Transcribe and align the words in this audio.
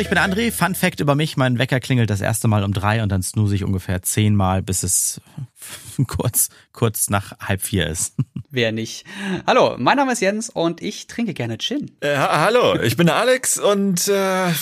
Hallo, 0.00 0.06
ich 0.06 0.08
bin 0.08 0.32
André. 0.32 0.50
Fun 0.50 0.74
Fact 0.74 1.00
über 1.00 1.14
mich. 1.14 1.36
Mein 1.36 1.58
Wecker 1.58 1.78
klingelt 1.78 2.08
das 2.08 2.22
erste 2.22 2.48
Mal 2.48 2.64
um 2.64 2.72
drei 2.72 3.02
und 3.02 3.12
dann 3.12 3.22
snooze 3.22 3.54
ich 3.54 3.64
ungefähr 3.64 4.00
zehnmal, 4.00 4.62
bis 4.62 4.82
es 4.82 5.20
kurz, 6.06 6.48
kurz 6.72 7.10
nach 7.10 7.38
halb 7.40 7.62
vier 7.62 7.86
ist. 7.86 8.14
Wer 8.50 8.72
nicht? 8.72 9.04
Hallo, 9.46 9.76
mein 9.78 9.96
Name 9.96 10.12
ist 10.12 10.20
Jens 10.20 10.50
und 10.50 10.82
ich 10.82 11.06
trinke 11.06 11.34
gerne 11.34 11.58
Gin. 11.58 11.92
Äh, 12.00 12.16
hallo, 12.16 12.80
ich 12.80 12.96
bin 12.96 13.08
Alex 13.08 13.58
und 13.58 14.08
äh, 14.08 14.52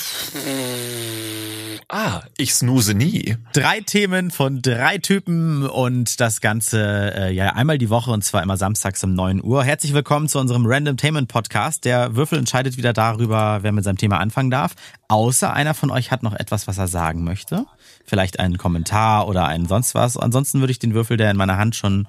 ah, 1.88 2.20
ich 2.36 2.52
snooze 2.52 2.92
nie. 2.92 3.36
Drei 3.54 3.80
Themen 3.80 4.30
von 4.30 4.60
drei 4.60 4.98
Typen 4.98 5.66
und 5.66 6.20
das 6.20 6.42
Ganze 6.42 7.14
äh, 7.16 7.32
ja 7.32 7.54
einmal 7.54 7.78
die 7.78 7.88
Woche 7.88 8.10
und 8.10 8.22
zwar 8.24 8.42
immer 8.42 8.58
samstags 8.58 9.02
um 9.04 9.14
neun 9.14 9.42
Uhr. 9.42 9.64
Herzlich 9.64 9.94
willkommen 9.94 10.28
zu 10.28 10.38
unserem 10.38 10.66
Random 10.66 10.98
Tainment 10.98 11.28
Podcast. 11.28 11.86
Der 11.86 12.14
Würfel 12.14 12.38
entscheidet 12.38 12.76
wieder 12.76 12.92
darüber, 12.92 13.60
wer 13.62 13.72
mit 13.72 13.84
seinem 13.84 13.96
Thema 13.96 14.18
anfangen 14.18 14.50
darf. 14.50 14.74
Außer 15.08 15.50
einer 15.52 15.72
von 15.72 15.90
euch 15.90 16.10
hat 16.10 16.22
noch 16.22 16.34
etwas, 16.34 16.66
was 16.66 16.76
er 16.76 16.88
sagen 16.88 17.24
möchte. 17.24 17.64
Vielleicht 18.08 18.40
einen 18.40 18.56
Kommentar 18.56 19.28
oder 19.28 19.46
einen 19.46 19.66
sonst 19.66 19.94
was. 19.94 20.16
Ansonsten 20.16 20.60
würde 20.60 20.70
ich 20.70 20.78
den 20.78 20.94
Würfel, 20.94 21.18
der 21.18 21.30
in 21.30 21.36
meiner 21.36 21.58
Hand 21.58 21.76
schon 21.76 22.08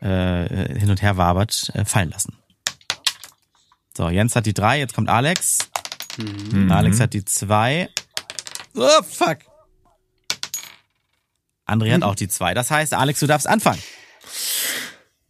äh, 0.00 0.78
hin 0.78 0.88
und 0.88 1.02
her 1.02 1.16
wabert, 1.16 1.72
äh, 1.74 1.84
fallen 1.84 2.10
lassen. 2.10 2.36
So, 3.96 4.08
Jens 4.08 4.36
hat 4.36 4.46
die 4.46 4.54
drei, 4.54 4.78
jetzt 4.78 4.94
kommt 4.94 5.08
Alex. 5.08 5.58
Mhm. 6.16 6.70
Alex 6.70 7.00
hat 7.00 7.12
die 7.12 7.24
zwei. 7.24 7.88
Oh, 8.76 9.02
fuck. 9.02 9.38
André 11.66 11.92
hat 11.92 12.04
auch 12.04 12.14
die 12.14 12.28
zwei. 12.28 12.54
Das 12.54 12.70
heißt, 12.70 12.94
Alex, 12.94 13.18
du 13.18 13.26
darfst 13.26 13.48
anfangen. 13.48 13.82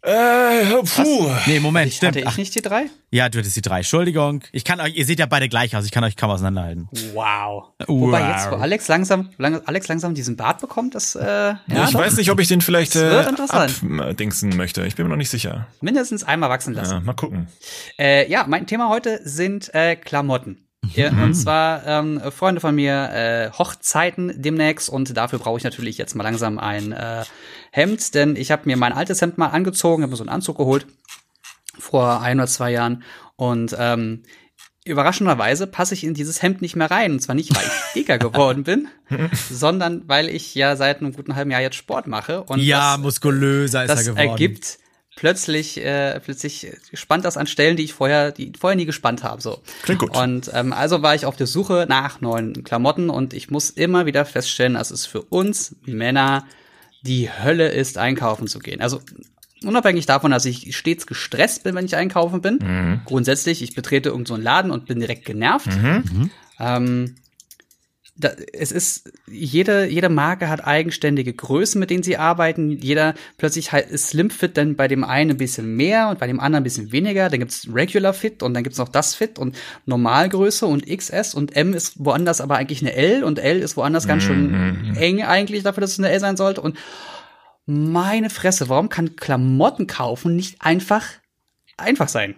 Äh, 0.04 0.64
puh. 0.64 0.82
Was? 0.82 1.46
Nee, 1.46 1.60
Moment, 1.60 1.86
ich, 1.88 1.96
stimmt. 1.96 2.16
Hatte 2.16 2.28
ich 2.28 2.36
nicht 2.36 2.54
die 2.56 2.60
drei? 2.62 2.86
Ja, 3.12 3.28
du 3.28 3.38
hattest 3.38 3.54
die 3.56 3.62
drei. 3.62 3.78
Entschuldigung. 3.78 4.42
Ich 4.50 4.64
kann 4.64 4.80
euch, 4.80 4.96
ihr 4.96 5.06
seht 5.06 5.20
ja 5.20 5.26
beide 5.26 5.48
gleich 5.48 5.76
aus. 5.76 5.84
Ich 5.84 5.92
kann 5.92 6.02
euch 6.02 6.16
kaum 6.16 6.30
auseinanderhalten. 6.30 6.88
Wow. 7.14 7.68
wow. 7.78 7.86
Wobei 7.86 8.28
jetzt, 8.30 8.50
wo 8.50 8.56
Alex 8.56 8.88
langsam, 8.88 9.30
Alex 9.38 9.86
langsam 9.86 10.14
diesen 10.14 10.36
Bart 10.36 10.60
bekommt, 10.60 10.96
das, 10.96 11.14
äh, 11.14 11.24
ja, 11.24 11.56
Ich 11.84 11.90
doch. 11.90 12.00
weiß 12.00 12.16
nicht, 12.16 12.30
ob 12.32 12.40
ich 12.40 12.48
den 12.48 12.60
vielleicht 12.60 12.96
Das 12.96 13.02
äh, 13.02 13.10
wird 13.10 13.28
interessant. 13.28 13.80
abdingsen 14.00 14.56
möchte. 14.56 14.84
Ich 14.86 14.96
bin 14.96 15.06
mir 15.06 15.10
noch 15.10 15.16
nicht 15.16 15.30
sicher. 15.30 15.68
mindestens 15.80 16.24
einmal 16.24 16.50
wachsen 16.50 16.74
lassen. 16.74 16.94
Ja, 16.94 17.00
mal 17.00 17.14
gucken. 17.14 17.46
Äh, 17.96 18.28
ja, 18.28 18.44
mein 18.48 18.66
Thema 18.66 18.88
heute 18.88 19.20
sind 19.24 19.72
äh, 19.72 19.94
Klamotten. 19.94 20.66
Ja, 20.94 21.10
und 21.10 21.34
zwar 21.34 21.86
ähm, 21.86 22.20
Freunde 22.30 22.60
von 22.60 22.74
mir 22.74 23.10
äh, 23.12 23.50
Hochzeiten 23.56 24.32
demnächst 24.36 24.88
und 24.88 25.16
dafür 25.16 25.38
brauche 25.38 25.58
ich 25.58 25.64
natürlich 25.64 25.96
jetzt 25.96 26.14
mal 26.14 26.24
langsam 26.24 26.58
ein 26.58 26.92
äh, 26.92 27.24
Hemd, 27.70 28.14
denn 28.14 28.36
ich 28.36 28.50
habe 28.50 28.62
mir 28.66 28.76
mein 28.76 28.92
altes 28.92 29.22
Hemd 29.22 29.38
mal 29.38 29.48
angezogen, 29.48 30.02
habe 30.02 30.10
mir 30.10 30.16
so 30.16 30.24
einen 30.24 30.28
Anzug 30.28 30.58
geholt 30.58 30.86
vor 31.78 32.20
ein 32.20 32.38
oder 32.38 32.48
zwei 32.48 32.72
Jahren 32.72 33.04
und 33.36 33.74
ähm, 33.78 34.24
überraschenderweise 34.84 35.66
passe 35.66 35.94
ich 35.94 36.04
in 36.04 36.14
dieses 36.14 36.42
Hemd 36.42 36.60
nicht 36.60 36.76
mehr 36.76 36.90
rein. 36.90 37.12
Und 37.12 37.20
zwar 37.20 37.34
nicht, 37.34 37.54
weil 37.54 37.64
ich 37.64 37.72
dicker 37.94 38.18
geworden 38.18 38.64
bin, 38.64 38.88
sondern 39.50 40.08
weil 40.08 40.28
ich 40.28 40.54
ja 40.54 40.76
seit 40.76 41.00
einem 41.00 41.12
guten 41.12 41.34
halben 41.34 41.50
Jahr 41.50 41.60
jetzt 41.60 41.76
Sport 41.76 42.06
mache. 42.06 42.42
Und 42.42 42.60
ja, 42.60 42.94
das, 42.94 43.02
muskulöser 43.02 43.84
ist 43.84 43.90
das 43.90 44.06
er 44.06 44.12
geworden. 44.12 44.28
ergibt 44.28 44.78
plötzlich 45.14 45.78
äh, 45.84 46.18
plötzlich 46.20 46.72
spannt 46.94 47.24
das 47.24 47.36
an 47.36 47.46
Stellen, 47.46 47.76
die 47.76 47.84
ich 47.84 47.92
vorher 47.92 48.32
die 48.32 48.52
vorher 48.58 48.76
nie 48.76 48.86
gespannt 48.86 49.22
habe 49.22 49.42
so. 49.42 49.60
Klingt 49.82 50.00
gut. 50.00 50.16
Und 50.16 50.50
ähm, 50.54 50.72
also 50.72 51.02
war 51.02 51.14
ich 51.14 51.26
auf 51.26 51.36
der 51.36 51.46
Suche 51.46 51.86
nach 51.88 52.20
neuen 52.20 52.64
Klamotten 52.64 53.10
und 53.10 53.34
ich 53.34 53.50
muss 53.50 53.70
immer 53.70 54.06
wieder 54.06 54.24
feststellen, 54.24 54.74
dass 54.74 54.90
es 54.90 55.06
für 55.06 55.22
uns 55.22 55.76
Männer 55.84 56.44
die 57.02 57.30
Hölle 57.30 57.68
ist, 57.68 57.98
einkaufen 57.98 58.46
zu 58.46 58.58
gehen. 58.58 58.80
Also 58.80 59.00
unabhängig 59.64 60.06
davon, 60.06 60.30
dass 60.30 60.44
ich 60.44 60.76
stets 60.76 61.06
gestresst 61.06 61.64
bin, 61.64 61.74
wenn 61.74 61.84
ich 61.84 61.96
einkaufen 61.96 62.40
bin. 62.40 62.58
Mhm. 62.62 63.00
Grundsätzlich, 63.04 63.62
ich 63.62 63.74
betrete 63.74 64.10
irgendeinen 64.10 64.26
so 64.26 64.34
einen 64.34 64.44
Laden 64.44 64.70
und 64.70 64.86
bin 64.86 65.00
direkt 65.00 65.24
genervt. 65.24 65.66
Mhm. 65.66 66.30
Ähm, 66.58 67.14
da, 68.14 68.30
es 68.52 68.72
ist, 68.72 69.10
jede, 69.26 69.86
jede 69.86 70.10
Marke 70.10 70.48
hat 70.50 70.66
eigenständige 70.66 71.32
Größen, 71.32 71.78
mit 71.78 71.88
denen 71.88 72.02
sie 72.02 72.18
arbeiten. 72.18 72.70
Jeder 72.70 73.14
plötzlich 73.38 73.72
halt 73.72 73.90
ist 73.90 74.08
Slim 74.08 74.28
Fit 74.28 74.56
dann 74.58 74.76
bei 74.76 74.86
dem 74.86 75.02
einen 75.02 75.30
ein 75.30 75.36
bisschen 75.38 75.76
mehr 75.76 76.08
und 76.08 76.18
bei 76.18 76.26
dem 76.26 76.38
anderen 76.38 76.60
ein 76.60 76.64
bisschen 76.64 76.92
weniger. 76.92 77.30
Dann 77.30 77.40
gibt's 77.40 77.66
Regular 77.72 78.12
Fit 78.12 78.42
und 78.42 78.52
dann 78.52 78.64
gibt's 78.64 78.78
noch 78.78 78.90
das 78.90 79.14
Fit 79.14 79.38
und 79.38 79.56
Normalgröße 79.86 80.66
und 80.66 80.86
XS 80.86 81.34
und 81.34 81.56
M 81.56 81.72
ist 81.72 82.04
woanders 82.04 82.42
aber 82.42 82.56
eigentlich 82.56 82.82
eine 82.82 82.92
L 82.94 83.24
und 83.24 83.38
L 83.38 83.60
ist 83.60 83.76
woanders 83.78 84.06
ganz 84.06 84.24
schön 84.24 84.94
eng 84.96 85.22
eigentlich 85.22 85.62
dafür, 85.62 85.80
dass 85.80 85.92
es 85.92 85.98
eine 85.98 86.10
L 86.10 86.20
sein 86.20 86.36
sollte. 86.36 86.60
Und 86.60 86.76
meine 87.64 88.28
Fresse, 88.28 88.68
warum 88.68 88.90
kann 88.90 89.16
Klamotten 89.16 89.86
kaufen 89.86 90.36
nicht 90.36 90.60
einfach 90.60 91.06
einfach 91.76 92.08
sein? 92.08 92.34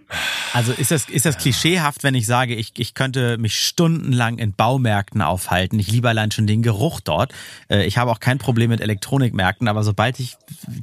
Also 0.52 0.72
ist 0.72 0.90
das, 0.90 1.08
ist 1.08 1.26
das 1.26 1.36
klischeehaft, 1.38 2.02
wenn 2.02 2.14
ich 2.14 2.26
sage, 2.26 2.54
ich, 2.54 2.72
ich 2.76 2.94
könnte 2.94 3.36
mich 3.38 3.58
stundenlang 3.60 4.38
in 4.38 4.54
Baumärkten 4.54 5.20
aufhalten. 5.22 5.78
Ich 5.78 5.90
liebe 5.90 6.08
allein 6.08 6.30
schon 6.30 6.46
den 6.46 6.62
Geruch 6.62 7.00
dort. 7.00 7.32
Äh, 7.68 7.84
Ich 7.86 7.98
habe 7.98 8.10
auch 8.10 8.20
kein 8.20 8.38
Problem 8.38 8.70
mit 8.70 8.80
Elektronikmärkten, 8.80 9.68
aber 9.68 9.82
sobald 9.82 10.20
ich 10.20 10.36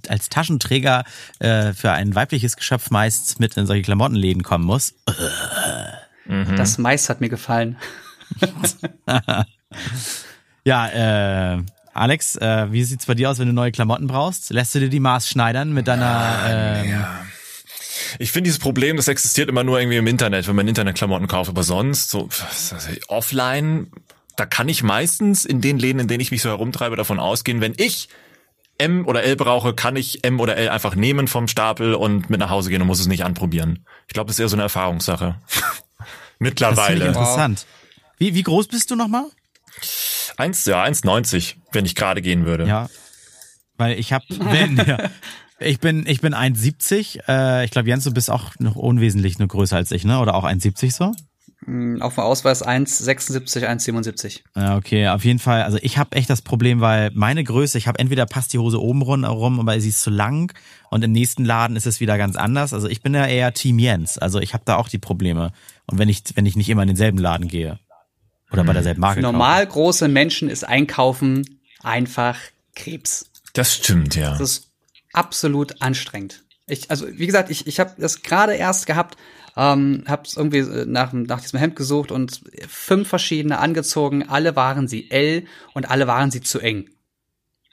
als 0.07 0.29
Taschenträger 0.29 1.03
äh, 1.39 1.73
für 1.73 1.91
ein 1.91 2.13
weibliches 2.15 2.55
Geschöpf 2.57 2.89
meist 2.89 3.39
mit 3.39 3.55
in 3.57 3.65
solche 3.65 3.83
Klamottenläden 3.83 4.43
kommen 4.43 4.65
muss, 4.65 4.93
Das 6.57 6.77
meist 6.77 7.09
hat 7.09 7.19
mir 7.21 7.29
gefallen. 7.29 7.77
ja, 10.63 11.55
äh, 11.55 11.61
Alex, 11.93 12.35
äh, 12.37 12.71
wie 12.71 12.83
sieht's 12.83 13.05
bei 13.05 13.15
dir 13.15 13.29
aus, 13.29 13.39
wenn 13.39 13.47
du 13.47 13.53
neue 13.53 13.71
Klamotten 13.71 14.07
brauchst? 14.07 14.51
Lässt 14.51 14.73
du 14.75 14.79
dir 14.79 14.89
die 14.89 14.99
Maß 14.99 15.27
schneidern 15.27 15.73
mit 15.73 15.87
deiner 15.87 16.39
ähm, 16.47 17.03
Ich 18.19 18.31
finde 18.31 18.47
dieses 18.47 18.59
Problem, 18.59 18.97
das 18.97 19.07
existiert 19.07 19.49
immer 19.49 19.63
nur 19.63 19.79
irgendwie 19.79 19.97
im 19.97 20.07
Internet, 20.07 20.47
wenn 20.47 20.55
man 20.55 20.67
Internetklamotten 20.67 21.27
kauft, 21.27 21.49
aber 21.49 21.63
sonst 21.63 22.09
so 22.09 22.29
offline, 23.07 23.91
da 24.35 24.45
kann 24.45 24.69
ich 24.69 24.83
meistens 24.83 25.45
in 25.45 25.61
den 25.61 25.77
Läden, 25.77 25.99
in 25.99 26.07
denen 26.07 26.21
ich 26.21 26.31
mich 26.31 26.41
so 26.41 26.49
herumtreibe, 26.49 26.95
davon 26.95 27.19
ausgehen, 27.19 27.61
wenn 27.61 27.73
ich 27.77 28.09
M 28.77 29.05
oder 29.07 29.23
L 29.23 29.35
brauche, 29.35 29.73
kann 29.75 29.95
ich 29.95 30.23
M 30.23 30.39
oder 30.39 30.57
L 30.57 30.69
einfach 30.69 30.95
nehmen 30.95 31.27
vom 31.27 31.47
Stapel 31.47 31.93
und 31.93 32.29
mit 32.29 32.39
nach 32.39 32.49
Hause 32.49 32.69
gehen 32.69 32.81
und 32.81 32.87
muss 32.87 32.99
es 32.99 33.07
nicht 33.07 33.23
anprobieren. 33.23 33.85
Ich 34.07 34.13
glaube, 34.13 34.27
das 34.27 34.35
ist 34.35 34.39
eher 34.39 34.49
so 34.49 34.55
eine 34.55 34.63
Erfahrungssache. 34.63 35.35
Das 36.41 36.49
finde 36.49 36.63
ich 36.63 36.71
Mittlerweile. 36.71 37.05
interessant. 37.05 37.65
Wie, 38.17 38.33
wie 38.33 38.41
groß 38.41 38.67
bist 38.67 38.89
du 38.89 38.95
nochmal? 38.95 39.25
Eins, 40.37 40.65
ja, 40.65 40.83
1,90, 40.83 41.57
wenn 41.71 41.85
ich 41.85 41.93
gerade 41.93 42.23
gehen 42.23 42.47
würde. 42.47 42.65
Ja. 42.65 42.89
Weil 43.81 43.97
ich 43.97 44.13
habe, 44.13 44.25
wenn, 44.29 44.77
ja, 44.77 45.09
ich 45.59 45.79
bin, 45.79 46.05
ich 46.05 46.21
bin 46.21 46.35
1,70. 46.35 47.27
Äh, 47.27 47.65
ich 47.65 47.71
glaube, 47.71 47.89
Jens, 47.89 48.03
du 48.03 48.13
bist 48.13 48.29
auch 48.29 48.51
noch 48.59 48.75
unwesentlich 48.75 49.39
nur 49.39 49.47
größer 49.47 49.75
als 49.75 49.91
ich, 49.91 50.05
ne? 50.05 50.19
Oder 50.19 50.35
auch 50.35 50.43
1,70 50.43 50.93
so? 50.93 51.05
Auf 52.03 52.13
dem 52.15 52.23
Ausweis 52.23 52.63
1,76, 52.63 53.65
1,77. 53.67 54.41
Ja, 54.55 54.77
okay, 54.77 55.07
auf 55.07 55.25
jeden 55.25 55.39
Fall. 55.39 55.63
Also 55.63 55.79
ich 55.81 55.97
habe 55.97 56.15
echt 56.15 56.29
das 56.29 56.43
Problem, 56.43 56.79
weil 56.79 57.09
meine 57.15 57.43
Größe, 57.43 57.79
ich 57.79 57.87
habe 57.87 57.97
entweder 57.97 58.27
passt 58.27 58.53
die 58.53 58.59
Hose 58.59 58.79
oben 58.79 59.01
rum, 59.01 59.59
aber 59.59 59.79
sie 59.79 59.89
ist 59.89 60.03
zu 60.03 60.11
lang 60.11 60.53
und 60.91 61.03
im 61.03 61.11
nächsten 61.11 61.43
Laden 61.43 61.75
ist 61.75 61.87
es 61.87 61.99
wieder 61.99 62.19
ganz 62.19 62.35
anders. 62.35 62.71
Also 62.71 62.87
ich 62.87 63.01
bin 63.01 63.15
ja 63.15 63.25
eher 63.25 63.51
Team 63.53 63.79
Jens. 63.79 64.19
Also 64.19 64.39
ich 64.39 64.53
habe 64.53 64.63
da 64.65 64.75
auch 64.75 64.89
die 64.89 64.99
Probleme. 64.99 65.53
Und 65.87 65.97
wenn 65.97 66.09
ich, 66.09 66.23
wenn 66.35 66.45
ich 66.45 66.55
nicht 66.55 66.69
immer 66.69 66.83
in 66.83 66.87
denselben 66.87 67.17
Laden 67.17 67.47
gehe 67.47 67.79
oder 68.51 68.63
bei 68.63 68.73
derselben 68.73 69.01
Marke 69.01 69.21
Für 69.21 69.23
normal 69.23 69.65
große 69.65 70.07
Menschen 70.07 70.49
ist 70.49 70.67
Einkaufen 70.67 71.59
einfach 71.81 72.37
Krebs. 72.75 73.30
Das 73.53 73.75
stimmt, 73.75 74.15
ja. 74.15 74.31
Das 74.31 74.41
ist 74.41 74.71
absolut 75.13 75.81
anstrengend. 75.81 76.43
Ich, 76.67 76.89
also 76.89 77.07
wie 77.07 77.25
gesagt, 77.25 77.49
ich, 77.49 77.67
ich 77.67 77.79
habe 77.79 77.93
das 77.97 78.21
gerade 78.21 78.53
erst 78.53 78.85
gehabt, 78.85 79.17
ähm, 79.57 80.03
habe 80.07 80.23
es 80.25 80.37
irgendwie 80.37 80.59
äh, 80.59 80.85
nach, 80.85 81.11
nach 81.13 81.41
diesem 81.41 81.59
Hemd 81.59 81.75
gesucht 81.75 82.11
und 82.11 82.41
fünf 82.67 83.09
verschiedene 83.09 83.59
angezogen. 83.59 84.29
Alle 84.29 84.55
waren 84.55 84.87
sie 84.87 85.11
L 85.11 85.45
und 85.73 85.89
alle 85.89 86.07
waren 86.07 86.31
sie 86.31 86.41
zu 86.41 86.59
eng. 86.59 86.89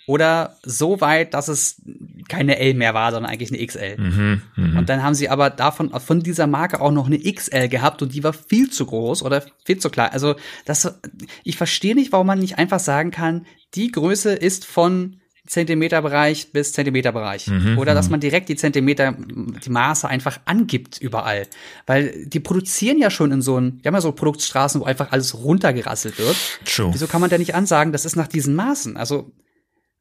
Oder 0.08 0.56
so 0.62 1.02
weit, 1.02 1.34
dass 1.34 1.48
es 1.48 1.82
keine 2.28 2.58
L 2.58 2.72
mehr 2.72 2.94
war, 2.94 3.12
sondern 3.12 3.30
eigentlich 3.30 3.52
eine 3.52 3.64
XL. 3.64 3.98
Mhm, 3.98 4.42
mhm. 4.56 4.78
Und 4.78 4.88
dann 4.88 5.02
haben 5.02 5.14
sie 5.14 5.28
aber 5.28 5.50
davon, 5.50 5.90
von 6.00 6.20
dieser 6.20 6.46
Marke 6.46 6.80
auch 6.80 6.90
noch 6.90 7.06
eine 7.06 7.18
XL 7.20 7.68
gehabt 7.68 8.00
und 8.00 8.14
die 8.14 8.24
war 8.24 8.32
viel 8.32 8.70
zu 8.70 8.86
groß 8.86 9.22
oder 9.22 9.44
viel 9.66 9.78
zu 9.78 9.90
klein. 9.90 10.10
Also 10.10 10.34
das, 10.64 10.98
ich 11.44 11.58
verstehe 11.58 11.94
nicht, 11.94 12.10
warum 12.10 12.26
man 12.26 12.38
nicht 12.38 12.56
einfach 12.56 12.80
sagen 12.80 13.10
kann, 13.10 13.44
die 13.74 13.92
Größe 13.92 14.32
ist 14.32 14.64
von 14.64 15.20
Zentimeterbereich 15.48 16.52
bis 16.52 16.72
Zentimeterbereich. 16.72 17.50
Oder 17.76 17.94
dass 17.94 18.10
man 18.10 18.20
direkt 18.20 18.48
die 18.48 18.56
Zentimeter, 18.56 19.14
die 19.18 19.70
Maße 19.70 20.06
einfach 20.06 20.40
angibt 20.44 20.98
überall. 20.98 21.46
Weil 21.86 22.26
die 22.26 22.40
produzieren 22.40 22.98
ja 22.98 23.10
schon 23.10 23.32
in 23.32 23.42
so 23.42 23.56
einem, 23.56 23.80
die 23.80 23.88
haben 23.88 23.94
ja 23.94 24.00
so 24.00 24.12
Produktstraßen, 24.12 24.80
wo 24.80 24.84
einfach 24.84 25.10
alles 25.12 25.34
runtergerasselt 25.34 26.18
wird. 26.18 26.36
True. 26.64 26.90
Wieso 26.92 27.06
kann 27.06 27.20
man 27.20 27.30
denn 27.30 27.40
nicht 27.40 27.54
ansagen, 27.54 27.92
das 27.92 28.04
ist 28.04 28.16
nach 28.16 28.28
diesen 28.28 28.54
Maßen? 28.54 28.96
Also, 28.96 29.32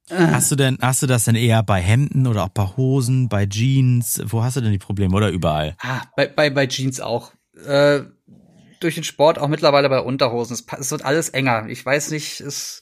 Hast 0.09 0.51
du 0.51 0.55
denn, 0.55 0.77
hast 0.81 1.01
du 1.01 1.07
das 1.07 1.25
denn 1.25 1.35
eher 1.35 1.63
bei 1.63 1.81
Hemden 1.81 2.27
oder 2.27 2.45
auch 2.45 2.49
bei 2.49 2.63
Hosen, 2.77 3.27
bei 3.27 3.45
Jeans? 3.45 4.21
Wo 4.25 4.41
hast 4.41 4.55
du 4.55 4.61
denn 4.61 4.71
die 4.71 4.77
Probleme 4.77 5.13
oder 5.13 5.29
überall? 5.29 5.75
ah, 5.81 6.01
bei, 6.15 6.27
bei, 6.27 6.49
bei 6.49 6.65
Jeans 6.67 7.01
auch. 7.01 7.33
Äh, 7.65 8.03
durch 8.79 8.95
den 8.95 9.03
Sport 9.03 9.39
auch 9.39 9.47
mittlerweile 9.47 9.89
bei 9.89 9.99
Unterhosen. 9.99 10.53
Es, 10.53 10.65
es 10.79 10.91
wird 10.91 11.03
alles 11.03 11.29
enger. 11.29 11.67
Ich 11.67 11.85
weiß 11.85 12.11
nicht, 12.11 12.39
es 12.41 12.79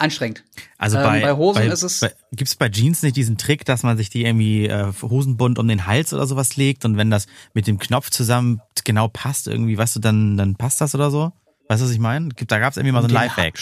anstrengend. 0.00 0.42
Also 0.78 0.96
Ähm, 0.96 1.02
bei, 1.04 1.20
bei 1.22 1.32
Hosen 1.36 1.60
bei, 1.60 1.66
ist 1.72 1.82
es- 1.82 2.00
Bei, 2.00 2.12
gibt's 2.32 2.54
bei 2.56 2.68
Jeans 2.68 3.02
nicht 3.02 3.16
diesen 3.16 3.36
Trick, 3.38 3.64
dass 3.64 3.82
man 3.82 3.96
sich 3.96 4.10
die 4.10 4.24
irgendwie 4.24 4.66
äh, 4.66 4.92
Hosenbund 5.02 5.58
um 5.58 5.68
den 5.68 5.86
Hals 5.86 6.12
oder 6.14 6.26
sowas 6.26 6.56
legt 6.56 6.84
und 6.84 6.96
wenn 6.96 7.10
das 7.10 7.26
mit 7.54 7.66
dem 7.66 7.78
Knopf 7.78 8.10
zusammen 8.10 8.60
genau 8.84 9.08
passt, 9.08 9.46
irgendwie, 9.46 9.76
weißt 9.76 9.96
du, 9.96 10.00
dann, 10.00 10.36
dann 10.36 10.56
passt 10.56 10.80
das 10.80 10.94
oder 10.94 11.10
so? 11.10 11.32
Weißt 11.68 11.82
du, 11.82 11.86
was 11.86 11.92
ich 11.92 11.98
meine? 11.98 12.30
Da 12.48 12.58
gab 12.58 12.70
es 12.72 12.76
irgendwie 12.76 12.92
mal 12.92 13.02
so 13.02 13.08
ein 13.08 13.14
Lifehack. 13.14 13.58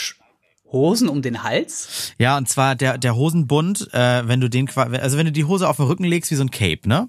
Hosen 0.71 1.09
um 1.09 1.23
den 1.23 1.43
Hals? 1.43 2.13
Ja, 2.19 2.37
und 2.37 2.49
zwar 2.49 2.75
der, 2.75 2.99
der 2.99 3.17
Hosenbund, 3.17 3.89
äh, 3.95 4.29
wenn 4.29 4.41
du 4.41 4.49
den 4.51 4.69
also 4.77 5.17
wenn 5.17 5.27
du 5.27 5.33
die 5.33 5.45
Hose 5.47 5.69
auf 5.69 5.77
den 5.77 5.87
Rücken 5.87 6.05
legst 6.05 6.31
wie 6.31 6.35
so 6.35 6.43
ein 6.45 6.51
Cape, 6.51 6.87
ne? 6.89 7.09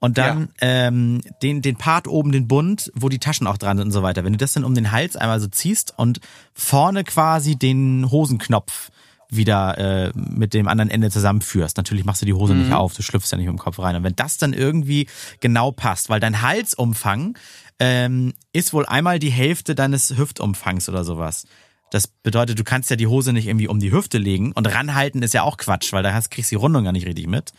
Und 0.00 0.16
dann 0.16 0.48
ja. 0.60 0.86
ähm, 0.86 1.20
den, 1.42 1.60
den 1.60 1.76
Part 1.76 2.08
oben, 2.08 2.32
den 2.32 2.48
Bund, 2.48 2.90
wo 2.94 3.10
die 3.10 3.18
Taschen 3.18 3.46
auch 3.46 3.58
dran 3.58 3.76
sind 3.76 3.88
und 3.88 3.92
so 3.92 4.02
weiter. 4.02 4.24
Wenn 4.24 4.32
du 4.32 4.38
das 4.38 4.54
dann 4.54 4.64
um 4.64 4.74
den 4.74 4.92
Hals 4.92 5.14
einmal 5.14 5.40
so 5.40 5.46
ziehst 5.46 5.92
und 5.96 6.20
vorne 6.54 7.04
quasi 7.04 7.56
den 7.56 8.10
Hosenknopf 8.10 8.90
wieder 9.30 9.78
äh, 9.78 10.12
mit 10.14 10.54
dem 10.54 10.68
anderen 10.68 10.90
Ende 10.90 11.10
zusammenführst. 11.10 11.76
Natürlich 11.76 12.04
machst 12.04 12.22
du 12.22 12.26
die 12.26 12.32
Hose 12.32 12.54
mhm. 12.54 12.62
nicht 12.62 12.72
auf, 12.72 12.94
du 12.94 13.02
schlüpfst 13.02 13.30
ja 13.30 13.38
nicht 13.38 13.48
den 13.48 13.58
Kopf 13.58 13.78
rein. 13.78 13.94
Und 13.96 14.02
wenn 14.02 14.16
das 14.16 14.38
dann 14.38 14.52
irgendwie 14.52 15.06
genau 15.40 15.70
passt, 15.70 16.08
weil 16.08 16.18
dein 16.18 16.42
Halsumfang 16.42 17.38
ähm, 17.78 18.34
ist 18.52 18.72
wohl 18.72 18.86
einmal 18.86 19.18
die 19.18 19.30
Hälfte 19.30 19.74
deines 19.74 20.16
Hüftumfangs 20.16 20.88
oder 20.88 21.04
sowas. 21.04 21.46
Das 21.90 22.06
bedeutet, 22.06 22.58
du 22.58 22.64
kannst 22.64 22.90
ja 22.90 22.96
die 22.96 23.06
Hose 23.06 23.32
nicht 23.32 23.46
irgendwie 23.46 23.68
um 23.68 23.80
die 23.80 23.92
Hüfte 23.92 24.18
legen 24.18 24.52
und 24.52 24.72
ranhalten 24.72 25.22
ist 25.22 25.34
ja 25.34 25.42
auch 25.42 25.56
Quatsch, 25.56 25.92
weil 25.92 26.02
da 26.02 26.12
hast, 26.12 26.30
kriegst 26.30 26.50
du 26.50 26.56
die 26.56 26.60
Rundung 26.60 26.84
gar 26.84 26.92
nicht 26.92 27.06
richtig 27.06 27.26
mit. 27.26 27.52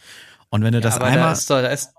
Und 0.49 0.63
wenn 0.63 0.73
du 0.73 0.79
ja, 0.79 0.83
das 0.83 0.99
einmal. 0.99 1.17
Da 1.17 1.31
ist, 1.31 1.49
da 1.49 1.67
ist 1.67 1.93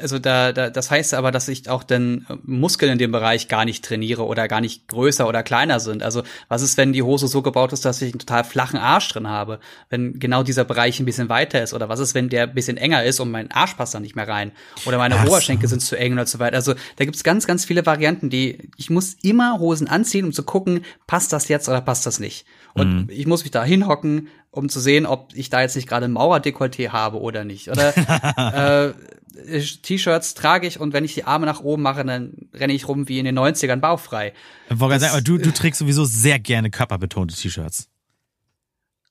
also 0.00 0.18
da, 0.18 0.52
da, 0.52 0.70
das 0.70 0.90
heißt 0.90 1.14
aber, 1.14 1.32
dass 1.32 1.48
ich 1.48 1.68
auch 1.68 1.82
den 1.82 2.26
Muskeln 2.44 2.92
in 2.92 2.98
dem 2.98 3.12
Bereich 3.12 3.48
gar 3.48 3.64
nicht 3.64 3.84
trainiere 3.84 4.24
oder 4.24 4.48
gar 4.48 4.60
nicht 4.60 4.88
größer 4.88 5.26
oder 5.26 5.42
kleiner 5.42 5.80
sind. 5.80 6.02
Also 6.02 6.22
was 6.48 6.62
ist, 6.62 6.76
wenn 6.76 6.92
die 6.92 7.02
Hose 7.02 7.26
so 7.26 7.42
gebaut 7.42 7.72
ist, 7.72 7.84
dass 7.84 8.00
ich 8.00 8.12
einen 8.12 8.20
total 8.20 8.44
flachen 8.44 8.78
Arsch 8.78 9.08
drin 9.08 9.28
habe, 9.28 9.58
wenn 9.88 10.18
genau 10.18 10.42
dieser 10.42 10.64
Bereich 10.64 11.00
ein 11.00 11.06
bisschen 11.06 11.28
weiter 11.28 11.62
ist 11.62 11.74
oder 11.74 11.88
was 11.88 12.00
ist, 12.00 12.14
wenn 12.14 12.28
der 12.28 12.44
ein 12.44 12.54
bisschen 12.54 12.76
enger 12.76 13.04
ist 13.04 13.18
und 13.20 13.30
mein 13.30 13.50
Arsch 13.50 13.74
passt 13.74 13.94
da 13.94 14.00
nicht 14.00 14.16
mehr 14.16 14.28
rein 14.28 14.52
oder 14.86 14.98
meine 14.98 15.16
Ach 15.16 15.26
Oberschenkel 15.26 15.68
sind 15.68 15.80
zu 15.80 15.96
eng 15.96 16.12
oder 16.12 16.26
zu 16.26 16.38
weit. 16.38 16.54
Also 16.54 16.74
da 16.96 17.04
gibt's 17.04 17.24
ganz, 17.24 17.46
ganz 17.46 17.64
viele 17.64 17.84
Varianten, 17.84 18.30
die 18.30 18.70
ich 18.76 18.88
muss 18.88 19.16
immer 19.22 19.58
Hosen 19.58 19.88
anziehen, 19.88 20.26
um 20.26 20.32
zu 20.32 20.44
gucken, 20.44 20.84
passt 21.06 21.32
das 21.32 21.48
jetzt 21.48 21.68
oder 21.68 21.80
passt 21.80 22.06
das 22.06 22.20
nicht. 22.20 22.46
Und 22.72 22.94
mhm. 22.94 23.06
ich 23.10 23.26
muss 23.26 23.42
mich 23.42 23.50
da 23.50 23.64
hinhocken, 23.64 24.28
um 24.50 24.68
zu 24.68 24.80
sehen, 24.80 25.06
ob 25.06 25.32
ich 25.34 25.50
da 25.50 25.60
jetzt 25.60 25.76
nicht 25.76 25.88
gerade 25.88 26.06
ein 26.06 26.12
Mauerdekolleté 26.12 26.90
habe 26.90 27.20
oder 27.20 27.44
nicht. 27.44 27.68
Oder 27.68 27.96
äh, 28.86 29.62
T-Shirts 29.82 30.34
trage 30.34 30.66
ich 30.66 30.80
und 30.80 30.92
wenn 30.92 31.04
ich 31.04 31.14
die 31.14 31.24
Arme 31.24 31.46
nach 31.46 31.60
oben 31.60 31.82
mache, 31.82 32.04
dann 32.04 32.32
renne 32.52 32.72
ich 32.72 32.88
rum 32.88 33.08
wie 33.08 33.18
in 33.18 33.24
den 33.24 33.38
90ern 33.38 33.76
bauchfrei. 33.76 34.32
Wollte 34.68 35.00
sagen, 35.00 35.12
aber 35.12 35.22
du, 35.22 35.38
du 35.38 35.52
trägst 35.52 35.78
sowieso 35.78 36.04
sehr 36.04 36.38
gerne 36.38 36.70
körperbetonte 36.70 37.34
T-Shirts. 37.34 37.88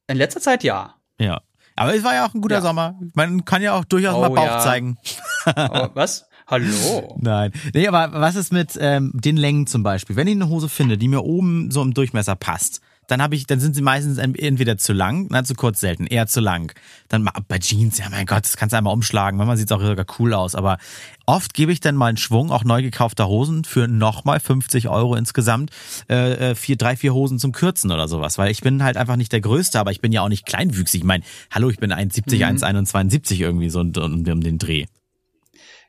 In 0.07 0.18
letzter 0.18 0.41
Zeit 0.41 0.63
ja. 0.63 0.95
Ja. 1.19 1.41
Aber 1.75 1.95
es 1.95 2.03
war 2.03 2.13
ja 2.13 2.25
auch 2.25 2.33
ein 2.33 2.41
guter 2.41 2.56
ja. 2.56 2.62
Sommer. 2.62 3.00
Man 3.13 3.45
kann 3.45 3.62
ja 3.62 3.74
auch 3.74 3.86
durchaus 3.86 4.15
oh, 4.15 4.21
mal 4.21 4.30
Bauch 4.30 4.45
ja. 4.45 4.59
zeigen. 4.59 4.97
Oh, 5.45 5.88
was? 5.94 6.25
Hallo? 6.45 7.18
Nein. 7.21 7.53
Nee, 7.74 7.88
aber 7.88 8.19
was 8.19 8.36
ist 8.36 8.51
mit 8.51 8.77
ähm, 8.81 9.12
den 9.13 9.38
Längen 9.38 9.68
zum 9.68 9.83
Beispiel? 9.83 10.15
Wenn 10.15 10.27
ich 10.27 10.36
eine 10.36 10.50
Hose 10.50 10.68
finde, 10.68 10.97
die 10.97 11.07
mir 11.07 11.24
oben 11.24 11.71
so 11.71 11.81
im 11.81 11.94
Durchmesser 11.94 12.36
passt, 12.36 12.81
dann 13.09 13.21
habe 13.23 13.35
ich, 13.35 13.47
dann 13.47 13.59
sind 13.59 13.75
sie 13.75 13.81
meistens 13.81 14.19
entweder 14.19 14.77
zu 14.77 14.94
lang, 14.94 15.27
na 15.29 15.44
zu 15.44 15.56
kurz 15.56 15.79
selten, 15.79 16.06
eher 16.06 16.27
zu 16.27 16.39
lang. 16.39 16.73
Dann 17.07 17.27
bei 17.47 17.57
Jeans, 17.57 17.97
ja 17.97 18.07
mein 18.09 18.27
Gott, 18.27 18.44
das 18.44 18.56
kannst 18.56 18.73
du 18.73 18.77
einmal 18.77 18.94
umschlagen, 18.94 19.38
manchmal 19.38 19.57
sieht 19.57 19.71
es 19.71 19.75
auch 19.75 19.81
sogar 19.81 20.06
cool 20.19 20.33
aus, 20.33 20.53
aber 20.53 20.77
oft 21.25 21.56
gebe 21.56 21.71
ich 21.71 21.79
dann 21.79 21.95
mal 21.95 22.07
einen 22.07 22.17
Schwung, 22.17 22.51
auch 22.51 22.63
neu 22.63 22.83
gekaufter 22.83 23.27
Hosen 23.27 23.63
für 23.63 23.88
nochmal 23.88 24.39
50 24.39 24.89
Euro 24.89 25.15
insgesamt, 25.15 25.71
äh, 26.07 26.51
äh, 26.51 26.56
vier, 26.56 26.77
drei, 26.77 26.95
vier 26.95 27.13
Hosen 27.15 27.39
zum 27.39 27.51
Kürzen 27.51 27.91
oder 27.91 28.07
sowas, 28.07 28.38
weil 28.38 28.51
ich 28.51 28.61
bin 28.61 28.83
halt 28.83 28.95
einfach 28.95 29.15
nicht 29.15 29.31
der 29.31 29.41
Größte, 29.41 29.79
aber 29.79 29.91
ich 29.91 30.01
bin 30.01 30.12
ja 30.12 30.21
auch 30.21 30.29
nicht 30.29 30.45
kleinwüchsig. 30.45 31.01
Ich 31.01 31.05
meine, 31.05 31.23
hallo, 31.50 31.69
ich 31.71 31.77
bin 31.77 31.91
1,70, 31.91 32.35
mhm. 32.35 32.57
1,71 32.63 33.39
irgendwie 33.39 33.69
so 33.69 33.79
um, 33.79 33.94
um 33.95 34.23
den 34.23 34.57
Dreh. 34.59 34.85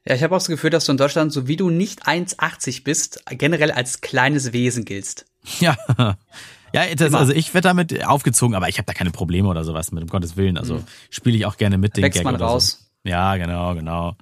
Ja, 0.07 0.15
ich 0.15 0.23
habe 0.23 0.35
auch 0.35 0.39
das 0.39 0.49
Gefühl, 0.49 0.71
dass 0.71 0.87
du 0.87 0.93
in 0.93 0.99
Deutschland, 0.99 1.33
so 1.33 1.47
wie 1.47 1.57
du 1.57 1.69
nicht 1.69 2.09
1,80 2.09 2.85
bist, 2.85 3.23
generell 3.31 3.71
als 3.71 4.01
kleines 4.01 4.55
Wesen 4.55 4.87
giltst. 4.87 5.27
Ja, 5.61 5.77
ja, 6.73 6.95
das, 6.95 7.15
also 7.15 7.33
ich 7.33 7.53
werde 7.55 7.69
damit 7.69 8.05
aufgezogen, 8.05 8.55
aber 8.55 8.69
ich 8.69 8.79
habe 8.79 8.87
da 8.87 8.93
keine 8.93 9.11
Probleme 9.11 9.49
oder 9.49 9.65
sowas 9.65 9.93
mit, 9.93 10.03
um 10.03 10.09
Gottes 10.09 10.37
Willen. 10.37 10.57
Also 10.57 10.77
mhm. 10.77 10.85
spiele 11.11 11.37
ich 11.37 11.47
auch 11.47 11.57
gerne 11.57 11.79
mit 11.79 11.97
den 11.97 12.03
Gag 12.03 12.25
man 12.25 12.35
oder 12.35 12.47
raus. 12.47 12.91
So. 13.05 13.11
Ja, 13.11 13.37
genau, 13.37 13.75
genau. 13.75 14.17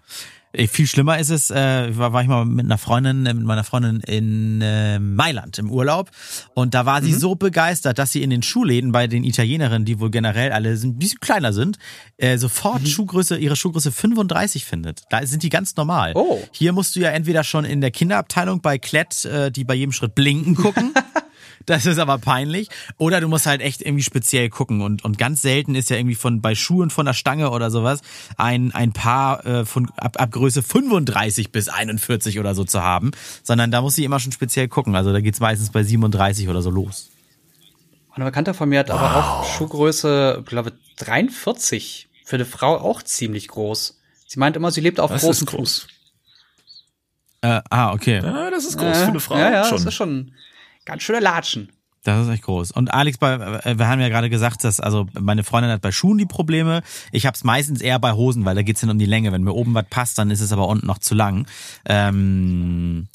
Viel 0.54 0.86
schlimmer 0.86 1.18
ist 1.18 1.28
es, 1.28 1.50
äh, 1.50 1.96
war, 1.96 2.14
war 2.14 2.22
ich 2.22 2.28
mal 2.28 2.46
mit 2.46 2.64
einer 2.64 2.78
Freundin, 2.78 3.26
äh, 3.26 3.34
mit 3.34 3.44
meiner 3.44 3.64
Freundin 3.64 4.00
in 4.00 4.62
äh, 4.62 4.98
Mailand 4.98 5.58
im 5.58 5.70
Urlaub 5.70 6.10
und 6.54 6.72
da 6.72 6.86
war 6.86 7.02
sie 7.02 7.12
mhm. 7.12 7.18
so 7.18 7.34
begeistert, 7.34 7.98
dass 7.98 8.12
sie 8.12 8.22
in 8.22 8.30
den 8.30 8.42
Schuhläden 8.42 8.90
bei 8.90 9.06
den 9.08 9.24
Italienerinnen, 9.24 9.84
die 9.84 10.00
wohl 10.00 10.10
generell 10.10 10.50
alle 10.52 10.70
ein 10.70 10.98
bisschen 10.98 11.20
kleiner 11.20 11.52
sind, 11.52 11.78
äh, 12.16 12.38
sofort 12.38 12.80
mhm. 12.80 12.86
Schuhgröße, 12.86 13.36
ihre 13.36 13.56
Schuhgröße 13.56 13.92
35 13.92 14.64
findet. 14.64 15.02
Da 15.10 15.24
sind 15.26 15.42
die 15.42 15.50
ganz 15.50 15.76
normal. 15.76 16.12
Oh. 16.14 16.40
Hier 16.50 16.72
musst 16.72 16.96
du 16.96 17.00
ja 17.00 17.10
entweder 17.10 17.44
schon 17.44 17.66
in 17.66 17.82
der 17.82 17.90
Kinderabteilung 17.90 18.62
bei 18.62 18.78
Klett, 18.78 19.26
äh, 19.26 19.50
die 19.52 19.64
bei 19.64 19.74
jedem 19.74 19.92
Schritt 19.92 20.14
blinken 20.14 20.54
gucken. 20.54 20.94
Das 21.68 21.84
ist 21.84 21.98
aber 21.98 22.16
peinlich. 22.16 22.70
Oder 22.96 23.20
du 23.20 23.28
musst 23.28 23.44
halt 23.44 23.60
echt 23.60 23.82
irgendwie 23.82 24.02
speziell 24.02 24.48
gucken. 24.48 24.80
Und, 24.80 25.04
und 25.04 25.18
ganz 25.18 25.42
selten 25.42 25.74
ist 25.74 25.90
ja 25.90 25.96
irgendwie 25.96 26.14
von 26.14 26.40
bei 26.40 26.54
Schuhen 26.54 26.88
von 26.88 27.04
der 27.04 27.12
Stange 27.12 27.50
oder 27.50 27.70
sowas 27.70 28.00
ein, 28.38 28.72
ein 28.72 28.92
Paar 28.92 29.44
äh, 29.44 29.64
von 29.66 29.90
ab, 29.96 30.18
ab 30.18 30.30
Größe 30.30 30.62
35 30.62 31.52
bis 31.52 31.68
41 31.68 32.40
oder 32.40 32.54
so 32.54 32.64
zu 32.64 32.82
haben. 32.82 33.10
Sondern 33.42 33.70
da 33.70 33.82
muss 33.82 33.98
ich 33.98 34.04
immer 34.04 34.18
schon 34.18 34.32
speziell 34.32 34.66
gucken. 34.68 34.96
Also 34.96 35.12
da 35.12 35.20
geht's 35.20 35.40
meistens 35.40 35.68
bei 35.68 35.82
37 35.82 36.48
oder 36.48 36.62
so 36.62 36.70
los. 36.70 37.10
Ein 38.14 38.24
Bekannter 38.24 38.54
von 38.54 38.70
mir 38.70 38.78
hat 38.78 38.88
wow. 38.88 38.98
aber 38.98 39.16
auch 39.16 39.56
Schuhgröße, 39.58 40.44
glaube 40.46 40.72
43. 40.96 42.08
Für 42.24 42.36
eine 42.36 42.46
Frau 42.46 42.78
auch 42.78 43.02
ziemlich 43.02 43.48
groß. 43.48 44.00
Sie 44.26 44.38
meint 44.38 44.56
immer, 44.56 44.70
sie 44.70 44.80
lebt 44.80 45.00
auf 45.00 45.10
das 45.10 45.20
großen 45.20 45.46
groß. 45.46 45.80
Fuß. 45.82 45.86
Äh, 47.42 47.60
ah, 47.68 47.92
okay. 47.92 48.22
Ja, 48.22 48.50
das 48.50 48.64
ist 48.64 48.78
groß 48.78 48.96
äh, 48.96 49.04
für 49.04 49.08
eine 49.08 49.20
Frau. 49.20 49.36
Ja, 49.36 49.50
ja, 49.50 49.64
schon. 49.64 49.76
das 49.76 49.84
ist 49.84 49.94
schon 49.94 50.32
ganz 50.88 51.02
schöne 51.02 51.20
Latschen. 51.20 51.70
Das 52.04 52.26
ist 52.26 52.32
echt 52.32 52.44
groß. 52.44 52.70
Und 52.70 52.92
Alex, 52.92 53.18
äh, 53.20 53.78
wir 53.78 53.88
haben 53.88 54.00
ja 54.00 54.08
gerade 54.08 54.30
gesagt, 54.30 54.64
dass 54.64 54.80
also 54.80 55.06
meine 55.20 55.44
Freundin 55.44 55.70
hat 55.70 55.82
bei 55.82 55.92
Schuhen 55.92 56.16
die 56.16 56.26
Probleme. 56.26 56.82
Ich 57.12 57.26
habe 57.26 57.34
es 57.34 57.44
meistens 57.44 57.80
eher 57.80 57.98
bei 57.98 58.12
Hosen, 58.12 58.44
weil 58.44 58.54
da 58.54 58.62
geht's 58.62 58.80
dann 58.80 58.90
um 58.90 58.98
die 58.98 59.06
Länge. 59.06 59.30
Wenn 59.32 59.42
mir 59.42 59.52
oben 59.52 59.74
was 59.74 59.84
passt, 59.90 60.18
dann 60.18 60.30
ist 60.30 60.40
es 60.40 60.52
aber 60.52 60.68
unten 60.68 60.86
noch 60.86 60.98
zu 60.98 61.14
lang. 61.14 61.46
Ähm, 61.84 63.08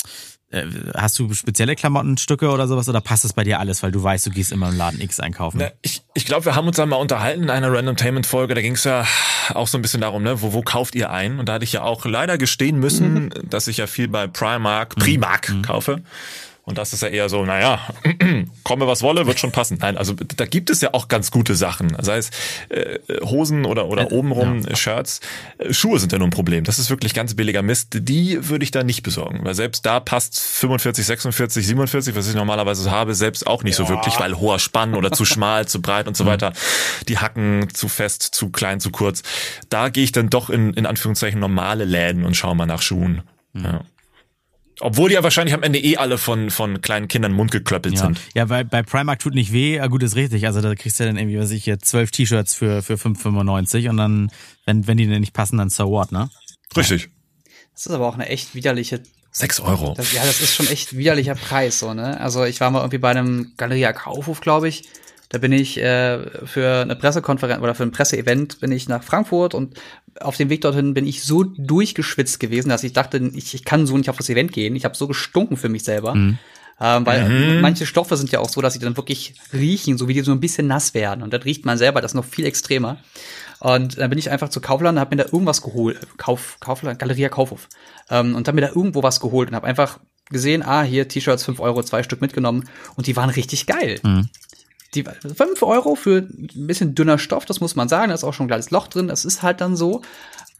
äh, 0.51 0.65
hast 0.95 1.17
du 1.17 1.33
spezielle 1.33 1.75
Klamottenstücke 1.75 2.51
oder 2.51 2.67
sowas 2.67 2.87
oder 2.87 3.01
passt 3.01 3.23
das 3.23 3.33
bei 3.33 3.43
dir 3.43 3.59
alles, 3.59 3.81
weil 3.81 3.91
du 3.91 4.03
weißt, 4.03 4.27
du 4.27 4.29
gehst 4.29 4.51
immer 4.51 4.69
im 4.69 4.77
Laden 4.77 5.01
X 5.01 5.19
einkaufen? 5.19 5.57
Na, 5.59 5.71
ich 5.81 6.03
ich 6.13 6.25
glaube, 6.25 6.45
wir 6.45 6.55
haben 6.55 6.67
uns 6.67 6.77
dann 6.77 6.89
mal 6.89 6.97
unterhalten 6.97 7.43
in 7.43 7.49
einer 7.49 7.73
Randomtainment-Folge. 7.73 8.53
Da 8.53 8.61
ging 8.61 8.73
es 8.73 8.83
ja 8.83 9.07
auch 9.55 9.67
so 9.67 9.79
ein 9.79 9.81
bisschen 9.81 10.01
darum, 10.01 10.21
ne, 10.21 10.43
wo, 10.43 10.53
wo 10.53 10.61
kauft 10.61 10.93
ihr 10.93 11.09
ein? 11.09 11.39
Und 11.39 11.49
da 11.49 11.53
hatte 11.53 11.63
ich 11.63 11.73
ja 11.73 11.81
auch 11.81 12.05
leider 12.05 12.37
gestehen 12.37 12.79
müssen, 12.79 13.13
mhm. 13.13 13.31
dass 13.49 13.67
ich 13.67 13.77
ja 13.77 13.87
viel 13.87 14.07
bei 14.07 14.27
Primark, 14.27 14.95
Primark 14.97 15.49
mhm. 15.49 15.61
kaufe. 15.63 16.03
Und 16.65 16.77
das 16.77 16.93
ist 16.93 17.01
ja 17.01 17.09
eher 17.09 17.27
so, 17.27 17.43
naja, 17.43 17.81
komme 18.63 18.87
was 18.87 19.01
wolle, 19.01 19.27
wird 19.27 19.37
schon 19.37 19.51
passen. 19.51 19.79
Nein, 19.81 19.97
also 19.97 20.13
da 20.13 20.45
gibt 20.45 20.69
es 20.69 20.79
ja 20.79 20.93
auch 20.93 21.09
ganz 21.09 21.29
gute 21.29 21.55
Sachen. 21.55 21.93
Sei 21.99 22.17
es 22.17 22.29
äh, 22.69 22.99
Hosen 23.21 23.65
oder, 23.65 23.87
oder 23.87 24.11
äh, 24.11 24.15
obenrum 24.15 24.61
ja. 24.61 24.73
Shirts. 24.73 25.19
Äh, 25.57 25.73
Schuhe 25.73 25.99
sind 25.99 26.13
ja 26.13 26.19
nur 26.19 26.27
ein 26.29 26.31
Problem. 26.31 26.63
Das 26.63 26.79
ist 26.79 26.89
wirklich 26.89 27.13
ganz 27.13 27.33
billiger 27.33 27.61
Mist. 27.63 27.89
Die 27.93 28.49
würde 28.49 28.63
ich 28.63 28.71
da 28.71 28.83
nicht 28.83 29.03
besorgen. 29.03 29.41
Weil 29.43 29.55
selbst 29.55 29.85
da 29.85 29.99
passt 29.99 30.39
45, 30.39 31.05
46, 31.05 31.67
47, 31.67 32.15
was 32.15 32.29
ich 32.29 32.35
normalerweise 32.35 32.89
habe, 32.89 33.13
selbst 33.13 33.45
auch 33.45 33.63
nicht 33.63 33.77
ja. 33.77 33.85
so 33.85 33.89
wirklich, 33.89 34.17
weil 34.21 34.37
hoher 34.37 34.59
Spann 34.59 34.95
oder 34.95 35.11
zu 35.11 35.25
schmal, 35.25 35.67
zu 35.67 35.81
breit 35.81 36.07
und 36.07 36.15
so 36.15 36.25
weiter. 36.25 36.53
Die 37.09 37.17
Hacken 37.17 37.67
zu 37.73 37.89
fest, 37.89 38.23
zu 38.23 38.51
klein, 38.51 38.79
zu 38.79 38.89
kurz. 38.89 39.21
Da 39.67 39.89
gehe 39.89 40.05
ich 40.05 40.13
dann 40.13 40.29
doch 40.29 40.49
in, 40.49 40.71
in 40.73 40.85
Anführungszeichen 40.85 41.41
normale 41.41 41.83
Läden 41.83 42.23
und 42.23 42.37
schaue 42.37 42.55
mal 42.55 42.65
nach 42.65 42.81
Schuhen. 42.81 43.23
Ja. 43.53 43.81
Obwohl 44.79 45.09
die 45.09 45.15
ja 45.15 45.23
wahrscheinlich 45.23 45.53
am 45.53 45.63
Ende 45.63 45.79
eh 45.79 45.97
alle 45.97 46.17
von, 46.17 46.49
von 46.49 46.81
kleinen 46.81 47.07
Kindern 47.07 47.31
mundgeklöppelt 47.33 47.95
ja. 47.95 48.01
sind. 48.01 48.19
Ja, 48.33 48.49
weil 48.49 48.65
bei 48.65 48.81
Primark 48.81 49.19
tut 49.19 49.35
nicht 49.35 49.53
weh, 49.53 49.75
ja, 49.75 49.87
gut 49.87 50.03
ist 50.03 50.15
richtig. 50.15 50.45
Also 50.45 50.61
da 50.61 50.73
kriegst 50.75 50.99
du 50.99 51.05
dann 51.05 51.17
irgendwie, 51.17 51.37
was 51.37 51.51
ich 51.51 51.63
hier, 51.63 51.79
zwölf 51.79 52.11
T-Shirts 52.11 52.55
für, 52.55 52.81
für 52.81 52.95
5,95 52.95 53.89
und 53.89 53.97
dann, 53.97 54.31
wenn, 54.65 54.87
wenn 54.87 54.97
die 54.97 55.07
dir 55.07 55.19
nicht 55.19 55.33
passen, 55.33 55.57
dann 55.57 55.69
so 55.69 55.89
what, 55.89 56.11
ne? 56.11 56.29
Richtig. 56.75 57.09
Das 57.73 57.85
ist 57.85 57.91
aber 57.91 58.07
auch 58.07 58.15
eine 58.15 58.27
echt 58.29 58.55
widerliche 58.55 59.01
Sechs 59.35 59.59
Euro. 59.59 59.95
Das, 59.97 60.13
ja, 60.13 60.23
das 60.23 60.41
ist 60.41 60.53
schon 60.53 60.67
echt 60.67 60.95
widerlicher 60.95 61.33
Preis, 61.33 61.79
so, 61.79 61.95
ne? 61.95 62.21
Also 62.21 62.43
ich 62.45 62.59
war 62.59 62.69
mal 62.69 62.81
irgendwie 62.81 62.99
bei 62.99 63.09
einem 63.09 63.53
Galeria 63.57 63.91
Kaufhof, 63.91 64.41
glaube 64.41 64.69
ich. 64.69 64.83
Da 65.33 65.39
bin 65.39 65.51
ich 65.51 65.81
äh, 65.81 66.19
für 66.45 66.81
eine 66.83 66.95
Pressekonferenz 66.95 67.59
oder 67.59 67.73
für 67.73 67.81
ein 67.81 67.89
Presseevent 67.89 68.59
bin 68.59 68.71
ich 68.71 68.87
nach 68.87 69.01
Frankfurt 69.01 69.55
und 69.55 69.79
auf 70.19 70.37
dem 70.37 70.51
Weg 70.51 70.61
dorthin 70.61 70.93
bin 70.93 71.07
ich 71.07 71.23
so 71.23 71.43
durchgeschwitzt 71.43 72.39
gewesen, 72.39 72.69
dass 72.69 72.83
ich 72.83 72.93
dachte, 72.93 73.17
ich, 73.33 73.55
ich 73.55 73.65
kann 73.65 73.87
so 73.87 73.97
nicht 73.97 74.11
auf 74.11 74.17
das 74.17 74.29
Event 74.29 74.51
gehen. 74.51 74.75
Ich 74.75 74.85
habe 74.85 74.95
so 74.95 75.07
gestunken 75.07 75.57
für 75.57 75.69
mich 75.69 75.85
selber. 75.85 76.13
Mhm. 76.13 76.37
Ähm, 76.79 77.05
weil 77.07 77.27
mhm. 77.27 77.61
manche 77.61 77.87
Stoffe 77.87 78.15
sind 78.15 78.31
ja 78.31 78.41
auch 78.41 78.49
so, 78.49 78.61
dass 78.61 78.73
sie 78.73 78.79
dann 78.79 78.95
wirklich 78.95 79.33
riechen, 79.51 79.97
so 79.97 80.07
wie 80.07 80.13
die 80.13 80.21
so 80.21 80.31
ein 80.31 80.39
bisschen 80.39 80.67
nass 80.67 80.93
werden. 80.93 81.23
Und 81.23 81.33
dann 81.33 81.41
riecht 81.41 81.65
man 81.65 81.79
selber 81.79 81.99
das 81.99 82.13
noch 82.13 82.25
viel 82.25 82.45
extremer. 82.45 82.97
Und 83.59 83.97
dann 83.97 84.11
bin 84.11 84.19
ich 84.19 84.29
einfach 84.29 84.49
zu 84.49 84.61
Kaufland 84.61 84.97
und 84.97 84.99
habe 84.99 85.15
mir 85.15 85.23
da 85.23 85.31
irgendwas 85.31 85.63
geholt. 85.63 85.97
Kauf, 86.17 86.57
Kaufland, 86.59 86.99
Galeria 86.99 87.29
Kaufhof. 87.29 87.69
Ähm, 88.11 88.35
und 88.35 88.47
habe 88.47 88.53
mir 88.53 88.67
da 88.67 88.73
irgendwo 88.75 89.01
was 89.01 89.19
geholt 89.19 89.49
und 89.49 89.55
habe 89.55 89.65
einfach 89.65 89.99
gesehen, 90.29 90.61
ah, 90.61 90.83
hier 90.83 91.07
T-Shirts, 91.07 91.43
fünf 91.43 91.59
Euro, 91.59 91.81
zwei 91.81 92.03
Stück 92.03 92.21
mitgenommen. 92.21 92.69
Und 92.95 93.07
die 93.07 93.15
waren 93.15 93.31
richtig 93.31 93.65
geil. 93.65 93.99
Mhm 94.03 94.29
die 94.95 95.03
5 95.03 95.61
Euro 95.63 95.95
für 95.95 96.19
ein 96.19 96.67
bisschen 96.67 96.95
dünner 96.95 97.17
Stoff, 97.17 97.45
das 97.45 97.59
muss 97.59 97.75
man 97.75 97.89
sagen, 97.89 98.09
da 98.09 98.15
ist 98.15 98.23
auch 98.23 98.33
schon 98.33 98.45
ein 98.45 98.49
kleines 98.49 98.71
Loch 98.71 98.87
drin, 98.87 99.07
das 99.07 99.25
ist 99.25 99.41
halt 99.41 99.61
dann 99.61 99.75
so. 99.75 100.01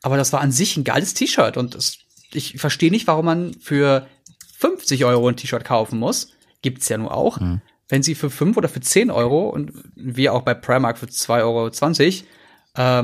Aber 0.02 0.18
das 0.18 0.34
war 0.34 0.42
an 0.42 0.52
sich 0.52 0.78
ein 0.78 0.84
geiles 0.84 1.14
T-Shirt 1.14 1.58
und 1.58 1.76
das, 1.76 1.98
ich 2.34 2.58
verstehe 2.58 2.92
nicht, 2.92 3.08
warum 3.08 3.26
man 3.26 3.54
für 3.56 4.08
50 4.58 5.06
Euro 5.06 5.28
ein 5.28 5.36
T-Shirt 5.36 5.66
kaufen 5.66 6.00
muss. 6.00 6.30
gibt's 6.62 6.90
ja 6.90 6.98
nur 6.98 7.14
auch. 7.14 7.40
Mhm. 7.40 7.62
Wenn 7.90 8.04
sie 8.04 8.16
für 8.16 8.30
fünf 8.30 8.58
oder 8.58 8.70
für 8.70 8.82
zehn 8.82 9.12
Euro 9.12 9.50
und 9.50 9.72
wir 9.96 10.34
auch 10.34 10.42
bei 10.42 10.54
Primark 10.54 10.98
für 10.98 11.08
zwei 11.08 11.44
Euro 11.44 11.70
zwanzig 11.70 12.26
äh, 12.76 13.04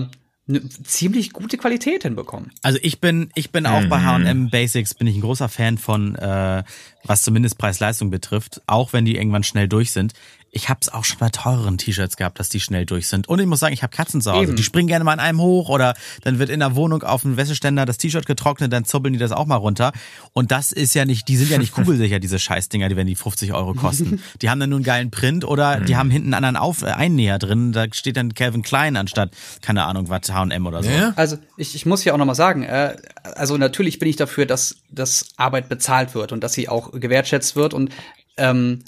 eine 0.49 0.67
ziemlich 0.83 1.31
gute 1.31 1.57
Qualität 1.57 2.03
hinbekommen. 2.03 2.51
Also 2.63 2.79
ich 2.81 2.99
bin, 2.99 3.29
ich 3.35 3.51
bin 3.51 3.65
auch 3.65 3.81
mhm. 3.81 3.89
bei 3.89 4.01
H&M 4.01 4.49
Basics 4.49 4.95
bin 4.95 5.07
ich 5.07 5.15
ein 5.15 5.21
großer 5.21 5.47
Fan 5.47 5.77
von, 5.77 6.15
äh, 6.15 6.63
was 7.09 7.23
zumindest 7.23 7.57
Preis-Leistung 7.57 8.11
betrifft, 8.11 8.61
auch 8.67 8.93
wenn 8.93 9.03
die 9.03 9.15
irgendwann 9.15 9.43
schnell 9.43 9.67
durch 9.67 9.91
sind 9.91 10.13
ich 10.51 10.69
habe 10.69 10.79
es 10.81 10.89
auch 10.89 11.05
schon 11.05 11.19
bei 11.19 11.29
teureren 11.29 11.77
T-Shirts 11.77 12.17
gehabt, 12.17 12.39
dass 12.39 12.49
die 12.49 12.59
schnell 12.59 12.85
durch 12.85 13.07
sind. 13.07 13.27
Und 13.27 13.39
ich 13.39 13.45
muss 13.45 13.59
sagen, 13.59 13.73
ich 13.73 13.83
habe 13.83 13.95
Katzen 13.95 14.21
zu 14.21 14.31
Hause. 14.31 14.43
Eben. 14.43 14.55
Die 14.55 14.63
springen 14.63 14.87
gerne 14.87 15.03
mal 15.03 15.13
in 15.13 15.19
einem 15.19 15.39
hoch 15.39 15.69
oder 15.69 15.93
dann 16.23 16.39
wird 16.39 16.49
in 16.49 16.59
der 16.59 16.75
Wohnung 16.75 17.03
auf 17.03 17.21
dem 17.21 17.37
Wäscheständer 17.37 17.85
das 17.85 17.97
T-Shirt 17.97 18.25
getrocknet, 18.25 18.73
dann 18.73 18.85
zubbeln 18.85 19.13
die 19.13 19.19
das 19.19 19.31
auch 19.31 19.45
mal 19.45 19.55
runter. 19.55 19.91
Und 20.33 20.51
das 20.51 20.71
ist 20.71 20.95
ja 20.95 21.05
nicht, 21.05 21.27
die 21.27 21.37
sind 21.37 21.49
ja 21.51 21.57
nicht 21.57 21.71
kugelsicher, 21.73 22.19
diese 22.19 22.39
Scheißdinger, 22.39 22.89
die 22.89 22.95
wenn 22.95 23.07
die 23.07 23.15
50 23.15 23.53
Euro 23.53 23.73
kosten. 23.73 24.21
Die 24.41 24.49
haben 24.49 24.59
dann 24.59 24.69
nur 24.69 24.77
einen 24.77 24.85
geilen 24.85 25.11
Print 25.11 25.45
oder 25.45 25.79
die 25.79 25.93
mhm. 25.93 25.97
haben 25.97 26.11
hinten 26.11 26.33
einen 26.33 26.45
anderen 26.45 26.55
Auf 26.55 26.81
äh, 26.81 26.87
Einnäher 26.87 27.37
drin. 27.37 27.71
Da 27.71 27.85
steht 27.93 28.17
dann 28.17 28.33
Calvin 28.33 28.63
Klein 28.63 28.97
anstatt, 28.97 29.31
keine 29.61 29.85
Ahnung, 29.85 30.09
was 30.09 30.33
H&M 30.33 30.65
oder 30.65 30.83
so. 30.83 30.89
Ja. 30.89 31.13
Also 31.15 31.37
ich, 31.57 31.75
ich 31.75 31.85
muss 31.85 32.03
ja 32.03 32.13
auch 32.13 32.17
nochmal 32.17 32.35
sagen, 32.35 32.63
äh, 32.63 32.95
also 33.23 33.57
natürlich 33.57 33.99
bin 33.99 34.09
ich 34.09 34.15
dafür, 34.15 34.45
dass, 34.45 34.77
dass 34.89 35.27
Arbeit 35.37 35.69
bezahlt 35.69 36.15
wird 36.15 36.31
und 36.31 36.43
dass 36.43 36.53
sie 36.53 36.69
auch 36.69 36.98
gewertschätzt 36.99 37.55
wird. 37.55 37.73
Und 37.73 37.91
ähm, 38.37 38.83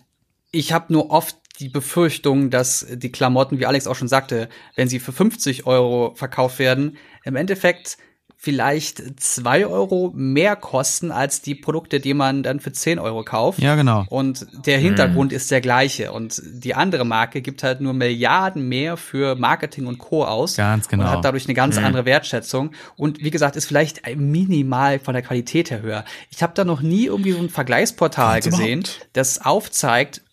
ich 0.52 0.74
habe 0.74 0.94
nur 0.94 1.12
oft 1.12 1.38
die 1.60 1.70
Befürchtung, 1.70 2.50
dass 2.50 2.86
die 2.90 3.12
Klamotten, 3.12 3.60
wie 3.60 3.66
Alex 3.66 3.88
auch 3.88 3.96
schon 3.96 4.08
sagte, 4.08 4.50
wenn 4.76 4.88
sie 4.88 5.00
für 5.00 5.12
50 5.12 5.66
Euro 5.68 6.14
verkauft 6.16 6.60
werden, 6.60 6.98
im 7.24 7.36
Endeffekt 7.36 7.98
vielleicht 8.44 9.22
zwei 9.22 9.68
Euro 9.68 10.12
mehr 10.16 10.56
kosten 10.56 11.12
als 11.12 11.44
die 11.44 11.54
Produkte, 11.54 12.00
die 12.00 12.16
man 12.16 12.42
dann 12.42 12.60
für 12.60 12.72
10 12.72 12.98
Euro 12.98 13.24
kauft. 13.24 13.60
Ja, 13.60 13.76
genau. 13.76 14.04
Und 14.10 14.48
der 14.66 14.80
Hintergrund 14.80 15.30
mhm. 15.30 15.36
ist 15.36 15.52
der 15.52 15.62
gleiche. 15.62 16.12
Und 16.12 16.42
die 16.44 16.74
andere 16.74 17.06
Marke 17.06 17.44
gibt 17.44 17.62
halt 17.62 17.82
nur 17.82 17.94
Milliarden 17.94 18.68
mehr 18.68 18.98
für 18.98 19.36
Marketing 19.36 19.86
und 19.86 20.00
Co. 20.00 20.26
aus. 20.26 20.56
Ganz 20.56 20.88
genau. 20.88 21.04
Und 21.04 21.10
hat 21.12 21.24
dadurch 21.24 21.46
eine 21.46 21.54
ganz 21.54 21.78
mhm. 21.78 21.86
andere 21.86 22.06
Wertschätzung. 22.06 22.72
Und 22.98 23.24
wie 23.24 23.30
gesagt, 23.30 23.56
ist 23.56 23.68
vielleicht 23.68 24.02
minimal 24.16 24.98
von 24.98 25.14
der 25.14 25.22
Qualität 25.22 25.70
her 25.70 25.84
höher. 25.84 26.04
Ich 26.32 26.42
habe 26.42 26.54
da 26.56 26.66
noch 26.66 26.82
nie 26.82 27.06
irgendwie 27.06 27.34
so 27.34 27.40
ein 27.40 27.50
Vergleichsportal 27.50 28.42
Ganz 28.42 28.46
gesehen, 28.46 28.80
überhaupt? 28.80 29.10
das 29.14 29.46
aufzeigt, 29.46 30.24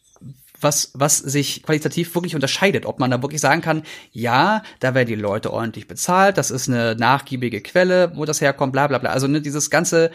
was, 0.60 0.90
was 0.94 1.18
sich 1.18 1.62
qualitativ 1.62 2.14
wirklich 2.14 2.34
unterscheidet. 2.34 2.86
Ob 2.86 2.98
man 2.98 3.10
da 3.10 3.22
wirklich 3.22 3.40
sagen 3.40 3.60
kann, 3.60 3.82
ja, 4.12 4.62
da 4.80 4.94
werden 4.94 5.08
die 5.08 5.14
Leute 5.14 5.52
ordentlich 5.52 5.88
bezahlt, 5.88 6.38
das 6.38 6.50
ist 6.50 6.68
eine 6.68 6.94
nachgiebige 6.94 7.60
Quelle, 7.60 8.12
wo 8.16 8.24
das 8.24 8.40
herkommt, 8.40 8.72
bla 8.72 8.86
bla 8.86 8.98
bla. 8.98 9.10
Also 9.10 9.26
ne, 9.26 9.40
dieses 9.40 9.70
ganze, 9.70 10.10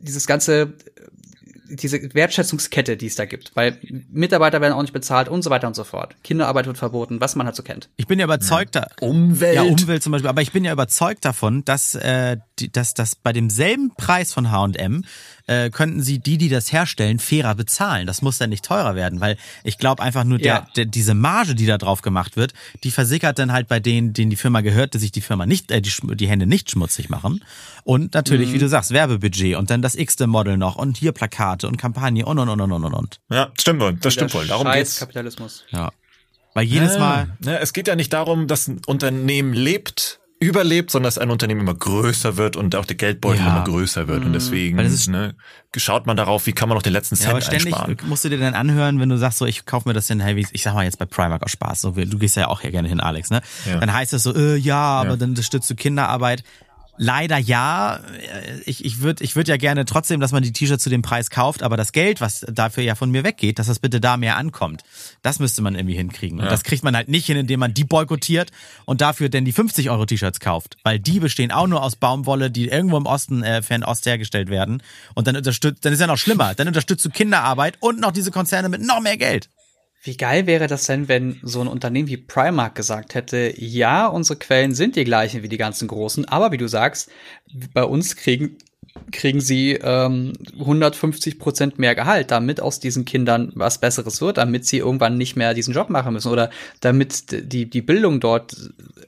dieses 0.00 0.26
ganze 0.26 0.74
diese 1.68 2.14
Wertschätzungskette, 2.14 2.96
die 2.96 3.06
es 3.06 3.14
da 3.16 3.24
gibt, 3.24 3.52
weil 3.54 3.78
Mitarbeiter 4.10 4.60
werden 4.60 4.72
auch 4.72 4.82
nicht 4.82 4.92
bezahlt 4.92 5.28
und 5.28 5.42
so 5.42 5.50
weiter 5.50 5.66
und 5.66 5.74
so 5.74 5.84
fort. 5.84 6.14
Kinderarbeit 6.22 6.66
wird 6.66 6.78
verboten, 6.78 7.20
was 7.20 7.34
man 7.36 7.46
halt 7.46 7.56
so 7.56 7.62
kennt. 7.62 7.88
Ich 7.96 8.06
bin 8.06 8.18
ja 8.18 8.24
überzeugt, 8.24 8.76
ja. 8.76 8.86
Umwelt. 9.00 9.54
Ja, 9.54 9.62
Umwelt 9.62 10.02
zum 10.02 10.12
Beispiel, 10.12 10.28
aber 10.28 10.42
ich 10.42 10.52
bin 10.52 10.64
ja 10.64 10.72
überzeugt 10.72 11.24
davon, 11.24 11.64
dass, 11.64 11.94
äh, 11.94 12.36
die, 12.58 12.70
dass, 12.70 12.94
dass 12.94 13.14
bei 13.14 13.32
demselben 13.32 13.92
Preis 13.96 14.32
von 14.32 14.50
H&M 14.50 15.04
äh, 15.46 15.70
könnten 15.70 16.02
sie 16.02 16.18
die, 16.18 16.38
die 16.38 16.48
das 16.48 16.72
herstellen, 16.72 17.18
fairer 17.18 17.54
bezahlen. 17.54 18.06
Das 18.06 18.22
muss 18.22 18.38
dann 18.38 18.50
nicht 18.50 18.64
teurer 18.64 18.94
werden, 18.94 19.20
weil 19.20 19.36
ich 19.64 19.78
glaube 19.78 20.02
einfach 20.02 20.24
nur, 20.24 20.38
der, 20.38 20.46
ja. 20.46 20.68
der, 20.76 20.84
diese 20.86 21.14
Marge, 21.14 21.54
die 21.54 21.66
da 21.66 21.78
drauf 21.78 22.02
gemacht 22.02 22.36
wird, 22.36 22.52
die 22.84 22.90
versickert 22.90 23.38
dann 23.38 23.52
halt 23.52 23.68
bei 23.68 23.80
denen, 23.80 24.12
denen 24.12 24.30
die 24.30 24.36
Firma 24.36 24.60
gehört, 24.60 24.94
dass 24.94 25.02
sich 25.02 25.12
die 25.12 25.20
Firma 25.20 25.46
nicht, 25.46 25.70
äh, 25.70 25.80
die, 25.80 25.92
die 26.16 26.28
Hände 26.28 26.46
nicht 26.46 26.70
schmutzig 26.70 27.08
machen. 27.08 27.44
Und 27.84 28.14
natürlich, 28.14 28.50
mhm. 28.50 28.54
wie 28.54 28.58
du 28.58 28.68
sagst, 28.68 28.90
Werbebudget 28.90 29.56
und 29.56 29.70
dann 29.70 29.82
das 29.82 29.94
x-te 29.94 30.26
Model 30.26 30.56
noch 30.56 30.76
und 30.76 30.96
hier 30.96 31.12
Plakate 31.12 31.68
und 31.68 31.76
Kampagne 31.76 32.24
und 32.26 32.38
und 32.38 32.48
und 32.48 32.60
und 32.60 32.72
und 32.72 32.94
und. 32.94 33.20
Ja, 33.30 33.52
stimmt 33.58 33.80
wohl, 33.80 33.94
das 33.94 34.14
stimmt 34.14 34.34
wohl. 34.34 34.46
Darum 34.46 34.70
geht's. 34.70 34.98
Kapitalismus. 34.98 35.64
Ja. 35.70 35.90
Weil 36.54 36.64
jedes 36.64 36.98
Mal. 36.98 37.36
Ja, 37.44 37.58
es 37.58 37.74
geht 37.74 37.86
ja 37.86 37.96
nicht 37.96 38.14
darum, 38.14 38.46
dass 38.46 38.66
ein 38.66 38.80
Unternehmen 38.86 39.52
lebt 39.52 40.20
überlebt, 40.38 40.90
sondern 40.90 41.06
dass 41.06 41.18
ein 41.18 41.30
Unternehmen 41.30 41.62
immer 41.62 41.74
größer 41.74 42.36
wird 42.36 42.56
und 42.56 42.74
auch 42.74 42.84
der 42.84 42.96
Geldbeutel 42.96 43.40
ja. 43.40 43.56
immer 43.56 43.64
größer 43.64 44.06
wird. 44.06 44.22
Und 44.22 44.28
mhm. 44.28 44.34
deswegen 44.34 44.78
ist, 44.78 45.08
ne, 45.08 45.34
schaut 45.76 46.06
man 46.06 46.16
darauf, 46.16 46.46
wie 46.46 46.52
kann 46.52 46.68
man 46.68 46.76
noch 46.76 46.82
den 46.82 46.92
letzten 46.92 47.16
Cent 47.16 47.28
ja, 47.28 47.32
aber 47.32 47.40
ständig 47.40 47.74
einsparen. 47.74 47.96
musst 48.06 48.24
du 48.24 48.28
dir 48.28 48.38
dann 48.38 48.54
anhören, 48.54 49.00
wenn 49.00 49.08
du 49.08 49.16
sagst, 49.16 49.38
so 49.38 49.46
ich 49.46 49.64
kaufe 49.64 49.88
mir 49.88 49.94
das 49.94 50.08
denn, 50.08 50.20
hey, 50.20 50.46
ich 50.52 50.62
sag 50.62 50.74
mal 50.74 50.84
jetzt 50.84 50.98
bei 50.98 51.06
Primark 51.06 51.42
aus 51.42 51.50
Spaß, 51.52 51.80
so, 51.80 51.90
du 51.92 52.18
gehst 52.18 52.36
ja 52.36 52.48
auch 52.48 52.60
hier 52.60 52.70
gerne 52.70 52.88
hin, 52.88 53.00
Alex, 53.00 53.30
ne? 53.30 53.40
Ja. 53.64 53.78
Dann 53.78 53.92
heißt 53.92 54.12
es 54.12 54.24
so, 54.24 54.34
äh, 54.34 54.56
ja, 54.56 54.76
aber 54.76 55.10
ja. 55.10 55.16
dann 55.16 55.30
unterstützt 55.30 55.70
du 55.70 55.74
Kinderarbeit. 55.74 56.44
Leider 56.98 57.38
ja. 57.38 58.00
Ich, 58.64 58.84
ich 58.84 59.00
würde 59.00 59.22
ich 59.22 59.36
würd 59.36 59.48
ja 59.48 59.56
gerne 59.56 59.84
trotzdem, 59.84 60.20
dass 60.20 60.32
man 60.32 60.42
die 60.42 60.52
T-Shirts 60.52 60.82
zu 60.82 60.90
dem 60.90 61.02
Preis 61.02 61.30
kauft, 61.30 61.62
aber 61.62 61.76
das 61.76 61.92
Geld, 61.92 62.20
was 62.20 62.46
dafür 62.50 62.82
ja 62.82 62.94
von 62.94 63.10
mir 63.10 63.24
weggeht, 63.24 63.58
dass 63.58 63.66
das 63.66 63.78
bitte 63.78 64.00
da 64.00 64.16
mehr 64.16 64.36
ankommt, 64.36 64.82
das 65.22 65.38
müsste 65.38 65.62
man 65.62 65.74
irgendwie 65.74 65.96
hinkriegen. 65.96 66.40
Und 66.40 66.46
das 66.46 66.64
kriegt 66.64 66.84
man 66.84 66.96
halt 66.96 67.08
nicht 67.08 67.26
hin, 67.26 67.36
indem 67.36 67.60
man 67.60 67.74
die 67.74 67.84
boykottiert 67.84 68.50
und 68.84 69.00
dafür 69.00 69.28
denn 69.28 69.44
die 69.44 69.52
50 69.52 69.90
Euro 69.90 70.06
T-Shirts 70.06 70.40
kauft. 70.40 70.76
Weil 70.82 70.98
die 70.98 71.20
bestehen 71.20 71.52
auch 71.52 71.66
nur 71.66 71.82
aus 71.82 71.96
Baumwolle, 71.96 72.50
die 72.50 72.68
irgendwo 72.68 72.96
im 72.96 73.06
Osten, 73.06 73.42
äh, 73.42 73.62
Fernost 73.62 74.06
hergestellt 74.06 74.48
werden. 74.48 74.82
Und 75.14 75.26
dann 75.26 75.36
unterstützt, 75.36 75.84
dann 75.84 75.92
ist 75.92 76.00
ja 76.00 76.06
noch 76.06 76.18
schlimmer. 76.18 76.54
Dann 76.54 76.68
unterstützt 76.68 77.04
du 77.04 77.10
Kinderarbeit 77.10 77.76
und 77.80 78.00
noch 78.00 78.12
diese 78.12 78.30
Konzerne 78.30 78.68
mit 78.68 78.82
noch 78.82 79.00
mehr 79.00 79.16
Geld. 79.16 79.48
Wie 80.06 80.16
geil 80.16 80.46
wäre 80.46 80.68
das 80.68 80.86
denn, 80.86 81.08
wenn 81.08 81.40
so 81.42 81.60
ein 81.60 81.66
Unternehmen 81.66 82.08
wie 82.08 82.16
Primark 82.16 82.76
gesagt 82.76 83.16
hätte, 83.16 83.52
ja, 83.56 84.06
unsere 84.06 84.38
Quellen 84.38 84.72
sind 84.72 84.94
die 84.94 85.02
gleichen 85.02 85.42
wie 85.42 85.48
die 85.48 85.56
ganzen 85.56 85.88
großen, 85.88 86.26
aber 86.26 86.52
wie 86.52 86.58
du 86.58 86.68
sagst, 86.68 87.10
bei 87.74 87.82
uns 87.82 88.14
kriegen 88.14 88.56
kriegen 89.12 89.40
sie 89.40 89.72
ähm, 89.72 90.32
150 90.58 91.38
Prozent 91.38 91.78
mehr 91.78 91.94
Gehalt, 91.94 92.30
damit 92.30 92.60
aus 92.60 92.80
diesen 92.80 93.04
Kindern 93.04 93.52
was 93.54 93.78
Besseres 93.78 94.20
wird, 94.20 94.38
damit 94.38 94.66
sie 94.66 94.78
irgendwann 94.78 95.18
nicht 95.18 95.36
mehr 95.36 95.54
diesen 95.54 95.74
Job 95.74 95.90
machen 95.90 96.14
müssen 96.14 96.32
oder 96.32 96.50
damit 96.80 97.52
die, 97.52 97.68
die 97.68 97.82
Bildung 97.82 98.20
dort 98.20 98.56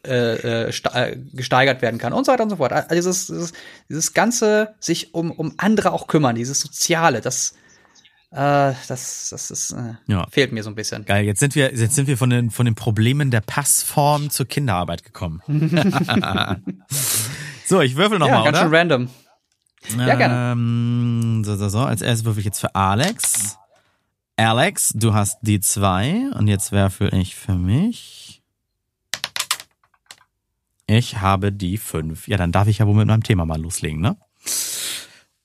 äh, 0.06 0.66
äh, 0.66 1.16
gesteigert 1.32 1.80
werden 1.80 1.98
kann 1.98 2.12
und 2.12 2.26
so 2.26 2.32
weiter 2.32 2.42
und 2.42 2.50
so 2.50 2.56
fort. 2.56 2.72
Also 2.72 2.94
dieses, 2.94 3.26
dieses, 3.28 3.52
dieses 3.88 4.12
ganze 4.12 4.74
sich 4.78 5.14
um, 5.14 5.30
um 5.30 5.54
andere 5.56 5.92
auch 5.92 6.06
kümmern, 6.06 6.36
dieses 6.36 6.60
Soziale, 6.60 7.20
das 7.20 7.54
äh, 8.30 8.74
das, 8.88 9.28
das 9.30 9.50
ist, 9.50 9.72
äh, 9.72 9.94
ja. 10.06 10.26
fehlt 10.30 10.52
mir 10.52 10.62
so 10.62 10.68
ein 10.68 10.74
bisschen. 10.74 11.04
Geil, 11.06 11.24
jetzt 11.24 11.40
sind 11.40 11.54
wir, 11.54 11.74
jetzt 11.74 11.94
sind 11.94 12.08
wir 12.08 12.18
von 12.18 12.28
den, 12.28 12.50
von 12.50 12.66
den 12.66 12.74
Problemen 12.74 13.30
der 13.30 13.40
Passform 13.40 14.28
zur 14.28 14.46
Kinderarbeit 14.46 15.02
gekommen. 15.02 15.40
so, 17.66 17.80
ich 17.80 17.96
würfel 17.96 18.18
nochmal, 18.18 18.36
ja, 18.36 18.44
mal, 18.44 18.52
ganz 18.52 18.58
schön 18.58 18.74
random. 18.74 19.08
Ja, 19.96 20.14
gerne. 20.16 20.52
Ähm, 20.52 21.42
so, 21.44 21.56
so, 21.56 21.68
so. 21.70 21.78
Als 21.78 22.02
erstes 22.02 22.26
würfel 22.26 22.40
ich 22.40 22.46
jetzt 22.46 22.60
für 22.60 22.74
Alex. 22.74 23.56
Alex, 24.36 24.92
du 24.94 25.14
hast 25.14 25.38
die 25.42 25.60
zwei 25.60 26.30
und 26.34 26.48
jetzt 26.48 26.70
würfel 26.70 27.12
ich 27.14 27.34
für 27.34 27.54
mich. 27.54 28.42
Ich 30.86 31.20
habe 31.20 31.50
die 31.50 31.78
fünf. 31.78 32.28
Ja, 32.28 32.36
dann 32.36 32.52
darf 32.52 32.68
ich 32.68 32.78
ja 32.78 32.86
wohl 32.86 32.94
mit 32.94 33.06
meinem 33.06 33.22
Thema 33.22 33.46
mal 33.46 33.60
loslegen, 33.60 34.00
ne? 34.00 34.16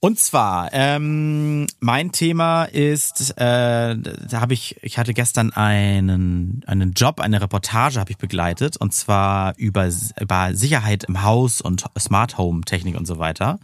Und 0.04 0.20
zwar, 0.20 0.70
ähm, 0.74 1.66
mein 1.80 2.12
Thema 2.12 2.66
ist, 2.66 3.38
äh, 3.38 3.96
da 3.96 4.42
habe 4.42 4.54
ich, 4.54 4.76
ich 4.82 4.98
hatte 4.98 5.14
gestern 5.14 5.54
einen, 5.54 6.62
einen 6.68 6.92
Job, 6.92 7.22
eine 7.22 7.40
Reportage 7.40 8.02
habe 8.02 8.12
ich 8.12 8.18
begleitet, 8.18 8.76
und 8.76 8.94
zwar 8.94 9.58
über, 9.58 9.90
über 10.20 10.56
Sicherheit 10.56 11.06
im 11.06 11.24
Haus 11.24 11.62
und 11.62 11.86
Smart 11.98 12.38
Home 12.38 12.64
Technik 12.66 12.98
und 12.98 13.08
so 13.08 13.18
weiter. 13.18 13.60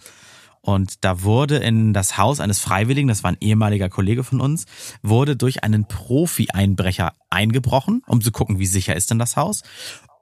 Und 0.62 1.03
da 1.03 1.24
wurde 1.24 1.58
in 1.58 1.91
das 1.91 2.17
Haus 2.17 2.39
eines 2.39 2.60
Freiwilligen, 2.60 3.10
das 3.10 3.22
war 3.22 3.31
ein 3.34 3.38
ehemaliger 3.41 3.89
Kollege 3.89 4.24
von 4.24 4.39
uns, 4.39 4.63
wurde 5.01 5.36
durch 5.36 5.65
einen 5.65 5.89
Profi-Einbrecher 5.89 7.12
eingebrochen, 7.29 8.01
um 8.08 8.22
zu 8.22 8.31
gucken, 8.31 8.60
wie 8.60 8.65
sicher 8.65 8.96
ist 8.96 9.12
denn 9.12 9.19
das 9.19 9.36
Haus. 9.36 9.63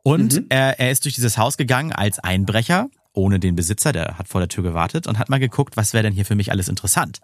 Und 0.02 0.34
mhm. 0.34 0.46
er, 0.50 0.80
er 0.80 0.90
ist 0.90 1.06
durch 1.06 1.14
dieses 1.14 1.38
Haus 1.38 1.58
gegangen 1.58 1.92
als 1.92 2.18
Einbrecher 2.18 2.90
ohne 3.18 3.40
den 3.40 3.56
Besitzer, 3.56 3.92
der 3.92 4.18
hat 4.18 4.28
vor 4.28 4.40
der 4.40 4.48
Tür 4.48 4.64
gewartet 4.64 5.08
und 5.08 5.20
hat 5.20 5.30
mal 5.30 5.40
geguckt, 5.40 5.76
was 5.76 5.94
wäre 5.94 6.04
denn 6.04 6.14
hier 6.14 6.26
für 6.26 6.36
mich 6.36 6.52
alles 6.52 6.70
interessant. 6.70 7.20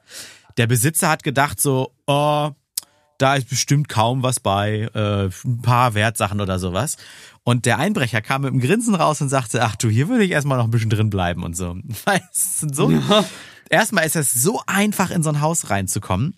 Der 0.58 0.68
Besitzer 0.68 1.10
hat 1.10 1.24
gedacht 1.24 1.62
so, 1.62 1.92
oh, 2.08 2.50
da 3.18 3.36
ist 3.36 3.48
bestimmt 3.48 3.90
kaum 3.90 4.24
was 4.24 4.40
bei, 4.40 4.90
äh, 4.94 5.30
ein 5.46 5.62
paar 5.62 5.94
Wertsachen 5.94 6.42
oder 6.42 6.60
sowas. 6.60 6.98
Und 7.44 7.66
der 7.66 7.78
Einbrecher 7.78 8.22
kam 8.22 8.42
mit 8.42 8.52
einem 8.52 8.60
Grinsen 8.60 8.96
raus 8.96 9.22
und 9.22 9.30
sagte, 9.30 9.64
ach 9.64 9.76
du, 9.76 9.90
hier 9.90 10.10
würde 10.10 10.24
ich 10.24 10.32
erstmal 10.32 10.58
noch 10.58 10.66
ein 10.66 10.72
bisschen 10.72 10.90
drin 10.90 11.10
bleiben 11.10 11.44
und 11.44 11.56
so. 11.56 11.78
Weil 12.06 12.22
es 12.34 12.60
so, 12.60 12.90
ja. 12.90 13.24
erstmal 13.70 14.06
ist 14.06 14.16
es 14.16 14.34
so 14.34 14.62
einfach, 14.66 15.12
in 15.12 15.24
so 15.24 15.30
ein 15.30 15.42
Haus 15.42 15.70
reinzukommen. 15.70 16.36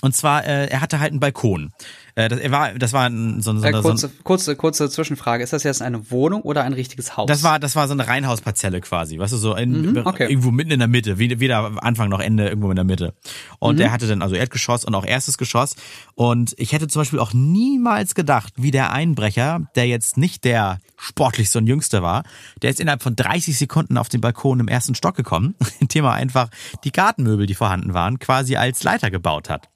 Und 0.00 0.14
zwar, 0.14 0.44
äh, 0.44 0.68
er 0.68 0.80
hatte 0.80 1.00
halt 1.00 1.10
einen 1.10 1.20
Balkon. 1.20 1.72
Äh, 2.18 2.28
das, 2.28 2.40
er 2.40 2.50
war, 2.50 2.72
das 2.72 2.92
war 2.92 3.06
ein, 3.08 3.40
so, 3.42 3.56
so, 3.56 3.64
Äh, 3.64 3.70
kurze, 3.72 4.08
so 4.08 4.12
kurze, 4.24 4.56
kurze 4.56 4.90
Zwischenfrage. 4.90 5.44
Ist 5.44 5.52
das 5.52 5.62
jetzt 5.62 5.82
eine 5.82 6.10
Wohnung 6.10 6.42
oder 6.42 6.64
ein 6.64 6.72
richtiges 6.72 7.16
Haus? 7.16 7.26
das 7.28 7.44
war, 7.44 7.60
das 7.60 7.76
war 7.76 7.86
so 7.86 7.92
eine 7.92 8.08
Reihenhausparzelle 8.08 8.80
quasi, 8.80 9.18
weißt 9.20 9.32
du, 9.34 9.36
so 9.36 9.54
in, 9.54 9.92
Mhm, 9.92 10.02
okay. 10.04 10.26
irgendwo 10.28 10.50
mitten 10.50 10.72
in 10.72 10.80
der 10.80 10.88
Mitte, 10.88 11.18
weder, 11.18 11.38
weder 11.38 11.82
Anfang 11.82 12.08
noch 12.08 12.18
Ende, 12.20 12.48
irgendwo 12.48 12.70
in 12.70 12.76
der 12.76 12.84
Mitte. 12.84 13.14
Und 13.60 13.76
Mhm. 13.76 13.82
er 13.82 13.92
hatte 13.92 14.08
dann 14.08 14.22
also 14.22 14.34
Erdgeschoss 14.34 14.84
und 14.84 14.94
auch 14.96 15.06
erstes 15.06 15.38
Geschoss. 15.38 15.76
Und 16.16 16.54
ich 16.58 16.72
hätte 16.72 16.88
zum 16.88 17.02
Beispiel 17.02 17.20
auch 17.20 17.32
niemals 17.32 18.16
gedacht, 18.16 18.52
wie 18.56 18.72
der 18.72 18.92
Einbrecher, 18.92 19.60
der 19.76 19.86
jetzt 19.86 20.16
nicht 20.16 20.42
der 20.44 20.78
sportlichste 20.96 21.58
und 21.58 21.68
jüngste 21.68 22.02
war, 22.02 22.24
der 22.62 22.70
ist 22.70 22.80
innerhalb 22.80 23.02
von 23.04 23.14
30 23.14 23.56
Sekunden 23.56 23.96
auf 23.96 24.08
den 24.08 24.20
Balkon 24.20 24.58
im 24.58 24.66
ersten 24.66 24.96
Stock 24.96 25.14
gekommen, 25.14 25.54
indem 25.80 26.04
er 26.04 26.14
einfach 26.14 26.48
die 26.82 26.90
Gartenmöbel, 26.90 27.46
die 27.46 27.54
vorhanden 27.54 27.94
waren, 27.94 28.18
quasi 28.18 28.56
als 28.56 28.82
Leiter 28.82 29.10
gebaut 29.12 29.48
hat. 29.48 29.68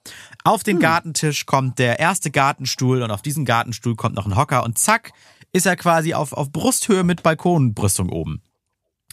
Auf 0.44 0.64
den 0.64 0.80
Gartentisch 0.80 1.46
kommt 1.46 1.78
der 1.78 2.00
erste 2.00 2.30
Gartenstuhl 2.30 3.02
und 3.02 3.10
auf 3.10 3.22
diesen 3.22 3.44
Gartenstuhl 3.44 3.94
kommt 3.94 4.16
noch 4.16 4.26
ein 4.26 4.36
Hocker 4.36 4.64
und 4.64 4.78
zack, 4.78 5.12
ist 5.52 5.66
er 5.66 5.76
quasi 5.76 6.14
auf, 6.14 6.32
auf 6.32 6.50
Brusthöhe 6.50 7.04
mit 7.04 7.22
Balkonbrüstung 7.22 8.08
oben. 8.08 8.42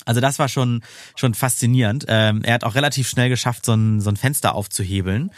Also 0.05 0.21
das 0.21 0.39
war 0.39 0.47
schon 0.47 0.81
schon 1.15 1.33
faszinierend. 1.33 2.05
Ähm, 2.07 2.41
er 2.43 2.53
hat 2.55 2.63
auch 2.63 2.75
relativ 2.75 3.07
schnell 3.07 3.29
geschafft, 3.29 3.65
so 3.65 3.73
ein, 3.73 4.01
so 4.01 4.09
ein 4.09 4.15
Fenster 4.15 4.55
aufzuhebeln. 4.55 5.31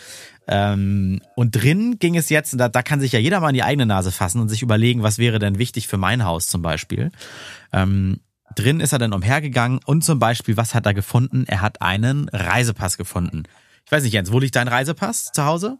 Ähm, 0.47 1.21
und 1.35 1.51
drin 1.51 1.97
ging 1.99 2.15
es 2.15 2.29
jetzt, 2.29 2.53
und 2.53 2.59
da, 2.59 2.69
da 2.69 2.81
kann 2.83 2.99
sich 2.99 3.11
ja 3.11 3.19
jeder 3.19 3.39
mal 3.39 3.49
in 3.49 3.55
die 3.55 3.63
eigene 3.63 3.85
Nase 3.85 4.11
fassen 4.11 4.39
und 4.39 4.49
sich 4.49 4.61
überlegen, 4.61 5.03
was 5.03 5.17
wäre 5.17 5.39
denn 5.39 5.57
wichtig 5.57 5.87
für 5.87 5.97
mein 5.97 6.23
Haus 6.23 6.47
zum 6.47 6.61
Beispiel. 6.61 7.11
Ähm, 7.73 8.21
drin 8.55 8.79
ist 8.79 8.93
er 8.93 8.99
dann 8.99 9.13
umhergegangen 9.13 9.79
und 9.85 10.03
zum 10.03 10.19
Beispiel, 10.19 10.57
was 10.57 10.75
hat 10.75 10.85
er 10.85 10.93
gefunden? 10.93 11.45
Er 11.47 11.61
hat 11.61 11.81
einen 11.81 12.29
Reisepass 12.29 12.97
gefunden. 12.97 13.43
Ich 13.91 13.97
weiß 13.97 14.03
nicht, 14.03 14.13
Jens, 14.13 14.31
wo 14.31 14.39
liegt 14.39 14.55
dein 14.55 14.69
Reisepass 14.69 15.33
zu 15.33 15.43
Hause? 15.43 15.77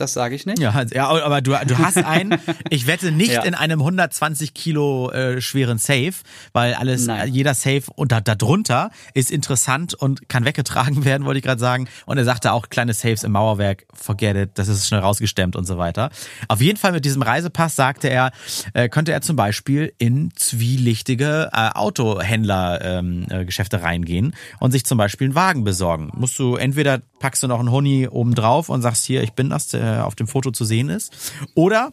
Das 0.00 0.12
sage 0.12 0.34
ich 0.34 0.46
nicht. 0.46 0.58
Ja, 0.58 0.70
also- 0.70 0.94
ja, 0.94 1.08
aber 1.08 1.40
du, 1.40 1.52
du 1.66 1.78
hast 1.78 1.96
einen, 2.04 2.38
ich 2.70 2.86
wette 2.86 3.12
nicht 3.12 3.32
Ja. 3.32 3.42
in 3.42 3.54
einem 3.54 3.80
120 3.80 4.54
Kilo 4.54 5.10
äh, 5.10 5.40
schweren 5.40 5.78
Safe, 5.78 6.12
weil 6.52 6.74
alles, 6.74 7.06
Nein. 7.06 7.32
jeder 7.32 7.54
Safe 7.54 7.82
und 7.94 8.12
da, 8.12 8.20
da 8.20 8.34
drunter 8.34 8.90
ist 9.14 9.30
interessant 9.30 9.94
und 9.94 10.28
kann 10.28 10.44
weggetragen 10.44 11.04
werden, 11.04 11.24
wollte 11.26 11.38
ich 11.38 11.44
gerade 11.44 11.60
sagen. 11.60 11.88
Und 12.06 12.18
er 12.18 12.24
sagte 12.24 12.52
auch, 12.52 12.68
kleine 12.70 12.94
Safes 12.94 13.24
im 13.24 13.32
Mauerwerk, 13.32 13.84
forget 13.92 14.36
it, 14.36 14.50
das 14.54 14.68
ist 14.68 14.86
schnell 14.88 15.00
rausgestemmt 15.00 15.56
und 15.56 15.64
so 15.66 15.78
weiter. 15.78 16.10
Auf 16.48 16.60
jeden 16.60 16.78
Fall 16.78 16.92
mit 16.92 17.04
diesem 17.04 17.22
Reisepass 17.22 17.76
sagte 17.76 18.08
er, 18.08 18.30
äh, 18.74 18.88
könnte 18.88 19.12
er 19.12 19.20
zum 19.20 19.36
Beispiel 19.36 19.92
in 19.98 20.30
zwielichtige 20.36 21.50
äh, 21.52 21.70
Autohändler-Geschäfte 21.74 23.40
äh, 23.40 23.44
Geschäfte 23.44 23.82
reingehen 23.82 24.34
und 24.60 24.72
sich 24.72 24.84
zum 24.84 24.98
Beispiel 24.98 25.26
einen 25.26 25.34
Wagen 25.34 25.64
besorgen. 25.64 26.10
Musst 26.14 26.38
du 26.38 26.56
entweder 26.56 27.00
packst 27.18 27.42
du 27.42 27.48
noch 27.48 27.58
einen 27.58 27.70
Honig 27.70 28.10
oben 28.12 28.34
drauf 28.34 28.68
und 28.68 28.82
sagst 28.82 29.04
hier, 29.06 29.22
ich 29.22 29.32
bin 29.32 29.50
das, 29.50 29.68
der 29.68 29.87
auf 29.96 30.14
dem 30.14 30.26
Foto 30.26 30.50
zu 30.50 30.64
sehen 30.64 30.88
ist, 30.88 31.12
oder 31.54 31.92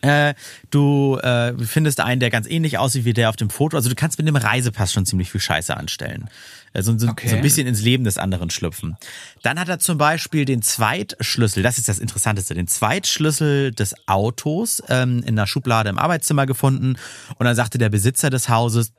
äh, 0.00 0.34
du 0.70 1.16
äh, 1.18 1.54
findest 1.64 2.00
einen, 2.00 2.20
der 2.20 2.28
ganz 2.28 2.46
ähnlich 2.46 2.76
aussieht 2.78 3.04
wie 3.06 3.14
der 3.14 3.30
auf 3.30 3.36
dem 3.36 3.48
Foto. 3.48 3.76
Also 3.76 3.88
du 3.88 3.94
kannst 3.94 4.18
mit 4.18 4.26
dem 4.28 4.36
Reisepass 4.36 4.92
schon 4.92 5.06
ziemlich 5.06 5.30
viel 5.30 5.40
Scheiße 5.40 5.74
anstellen. 5.74 6.28
Also 6.74 6.98
so, 6.98 7.08
Okay. 7.08 7.28
so 7.28 7.36
ein 7.36 7.42
bisschen 7.42 7.66
ins 7.66 7.80
Leben 7.80 8.04
des 8.04 8.18
anderen 8.18 8.50
schlüpfen. 8.50 8.96
Dann 9.42 9.58
hat 9.58 9.68
er 9.68 9.78
zum 9.78 9.96
Beispiel 9.96 10.44
den 10.44 10.60
Zweitschlüssel, 10.60 11.62
das 11.62 11.78
ist 11.78 11.88
das 11.88 12.00
Interessanteste, 12.00 12.54
den 12.54 12.66
Zweitschlüssel 12.66 13.70
des 13.72 13.94
Autos 14.06 14.82
ähm, 14.88 15.22
in 15.24 15.36
der 15.36 15.46
Schublade 15.46 15.88
im 15.88 15.98
Arbeitszimmer 15.98 16.44
gefunden. 16.44 16.96
Und 17.38 17.46
dann 17.46 17.54
sagte 17.54 17.78
der 17.78 17.88
Besitzer 17.88 18.28
des 18.28 18.48
Hauses, 18.48 18.92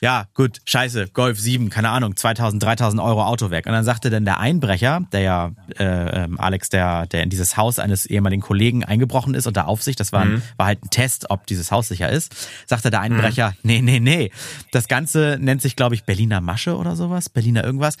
ja, 0.00 0.26
gut, 0.34 0.58
scheiße, 0.64 1.08
Golf 1.08 1.40
7, 1.40 1.70
keine 1.70 1.90
Ahnung, 1.90 2.14
2000, 2.14 2.62
3000 2.62 3.02
Euro 3.02 3.24
Auto 3.24 3.50
weg. 3.50 3.66
Und 3.66 3.72
dann 3.72 3.84
sagte 3.84 4.10
dann 4.10 4.24
der 4.24 4.38
Einbrecher, 4.38 5.00
der 5.10 5.20
ja, 5.20 5.50
äh, 5.76 5.84
ähm, 6.24 6.38
Alex, 6.38 6.68
der, 6.68 7.06
der 7.06 7.24
in 7.24 7.30
dieses 7.30 7.56
Haus 7.56 7.80
eines 7.80 8.06
ehemaligen 8.06 8.40
Kollegen 8.40 8.84
eingebrochen 8.84 9.34
ist 9.34 9.48
unter 9.48 9.66
Aufsicht, 9.66 9.98
das 9.98 10.12
war, 10.12 10.22
ein, 10.22 10.42
war 10.56 10.66
halt 10.66 10.84
ein 10.84 10.90
Test, 10.90 11.30
ob 11.30 11.46
dieses 11.48 11.72
Haus 11.72 11.88
sicher 11.88 12.10
ist, 12.10 12.32
sagte 12.66 12.90
der 12.90 13.00
Einbrecher, 13.00 13.54
nee, 13.64 13.80
nee, 13.80 13.98
nee, 13.98 14.30
das 14.70 14.86
Ganze 14.86 15.36
nennt 15.40 15.62
sich, 15.62 15.74
glaube 15.74 15.96
ich, 15.96 16.04
Berliner 16.04 16.40
Masche 16.40 16.76
oder 16.76 16.94
sowas, 16.94 17.28
Berliner 17.28 17.64
irgendwas. 17.64 17.96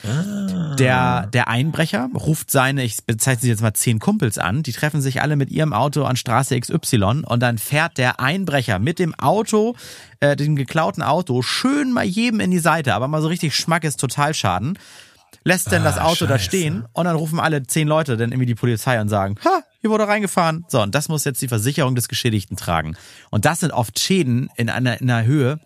Der, 0.78 1.26
der 1.26 1.48
Einbrecher 1.48 2.08
ruft 2.14 2.52
seine, 2.52 2.84
ich 2.84 3.04
bezeichne 3.06 3.42
sie 3.42 3.48
jetzt 3.48 3.62
mal 3.62 3.74
zehn 3.74 3.98
Kumpels 3.98 4.38
an, 4.38 4.62
die 4.62 4.72
treffen 4.72 5.02
sich 5.02 5.20
alle 5.20 5.34
mit 5.34 5.50
ihrem 5.50 5.72
Auto 5.72 6.04
an 6.04 6.14
Straße 6.14 6.58
XY 6.60 7.22
und 7.26 7.40
dann 7.40 7.58
fährt 7.58 7.98
der 7.98 8.20
Einbrecher 8.20 8.78
mit 8.78 9.00
dem 9.00 9.14
Auto, 9.16 9.74
äh, 10.20 10.36
dem 10.36 10.56
geklauten 10.56 11.02
Auto, 11.02 11.42
schön 11.42 11.92
mal 11.92 12.04
jedem 12.04 12.40
in 12.40 12.50
die 12.50 12.58
Seite, 12.58 12.94
aber 12.94 13.08
mal 13.08 13.22
so 13.22 13.28
richtig 13.28 13.54
Schmackes 13.54 13.96
Totalschaden. 13.96 14.78
Lässt 15.44 15.70
denn 15.72 15.84
das 15.84 15.98
Ah, 15.98 16.04
Auto 16.06 16.26
da 16.26 16.34
scheiße. 16.38 16.44
stehen 16.44 16.84
und 16.92 17.04
dann 17.04 17.16
rufen 17.16 17.38
alle 17.40 17.62
zehn 17.62 17.86
Leute 17.86 18.16
dann 18.16 18.30
irgendwie 18.32 18.46
die 18.46 18.54
Polizei 18.54 19.00
und 19.00 19.08
sagen, 19.08 19.36
ha, 19.44 19.62
hier 19.80 19.90
wurde 19.90 20.08
reingefahren. 20.08 20.64
So, 20.68 20.82
und 20.82 20.94
das 20.94 21.08
muss 21.08 21.24
jetzt 21.24 21.40
die 21.42 21.48
Versicherung 21.48 21.94
des 21.94 22.08
Geschädigten 22.08 22.56
tragen. 22.56 22.96
Und 23.30 23.44
das 23.44 23.60
sind 23.60 23.70
oft 23.72 23.98
Schäden 23.98 24.50
in 24.56 24.68
einer, 24.68 25.00
in 25.00 25.10
einer 25.10 25.24
Höhe, 25.26 25.60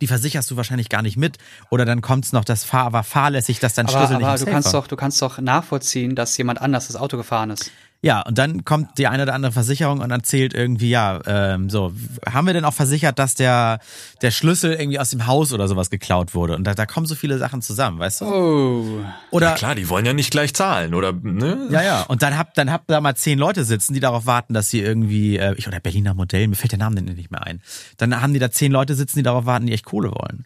die 0.00 0.06
versicherst 0.06 0.50
du 0.50 0.56
wahrscheinlich 0.56 0.88
gar 0.88 1.02
nicht 1.02 1.16
mit. 1.16 1.38
Oder 1.70 1.84
dann 1.84 2.00
kommt's 2.02 2.32
noch, 2.32 2.44
das 2.44 2.64
Fahr 2.64 2.92
war 2.92 3.04
fahrlässig, 3.04 3.58
dass 3.58 3.74
dein 3.74 3.86
Aber, 3.86 3.96
Schlüssel 3.98 4.16
nicht 4.18 4.24
aber 4.26 4.34
im 4.34 4.38
du 4.38 4.44
Safe 4.44 4.50
kannst 4.52 4.72
war. 4.72 4.80
doch, 4.82 4.86
du 4.86 4.96
kannst 4.96 5.20
doch 5.22 5.38
nachvollziehen, 5.38 6.14
dass 6.14 6.36
jemand 6.36 6.60
anders 6.60 6.86
das 6.86 6.96
Auto 6.96 7.16
gefahren 7.16 7.50
ist. 7.50 7.70
Ja, 8.04 8.20
und 8.20 8.36
dann 8.36 8.66
kommt 8.66 8.98
die 8.98 9.06
eine 9.06 9.22
oder 9.22 9.32
andere 9.32 9.50
Versicherung 9.50 10.00
und 10.00 10.10
erzählt 10.10 10.52
irgendwie, 10.52 10.90
ja, 10.90 11.20
ähm, 11.26 11.70
so, 11.70 11.90
haben 12.30 12.46
wir 12.46 12.52
denn 12.52 12.66
auch 12.66 12.74
versichert, 12.74 13.18
dass 13.18 13.34
der, 13.34 13.78
der 14.20 14.30
Schlüssel 14.30 14.74
irgendwie 14.74 14.98
aus 14.98 15.08
dem 15.08 15.26
Haus 15.26 15.54
oder 15.54 15.68
sowas 15.68 15.88
geklaut 15.88 16.34
wurde? 16.34 16.54
Und 16.54 16.64
da, 16.64 16.74
da 16.74 16.84
kommen 16.84 17.06
so 17.06 17.14
viele 17.14 17.38
Sachen 17.38 17.62
zusammen, 17.62 17.98
weißt 17.98 18.20
du? 18.20 18.24
Oh. 18.26 19.00
Oder, 19.30 19.48
Ja, 19.48 19.54
klar, 19.54 19.74
die 19.74 19.88
wollen 19.88 20.04
ja 20.04 20.12
nicht 20.12 20.30
gleich 20.30 20.52
zahlen, 20.52 20.92
oder? 20.92 21.14
Ne? 21.14 21.68
ja, 21.70 21.82
ja, 21.82 22.02
und 22.02 22.20
dann 22.20 22.36
habt, 22.36 22.58
dann 22.58 22.70
habt 22.70 22.90
da 22.90 23.00
mal 23.00 23.14
zehn 23.14 23.38
Leute 23.38 23.64
sitzen, 23.64 23.94
die 23.94 24.00
darauf 24.00 24.26
warten, 24.26 24.52
dass 24.52 24.68
sie 24.68 24.80
irgendwie, 24.80 25.38
äh, 25.38 25.54
ich 25.56 25.66
oder 25.66 25.80
Berliner 25.80 26.12
Modell, 26.12 26.46
mir 26.46 26.56
fällt 26.56 26.72
der 26.72 26.78
Name 26.78 26.96
denn 26.96 27.14
nicht 27.14 27.30
mehr 27.30 27.46
ein. 27.46 27.62
Dann 27.96 28.20
haben 28.20 28.34
die 28.34 28.38
da 28.38 28.50
zehn 28.50 28.70
Leute 28.70 28.96
sitzen, 28.96 29.20
die 29.20 29.22
darauf 29.22 29.46
warten, 29.46 29.64
die 29.64 29.72
echt 29.72 29.86
Kohle 29.86 30.10
wollen. 30.10 30.44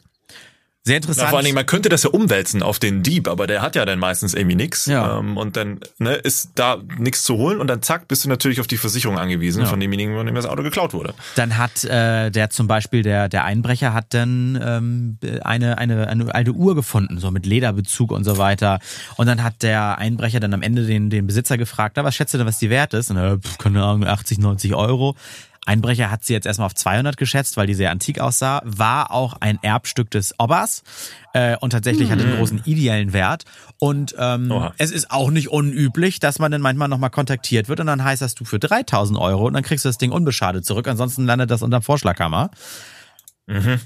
Sehr 0.88 0.94
Na, 0.94 0.96
interessant. 0.96 1.28
vor 1.28 1.36
allen 1.36 1.44
Dingen, 1.44 1.54
man 1.54 1.66
könnte 1.66 1.90
das 1.90 2.02
ja 2.04 2.10
umwälzen 2.10 2.62
auf 2.62 2.78
den 2.78 3.02
Dieb, 3.02 3.28
aber 3.28 3.46
der 3.46 3.60
hat 3.60 3.76
ja 3.76 3.84
dann 3.84 3.98
meistens 3.98 4.32
irgendwie 4.32 4.56
nix. 4.56 4.86
Ja. 4.86 5.18
Ähm, 5.18 5.36
und 5.36 5.56
dann 5.56 5.80
ne, 5.98 6.14
ist 6.14 6.52
da 6.54 6.78
nichts 6.96 7.24
zu 7.24 7.36
holen 7.36 7.60
und 7.60 7.66
dann 7.66 7.82
zack, 7.82 8.08
bist 8.08 8.24
du 8.24 8.28
natürlich 8.30 8.58
auf 8.58 8.66
die 8.66 8.78
Versicherung 8.78 9.18
angewiesen 9.18 9.66
von 9.66 9.78
demjenigen, 9.78 10.16
von 10.16 10.24
dem 10.24 10.34
das 10.34 10.46
Auto 10.46 10.62
geklaut 10.62 10.94
wurde. 10.94 11.12
Dann 11.36 11.58
hat 11.58 11.84
äh, 11.84 12.30
der 12.30 12.48
zum 12.48 12.68
Beispiel, 12.68 13.02
der, 13.02 13.28
der 13.28 13.44
Einbrecher 13.44 13.92
hat 13.92 14.14
dann 14.14 14.58
ähm, 14.64 15.18
eine, 15.42 15.76
eine, 15.76 16.08
eine 16.08 16.34
alte 16.34 16.52
Uhr 16.52 16.74
gefunden, 16.74 17.18
so 17.18 17.30
mit 17.30 17.44
Lederbezug 17.44 18.10
und 18.10 18.24
so 18.24 18.38
weiter. 18.38 18.78
Und 19.16 19.26
dann 19.26 19.44
hat 19.44 19.62
der 19.62 19.98
Einbrecher 19.98 20.40
dann 20.40 20.54
am 20.54 20.62
Ende 20.62 20.86
den, 20.86 21.10
den 21.10 21.26
Besitzer 21.26 21.58
gefragt, 21.58 21.96
na, 21.98 22.04
was 22.04 22.14
schätzt 22.14 22.32
du 22.32 22.38
denn, 22.38 22.46
was 22.46 22.58
die 22.58 22.70
wert 22.70 22.94
ist? 22.94 23.10
Und 23.10 23.18
er, 23.18 23.38
pf, 23.38 23.58
keine 23.58 23.84
Ahnung, 23.84 24.06
80, 24.06 24.38
90 24.38 24.74
Euro. 24.74 25.16
Einbrecher 25.68 26.10
hat 26.10 26.24
sie 26.24 26.32
jetzt 26.32 26.46
erstmal 26.46 26.66
auf 26.66 26.74
200 26.74 27.16
geschätzt, 27.16 27.56
weil 27.58 27.66
die 27.66 27.74
sehr 27.74 27.90
antik 27.90 28.20
aussah, 28.20 28.62
war 28.64 29.12
auch 29.12 29.34
ein 29.40 29.58
Erbstück 29.62 30.10
des 30.10 30.34
Obbers 30.38 30.82
äh, 31.34 31.56
und 31.58 31.70
tatsächlich 31.70 32.10
hat 32.10 32.20
einen 32.20 32.38
großen 32.38 32.62
ideellen 32.64 33.12
Wert. 33.12 33.44
Und 33.78 34.14
ähm, 34.18 34.50
Oha. 34.50 34.72
es 34.78 34.90
ist 34.90 35.10
auch 35.10 35.30
nicht 35.30 35.48
unüblich, 35.48 36.20
dass 36.20 36.38
man 36.38 36.50
dann 36.50 36.62
manchmal 36.62 36.88
nochmal 36.88 37.10
kontaktiert 37.10 37.68
wird 37.68 37.80
und 37.80 37.86
dann 37.86 38.02
heißt 38.02 38.22
das 38.22 38.34
du 38.34 38.44
für 38.44 38.58
3000 38.58 39.18
Euro 39.18 39.46
und 39.46 39.52
dann 39.52 39.62
kriegst 39.62 39.84
du 39.84 39.90
das 39.90 39.98
Ding 39.98 40.10
unbeschadet 40.10 40.64
zurück, 40.64 40.88
ansonsten 40.88 41.26
landet 41.26 41.50
das 41.50 41.62
unterm 41.62 41.82
Vorschlaghammer. 41.82 42.50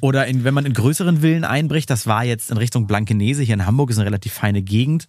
Oder 0.01 0.27
in, 0.27 0.43
wenn 0.43 0.55
man 0.55 0.67
in 0.67 0.73
größeren 0.73 1.21
Villen 1.21 1.45
einbricht, 1.45 1.89
das 1.89 2.07
war 2.07 2.25
jetzt 2.25 2.51
in 2.51 2.57
Richtung 2.57 2.89
Blankenese, 2.89 3.43
hier 3.43 3.55
in 3.55 3.67
Hamburg 3.67 3.91
ist 3.91 3.99
eine 3.99 4.07
relativ 4.07 4.33
feine 4.33 4.63
Gegend, 4.63 5.09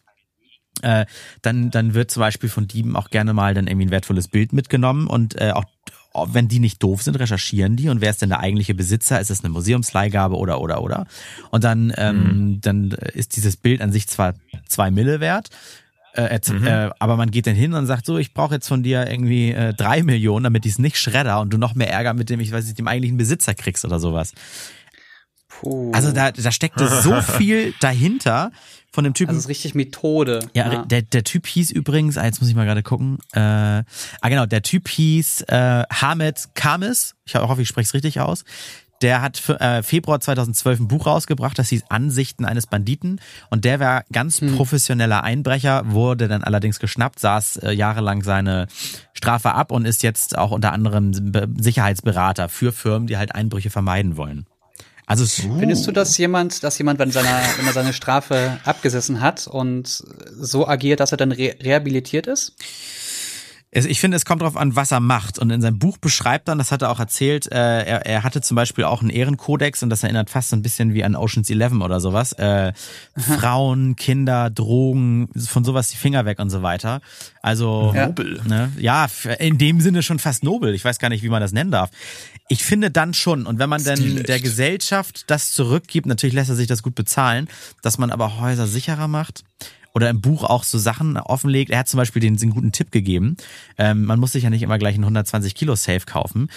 äh, 0.82 1.06
dann, 1.42 1.72
dann 1.72 1.94
wird 1.94 2.12
zum 2.12 2.22
Beispiel 2.22 2.50
von 2.50 2.68
Dieben 2.68 2.96
auch 2.96 3.10
gerne 3.10 3.34
mal 3.34 3.54
dann 3.54 3.68
irgendwie 3.68 3.88
ein 3.88 3.92
wertvolles 3.92 4.28
Bild 4.28 4.54
mitgenommen 4.54 5.08
und 5.08 5.40
äh, 5.40 5.52
auch 5.52 5.66
wenn 6.14 6.48
die 6.48 6.60
nicht 6.60 6.82
doof 6.84 7.02
sind, 7.02 7.20
recherchieren 7.20 7.76
die 7.76 7.90
und 7.90 8.02
wer 8.02 8.10
ist 8.12 8.22
denn 8.22 8.30
der 8.30 8.40
eigentliche 8.40 8.76
Besitzer? 8.76 9.20
Ist 9.20 9.32
es 9.32 9.44
eine 9.44 9.50
Museumsleihgabe 9.50 10.36
oder 10.36 10.62
oder 10.62 10.82
oder? 10.82 11.08
Und 11.52 11.64
dann, 11.64 11.94
ähm, 11.98 12.60
dann 12.62 12.92
ist 12.92 13.36
dieses 13.36 13.58
Bild 13.58 13.82
an 13.82 13.92
sich 13.92 14.08
zwar 14.08 14.34
zwei 14.68 14.92
Mille 14.92 15.20
wert, 15.20 15.50
äh, 16.16 16.38
erz- 16.38 16.52
äh, 16.66 16.92
aber 17.00 17.18
man 17.18 17.32
geht 17.32 17.48
dann 17.48 17.56
hin 17.56 17.74
und 17.74 17.88
sagt 17.88 18.06
so, 18.06 18.20
ich 18.20 18.34
brauche 18.36 18.54
jetzt 18.54 18.68
von 18.68 18.84
dir 18.84 19.10
irgendwie 19.10 19.52
äh, 19.52 19.74
drei 19.74 20.04
Millionen, 20.04 20.44
damit 20.44 20.66
ich 20.66 20.74
es 20.74 20.80
nicht 20.80 20.98
schredder 20.98 21.40
und 21.42 21.52
du 21.52 21.58
noch 21.58 21.74
mehr 21.74 21.90
Ärger 21.90 22.14
mit 22.14 22.30
dem, 22.30 22.40
ich 22.40 22.52
weiß 22.52 22.66
nicht, 22.66 22.78
dem 22.78 22.88
eigentlichen 22.88 23.18
Besitzer 23.18 23.56
kriegst 23.56 23.84
oder 23.84 24.00
sowas. 24.00 24.34
Puh. 25.64 25.92
Also 25.94 26.12
da, 26.12 26.32
da 26.32 26.52
steckte 26.52 26.88
so 27.02 27.20
viel 27.38 27.74
dahinter 27.80 28.52
von 28.92 29.04
dem 29.06 29.14
Typen. 29.16 29.30
also 29.30 29.40
es 29.40 29.46
ist 29.46 29.50
richtig 29.50 29.74
Methode. 29.76 30.40
Ja, 30.54 30.84
Der, 30.86 31.02
der 31.02 31.24
Typ 31.24 31.48
hieß 31.48 31.72
übrigens, 31.72 32.18
ah, 32.18 32.26
jetzt 32.26 32.42
muss 32.42 32.50
ich 32.50 32.56
mal 32.56 32.66
gerade 32.66 32.84
gucken, 32.84 33.18
äh, 33.34 33.40
ah 33.40 33.84
genau, 34.24 34.46
der 34.46 34.62
Typ 34.62 34.88
hieß 34.88 35.42
äh, 35.48 35.84
Hamed 35.92 36.50
Kamis, 36.54 37.16
ich 37.26 37.34
hoffe, 37.36 37.62
ich 37.64 37.68
spreche 37.68 37.88
es 37.88 37.94
richtig 37.96 38.20
aus. 38.20 38.44
Der 39.02 39.22
hat 39.22 39.38
für, 39.38 39.60
äh, 39.60 39.84
Februar 39.84 40.20
2012 40.22 40.80
ein 40.82 40.88
Buch 40.88 41.08
rausgebracht, 41.08 41.58
das 41.60 41.70
hieß 41.70 41.84
Ansichten 41.90 42.46
eines 42.46 42.68
Banditen. 42.68 43.20
Und 43.50 43.66
der 43.66 43.80
war 43.82 44.04
ganz 44.14 44.40
professioneller 44.56 45.24
Einbrecher, 45.24 45.92
wurde 45.92 46.28
dann 46.30 46.42
allerdings 46.44 46.80
geschnappt, 46.80 47.20
saß 47.20 47.58
äh, 47.58 47.72
jahrelang 47.72 48.22
seine 48.24 48.68
Strafe 49.14 49.54
ab 49.56 49.72
und 49.72 49.86
ist 49.86 50.04
jetzt 50.04 50.38
auch 50.38 50.52
unter 50.52 50.72
anderem 50.72 51.12
Be- 51.34 51.50
Sicherheitsberater 51.58 52.48
für 52.48 52.72
Firmen, 52.72 53.08
die 53.08 53.18
halt 53.18 53.36
Einbrüche 53.36 53.72
vermeiden 53.72 54.16
wollen. 54.16 54.46
Also 55.06 55.24
es, 55.24 55.36
Findest 55.36 55.86
du, 55.86 55.92
dass 55.92 56.18
jemand, 56.18 56.64
dass 56.64 56.78
jemand, 56.78 57.00
wenn, 57.00 57.12
seiner, 57.12 57.42
wenn 57.58 57.66
er 57.66 57.74
seine 57.74 57.94
Strafe 57.94 58.60
abgesessen 58.64 59.22
hat 59.22 59.48
und 59.48 59.88
so 59.88 60.68
agiert, 60.68 61.00
dass 61.00 61.12
er 61.12 61.18
dann 61.18 61.32
re 61.32 61.56
rehabilitiert 61.62 62.28
ist? 62.28 62.54
Ich 63.76 64.00
finde, 64.00 64.18
es 64.18 64.26
kommt 64.26 64.44
darauf 64.44 64.56
an, 64.56 64.76
was 64.76 64.92
er 64.92 65.00
macht. 65.00 65.40
Und 65.40 65.50
in 65.50 65.60
seinem 65.60 65.80
Buch 65.80 65.98
beschreibt 65.98 66.48
dann, 66.48 66.60
das 66.60 66.72
hat 66.72 66.84
er 66.84 66.92
auch 66.92 67.00
erzählt, 67.00 67.52
äh, 67.52 67.56
er, 67.56 68.06
er 68.06 68.24
hatte 68.24 68.42
zum 68.42 68.54
Beispiel 68.54 68.84
auch 68.84 69.02
einen 69.02 69.10
Ehrenkodex 69.10 69.82
und 69.82 69.90
das 69.90 70.04
erinnert 70.04 70.30
fast 70.30 70.50
so 70.50 70.56
ein 70.56 70.62
bisschen 70.62 70.94
wie 70.94 71.04
an 71.04 71.16
Oceans 71.16 71.50
11 71.50 71.82
oder 71.82 72.00
sowas. 72.00 72.34
Äh, 72.34 72.74
Frauen, 73.18 73.96
Kinder, 73.96 74.52
Drogen, 74.52 75.28
von 75.36 75.64
sowas 75.64 75.90
die 75.90 75.98
Finger 75.98 76.26
weg 76.26 76.38
und 76.38 76.52
so 76.52 76.62
weiter. 76.62 77.02
Also 77.42 77.92
ja. 77.96 78.08
nobel. 78.08 78.42
Ne, 78.46 78.72
ja, 78.78 79.08
in 79.40 79.58
dem 79.58 79.82
Sinne 79.82 80.04
schon 80.04 80.20
fast 80.20 80.44
nobel. 80.44 80.76
Ich 80.76 80.86
weiß 80.86 81.00
gar 81.00 81.10
nicht, 81.10 81.24
wie 81.24 81.30
man 81.30 81.42
das 81.42 81.52
nennen 81.52 81.72
darf. 81.72 81.90
Ich 82.50 82.64
finde 82.64 82.92
dann 82.92 83.14
schon, 83.14 83.46
und 83.46 83.58
wenn 83.60 83.70
man 83.70 83.84
denn 83.84 84.24
der 84.24 84.40
Gesellschaft 84.40 85.26
das 85.28 85.54
zurückgibt, 85.54 86.06
natürlich 86.06 86.36
lässt 86.36 86.50
er 86.50 86.56
sich 86.56 86.68
das 86.68 86.84
gut 86.84 86.96
bezahlen, 86.96 87.48
dass 87.82 87.98
man 87.98 88.12
aber 88.12 88.40
Häuser 88.40 88.68
sicherer 88.68 89.08
macht 89.08 89.44
oder 89.94 90.10
im 90.10 90.22
Buch 90.22 90.44
auch 90.44 90.64
so 90.64 90.78
Sachen 90.78 91.18
offenlegt. 91.18 91.70
Er 91.72 91.80
hat 91.80 91.88
zum 91.88 92.00
Beispiel 92.00 92.22
den, 92.22 92.36
den 92.36 92.50
guten 92.50 92.72
Tipp 92.72 92.92
gegeben. 92.92 93.38
Ähm, 93.78 94.06
man 94.06 94.20
muss 94.20 94.32
sich 94.32 94.44
ja 94.44 94.50
nicht 94.50 94.64
immer 94.64 94.80
gleich 94.80 94.96
einen 94.96 95.04
120 95.04 95.54
Kilo 95.54 95.76
Safe 95.76 96.02
kaufen. 96.06 96.50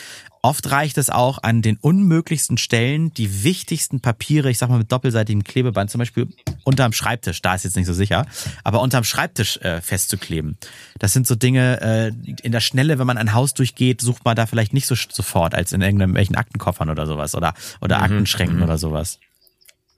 Oft 0.42 0.70
reicht 0.70 0.96
es 0.96 1.11
auch 1.11 1.42
an 1.42 1.61
den 1.61 1.77
unmöglichsten 1.77 2.57
Stellen 2.57 3.12
die 3.12 3.42
wichtigsten 3.42 4.01
Papiere, 4.01 4.49
ich 4.49 4.59
sag 4.59 4.68
mal 4.68 4.79
mit 4.79 4.92
doppelseitigem 4.92 5.42
Klebeband, 5.42 5.90
zum 5.90 5.99
Beispiel 5.99 6.29
unterm 6.62 6.92
Schreibtisch, 6.92 7.42
da 7.42 7.57
ist 7.57 7.64
jetzt 7.64 7.77
nicht 7.77 7.87
so 7.87 7.92
sicher, 7.92 8.27
aber 8.62 8.81
unterm 8.81 9.03
Schreibtisch 9.03 9.57
äh, 9.59 9.81
festzukleben. 9.81 10.57
Das 11.01 11.12
sind 11.12 11.27
so 11.27 11.35
Dinge, 11.35 11.81
äh, 11.81 12.12
in 12.42 12.53
der 12.53 12.61
Schnelle, 12.61 13.01
wenn 13.01 13.09
man 13.09 13.18
ein 13.18 13.35
Haus 13.35 13.55
durchgeht, 13.55 14.01
sucht 14.01 14.25
man 14.25 14.37
da 14.37 14.46
vielleicht 14.46 14.72
nicht 14.72 14.87
so 14.87 14.94
sofort 14.94 15.55
als 15.55 15.72
in 15.72 15.83
irgendwelchen 15.83 16.37
Aktenkoffern 16.37 16.90
oder 16.90 17.07
sowas 17.07 17.35
oder, 17.35 17.55
oder 17.81 17.99
mhm. 17.99 18.05
Aktenschränken 18.05 18.59
mhm. 18.59 18.62
oder 18.62 18.79
sowas. 18.79 19.18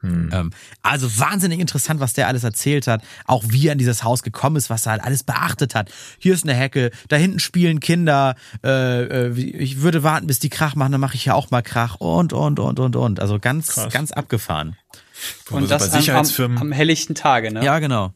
Hm. 0.01 0.31
Ähm, 0.33 0.51
also 0.83 1.19
wahnsinnig 1.19 1.61
interessant, 1.61 2.01
was 2.01 2.13
der 2.13 2.29
alles 2.29 2.45
erzählt 2.45 2.87
hat. 2.87 3.03
Auch 3.27 3.45
wie 3.49 3.69
er 3.69 3.73
in 3.73 3.79
dieses 3.79 4.05
Haus 4.05 4.23
gekommen 4.23 4.57
ist, 4.57 4.71
was 4.71 4.87
er 4.87 4.93
halt 4.93 5.05
alles 5.05 5.25
beachtet 5.25 5.75
hat. 5.75 5.91
Hier 6.19 6.35
ist 6.35 6.45
eine 6.45 6.55
Hecke, 6.55 6.91
da 7.09 7.17
hinten 7.17 7.41
spielen 7.41 7.81
Kinder. 7.81 8.37
Äh, 8.65 9.29
äh, 9.29 9.39
ich 9.39 9.81
würde 9.81 10.03
warten, 10.03 10.27
bis 10.27 10.39
die 10.39 10.51
Krach 10.51 10.75
machen, 10.75 10.93
dann 10.93 11.01
mache 11.01 11.17
ich 11.17 11.25
ja 11.25 11.35
auch 11.35 11.51
mal 11.51 11.63
Krach 11.63 11.97
und, 11.97 12.33
und, 12.33 12.61
und, 12.61 12.79
und, 12.79 12.97
und. 12.97 13.21
Also 13.21 13.39
ganz, 13.39 13.69
Krass. 13.69 13.93
ganz 13.93 14.13
abgefahren. 14.13 14.77
Und 15.51 15.71
das 15.71 15.91
bei 15.91 15.99
Sicherheitsfirmen 15.99 16.59
am, 16.59 16.69
am 16.69 16.73
helllichten 16.73 17.15
Tage, 17.15 17.53
ne? 17.53 17.65
Ja, 17.65 17.79
genau. 17.79 18.13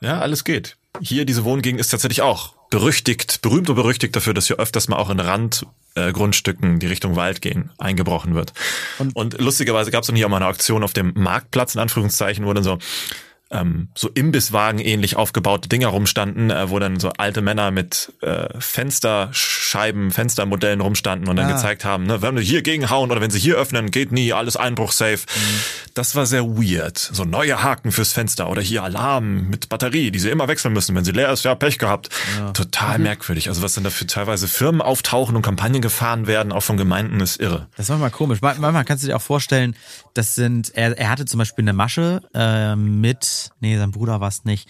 Ja, 0.00 0.20
alles 0.20 0.44
geht. 0.44 0.76
Hier 1.00 1.24
diese 1.24 1.44
Wohngegend 1.44 1.80
ist 1.80 1.90
tatsächlich 1.90 2.22
auch 2.22 2.54
berüchtigt, 2.70 3.42
berühmt 3.42 3.68
und 3.68 3.76
berüchtigt 3.76 4.14
dafür, 4.16 4.32
dass 4.32 4.46
hier 4.46 4.56
öfters 4.56 4.88
mal 4.88 4.96
auch 4.96 5.10
in 5.10 5.20
Randgrundstücken, 5.20 5.79
äh, 5.94 6.12
die 6.78 6.86
Richtung 6.86 7.16
Wald 7.16 7.40
gehen, 7.40 7.70
eingebrochen 7.78 8.34
wird. 8.34 8.52
Und, 8.98 9.16
und 9.16 9.40
lustigerweise 9.40 9.90
gab 9.90 10.02
es 10.02 10.06
dann 10.06 10.16
hier 10.16 10.26
auch 10.26 10.30
mal 10.30 10.36
eine 10.36 10.46
Auktion 10.46 10.84
auf 10.84 10.92
dem 10.92 11.12
Marktplatz, 11.14 11.74
in 11.74 11.80
Anführungszeichen, 11.80 12.44
wo 12.44 12.52
dann 12.52 12.64
so 12.64 12.78
ähm, 13.50 13.88
so 13.96 14.08
Imbisswagen 14.08 14.78
ähnlich 14.78 15.16
aufgebaute 15.16 15.68
Dinger 15.68 15.88
rumstanden, 15.88 16.50
äh, 16.50 16.70
wo 16.70 16.78
dann 16.78 17.00
so 17.00 17.10
alte 17.16 17.42
Männer 17.42 17.70
mit 17.70 18.12
äh, 18.22 18.48
Fensterscheiben, 18.58 20.10
Fenstermodellen 20.12 20.80
rumstanden 20.80 21.28
und 21.28 21.36
dann 21.36 21.46
ah. 21.46 21.52
gezeigt 21.52 21.84
haben, 21.84 22.04
ne, 22.04 22.22
wenn 22.22 22.36
wir 22.36 22.42
hier 22.42 22.62
gegenhauen 22.62 23.10
oder 23.10 23.20
wenn 23.20 23.30
sie 23.30 23.40
hier 23.40 23.56
öffnen, 23.56 23.90
geht 23.90 24.12
nie, 24.12 24.32
alles 24.32 24.56
einbruchsafe. 24.56 25.26
Mhm. 25.34 25.60
Das 25.94 26.14
war 26.14 26.26
sehr 26.26 26.44
weird. 26.44 26.98
So 26.98 27.24
neue 27.24 27.62
Haken 27.62 27.90
fürs 27.90 28.12
Fenster 28.12 28.48
oder 28.48 28.62
hier 28.62 28.84
Alarm 28.84 29.48
mit 29.48 29.68
Batterie, 29.68 30.10
die 30.10 30.20
sie 30.20 30.30
immer 30.30 30.46
wechseln 30.46 30.72
müssen. 30.72 30.94
Wenn 30.94 31.04
sie 31.04 31.12
leer 31.12 31.32
ist, 31.32 31.44
ja, 31.44 31.54
Pech 31.54 31.78
gehabt. 31.78 32.08
Ja. 32.38 32.52
Total 32.52 32.98
mhm. 32.98 33.04
merkwürdig. 33.04 33.48
Also 33.48 33.62
was 33.62 33.74
dann 33.74 33.84
dafür 33.84 34.06
teilweise 34.06 34.46
Firmen 34.46 34.80
auftauchen 34.80 35.34
und 35.34 35.42
Kampagnen 35.42 35.82
gefahren 35.82 36.26
werden, 36.26 36.52
auch 36.52 36.62
von 36.62 36.76
Gemeinden, 36.76 37.20
ist 37.20 37.40
irre. 37.40 37.66
Das 37.76 37.88
war 37.88 37.98
mal 37.98 38.10
komisch. 38.10 38.40
Manchmal 38.40 38.84
kannst 38.84 39.02
du 39.02 39.08
dir 39.08 39.16
auch 39.16 39.22
vorstellen, 39.22 39.74
das 40.14 40.34
sind, 40.34 40.72
er, 40.74 40.96
er 40.96 41.10
hatte 41.10 41.24
zum 41.24 41.38
Beispiel 41.38 41.64
eine 41.64 41.72
Masche 41.72 42.22
äh, 42.34 42.76
mit 42.76 43.39
nee, 43.60 43.76
sein 43.76 43.90
Bruder 43.90 44.20
war 44.20 44.28
es 44.28 44.44
nicht. 44.44 44.68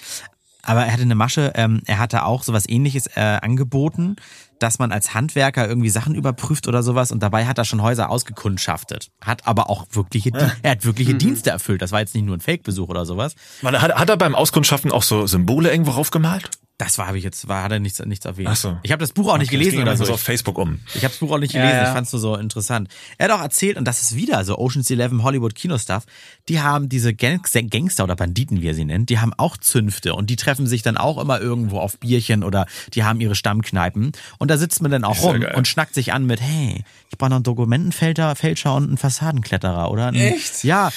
Aber 0.63 0.85
er 0.85 0.93
hatte 0.93 1.03
eine 1.03 1.15
Masche, 1.15 1.53
ähm, 1.55 1.81
er 1.87 1.99
hatte 1.99 2.25
auch 2.25 2.43
sowas 2.43 2.69
ähnliches 2.69 3.07
äh, 3.17 3.21
angeboten, 3.21 4.17
dass 4.59 4.79
man 4.79 4.93
als 4.93 5.15
Handwerker 5.15 5.67
irgendwie 5.67 5.89
Sachen 5.89 6.15
überprüft 6.15 6.69
oder 6.69 6.83
sowas 6.83 7.13
und 7.13 7.23
dabei 7.23 7.47
hat 7.47 7.57
er 7.59 7.65
schon 7.65 7.83
Häuser 7.83 8.11
ausgekundschaftet. 8.11 9.11
Hat 9.23 9.47
aber 9.47 9.71
auch 9.71 9.87
wirkliche, 9.93 10.31
ja. 10.31 10.53
er 10.63 10.73
hat 10.73 10.85
wirkliche 10.85 11.15
mhm. 11.15 11.19
Dienste 11.19 11.51
erfüllt. 11.51 11.81
Das 11.81 11.93
war 11.93 12.01
jetzt 12.01 12.15
nicht 12.15 12.25
nur 12.25 12.37
ein 12.37 12.41
Fake-Besuch 12.41 12.89
oder 12.89 13.07
sowas. 13.07 13.35
Hat, 13.65 13.95
hat 13.95 14.09
er 14.11 14.17
beim 14.17 14.35
Auskundschaften 14.35 14.93
auch 14.93 15.03
so 15.03 15.27
Symbole 15.27 15.71
irgendwo 15.71 15.93
raufgemalt? 15.93 16.51
Das 16.81 16.97
war 16.97 17.09
habe 17.09 17.19
ich 17.19 17.25
jetzt 17.25 17.47
war 17.47 17.63
hat 17.63 17.73
er 17.73 17.79
nichts 17.79 17.99
nichts 18.07 18.25
erwähnt. 18.25 18.49
Ach 18.51 18.57
so. 18.57 18.79
Ich 18.83 18.91
habe 18.91 19.01
das 19.01 19.13
Buch 19.13 19.27
auch 19.27 19.33
okay, 19.33 19.41
nicht 19.41 19.51
gelesen 19.51 19.83
oder 19.83 19.99
so. 19.99 20.07
so 20.07 20.15
auf 20.15 20.23
Facebook 20.23 20.57
um. 20.57 20.81
Ich 20.95 21.05
habe 21.05 21.13
das 21.13 21.19
Buch 21.19 21.31
auch 21.31 21.39
nicht 21.39 21.53
gelesen. 21.53 21.73
Ja, 21.73 21.83
ja. 21.83 21.89
Ich 21.89 21.93
fand 21.93 22.07
es 22.07 22.13
nur 22.15 22.21
so 22.21 22.37
interessant. 22.37 22.89
Er 23.19 23.29
hat 23.29 23.39
auch 23.39 23.43
erzählt 23.43 23.77
und 23.77 23.85
das 23.85 24.01
ist 24.01 24.17
wieder 24.17 24.43
so 24.47 24.57
Ocean's 24.57 24.91
Eleven 24.91 25.23
Hollywood 25.23 25.55
Kino 25.55 25.77
Stuff. 25.77 26.05
Die 26.51 26.61
haben 26.61 26.89
diese 26.89 27.15
Gangster 27.15 28.05
oder 28.05 28.17
Banditen, 28.17 28.61
wie 28.61 28.69
er 28.69 28.75
sie 28.75 28.85
nennt, 28.85 29.09
die 29.09 29.19
haben 29.19 29.33
auch 29.35 29.57
Zünfte 29.57 30.15
und 30.15 30.31
die 30.31 30.37
treffen 30.37 30.67
sich 30.67 30.83
dann 30.83 30.97
auch 30.97 31.19
immer 31.19 31.41
irgendwo 31.41 31.79
auf 31.79 31.99
Bierchen 31.99 32.45
oder 32.45 32.67
die 32.95 33.05
haben 33.05 33.21
ihre 33.21 33.35
Stammkneipen 33.35 34.13
und 34.39 34.51
da 34.51 34.59
sitzt 34.59 34.83
man 34.83 34.91
dann 34.91 35.05
auch 35.05 35.23
rum 35.23 35.45
und 35.55 35.67
schnackt 35.67 35.95
sich 35.95 36.13
an 36.13 36.27
mit 36.27 36.41
hey, 36.41 36.85
ich 37.11 37.19
brauche 37.19 37.31
noch 37.31 37.37
einen 37.37 37.45
Dokumentenfälscher 37.45 38.37
Fälscher 38.37 38.75
und 38.75 38.85
einen 38.85 38.97
Fassadenkletterer 38.97 39.91
oder? 39.91 40.13
Echt? 40.13 40.65
Ja. 40.65 40.91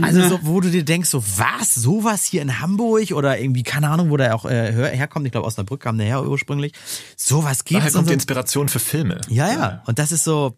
Also 0.00 0.26
so, 0.28 0.40
wo 0.42 0.60
du 0.60 0.70
dir 0.70 0.84
denkst 0.84 1.10
so 1.10 1.22
was 1.36 1.74
sowas 1.74 2.24
hier 2.24 2.42
in 2.42 2.60
Hamburg 2.60 3.12
oder 3.12 3.38
irgendwie 3.38 3.62
keine 3.62 3.90
Ahnung, 3.90 4.10
wo 4.10 4.16
der 4.16 4.34
auch 4.34 4.44
äh, 4.46 4.72
herkommt 4.96 5.14
kommt, 5.14 5.26
ich 5.26 5.32
glaube 5.32 5.46
Osnabrück 5.46 5.80
kam 5.80 5.98
der 5.98 6.06
her 6.06 6.24
ursprünglich. 6.24 6.72
Sowas 7.16 7.64
gibt's. 7.64 7.84
Daher 7.84 7.92
kommt 7.92 8.06
so. 8.06 8.10
die 8.10 8.14
Inspiration 8.14 8.68
für 8.68 8.78
Filme. 8.78 9.20
Ja, 9.28 9.48
ja. 9.48 9.82
Und 9.86 9.98
das 9.98 10.12
ist 10.12 10.24
so. 10.24 10.56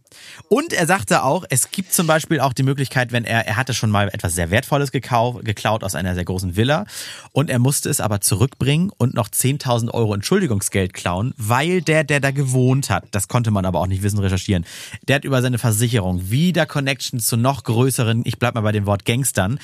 Und 0.48 0.72
er 0.72 0.86
sagte 0.86 1.22
auch, 1.22 1.44
es 1.50 1.70
gibt 1.70 1.92
zum 1.92 2.06
Beispiel 2.06 2.40
auch 2.40 2.52
die 2.52 2.62
Möglichkeit, 2.62 3.12
wenn 3.12 3.24
er, 3.24 3.46
er 3.46 3.56
hatte 3.56 3.74
schon 3.74 3.90
mal 3.90 4.08
etwas 4.08 4.34
sehr 4.36 4.52
Wertvolles 4.52 4.92
gekau, 4.92 5.40
geklaut 5.42 5.82
aus 5.82 5.96
einer 5.96 6.14
sehr 6.14 6.24
großen 6.24 6.54
Villa 6.54 6.86
und 7.32 7.50
er 7.50 7.58
musste 7.58 7.90
es 7.90 8.00
aber 8.00 8.20
zurückbringen 8.20 8.92
und 8.96 9.14
noch 9.14 9.28
10.000 9.28 9.92
Euro 9.92 10.14
Entschuldigungsgeld 10.14 10.94
klauen, 10.94 11.34
weil 11.36 11.82
der, 11.82 12.04
der 12.04 12.20
da 12.20 12.30
gewohnt 12.30 12.88
hat, 12.88 13.04
das 13.10 13.26
konnte 13.26 13.50
man 13.50 13.64
aber 13.64 13.80
auch 13.80 13.88
nicht 13.88 14.04
wissen, 14.04 14.20
recherchieren, 14.20 14.64
der 15.08 15.16
hat 15.16 15.24
über 15.24 15.42
seine 15.42 15.58
Versicherung 15.58 16.30
wieder 16.30 16.66
Connections 16.66 17.26
zu 17.26 17.36
noch 17.36 17.64
größeren, 17.64 18.22
ich 18.24 18.38
bleib 18.38 18.54
mal 18.54 18.60
bei 18.60 18.72
dem 18.72 18.86
Wort 18.86 19.04
Gangstern, 19.04 19.58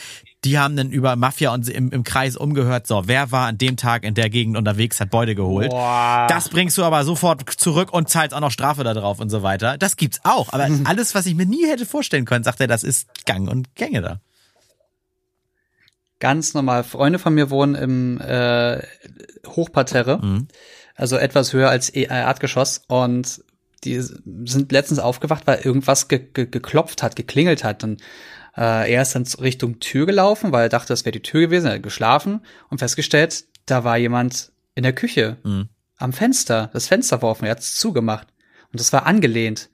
die 0.44 0.58
haben 0.58 0.76
dann 0.76 0.90
über 0.90 1.14
Mafia 1.14 1.54
und 1.54 1.68
im, 1.68 1.90
im 1.90 2.02
Kreis 2.02 2.36
umgehört, 2.36 2.86
so, 2.86 3.04
wer 3.06 3.30
war 3.30 3.46
an 3.46 3.58
dem 3.58 3.76
Tag 3.76 4.02
in 4.02 4.14
der 4.14 4.28
Gegend 4.28 4.56
unterwegs, 4.56 5.00
hat 5.00 5.10
Beute 5.10 5.34
geholt. 5.34 5.70
Boah. 5.70 6.26
Das 6.28 6.48
bringst 6.48 6.76
du 6.78 6.84
aber 6.84 7.04
sofort 7.04 7.48
zurück 7.50 7.92
und 7.92 8.08
zahlst 8.08 8.34
auch 8.34 8.40
noch 8.40 8.50
Strafe 8.50 8.82
da 8.82 8.92
drauf 8.94 9.20
und 9.20 9.30
so 9.30 9.42
weiter. 9.42 9.78
Das 9.78 9.96
gibt's 9.96 10.20
auch. 10.24 10.52
Aber 10.52 10.68
alles, 10.84 11.14
was 11.14 11.26
ich 11.26 11.34
mir 11.34 11.46
nie 11.46 11.66
hätte 11.66 11.86
vorstellen 11.86 12.24
können, 12.24 12.44
sagt 12.44 12.60
er, 12.60 12.66
das 12.66 12.82
ist 12.82 13.06
Gang 13.24 13.48
und 13.48 13.74
Gänge 13.76 14.02
da. 14.02 14.20
Ganz 16.22 16.54
normal. 16.54 16.84
Freunde 16.84 17.18
von 17.18 17.34
mir 17.34 17.50
wohnen 17.50 17.74
im 17.74 18.20
äh, 18.20 18.80
Hochparterre, 19.44 20.24
mhm. 20.24 20.46
also 20.94 21.16
etwas 21.16 21.52
höher 21.52 21.68
als 21.68 21.92
e 21.92 22.04
Erdgeschoss 22.04 22.82
und 22.86 23.42
die 23.82 24.00
sind 24.00 24.70
letztens 24.70 25.00
aufgewacht, 25.00 25.48
weil 25.48 25.62
irgendwas 25.64 26.06
ge 26.06 26.20
ge 26.32 26.46
geklopft 26.46 27.02
hat, 27.02 27.16
geklingelt 27.16 27.64
hat 27.64 27.82
und 27.82 28.00
äh, 28.56 28.92
er 28.92 29.02
ist 29.02 29.16
dann 29.16 29.26
Richtung 29.40 29.80
Tür 29.80 30.06
gelaufen, 30.06 30.52
weil 30.52 30.66
er 30.66 30.68
dachte, 30.68 30.92
das 30.92 31.04
wäre 31.04 31.10
die 31.10 31.22
Tür 31.22 31.40
gewesen, 31.40 31.66
er 31.66 31.74
hat 31.74 31.82
geschlafen 31.82 32.42
und 32.70 32.78
festgestellt, 32.78 33.46
da 33.66 33.82
war 33.82 33.96
jemand 33.96 34.52
in 34.76 34.84
der 34.84 34.92
Küche 34.92 35.38
mhm. 35.42 35.70
am 35.96 36.12
Fenster, 36.12 36.70
das 36.72 36.86
Fenster 36.86 37.20
war 37.22 37.30
offen, 37.30 37.46
er 37.46 37.50
hat 37.50 37.58
es 37.58 37.74
zugemacht 37.74 38.28
und 38.70 38.78
das 38.78 38.92
war 38.92 39.06
angelehnt. 39.06 39.70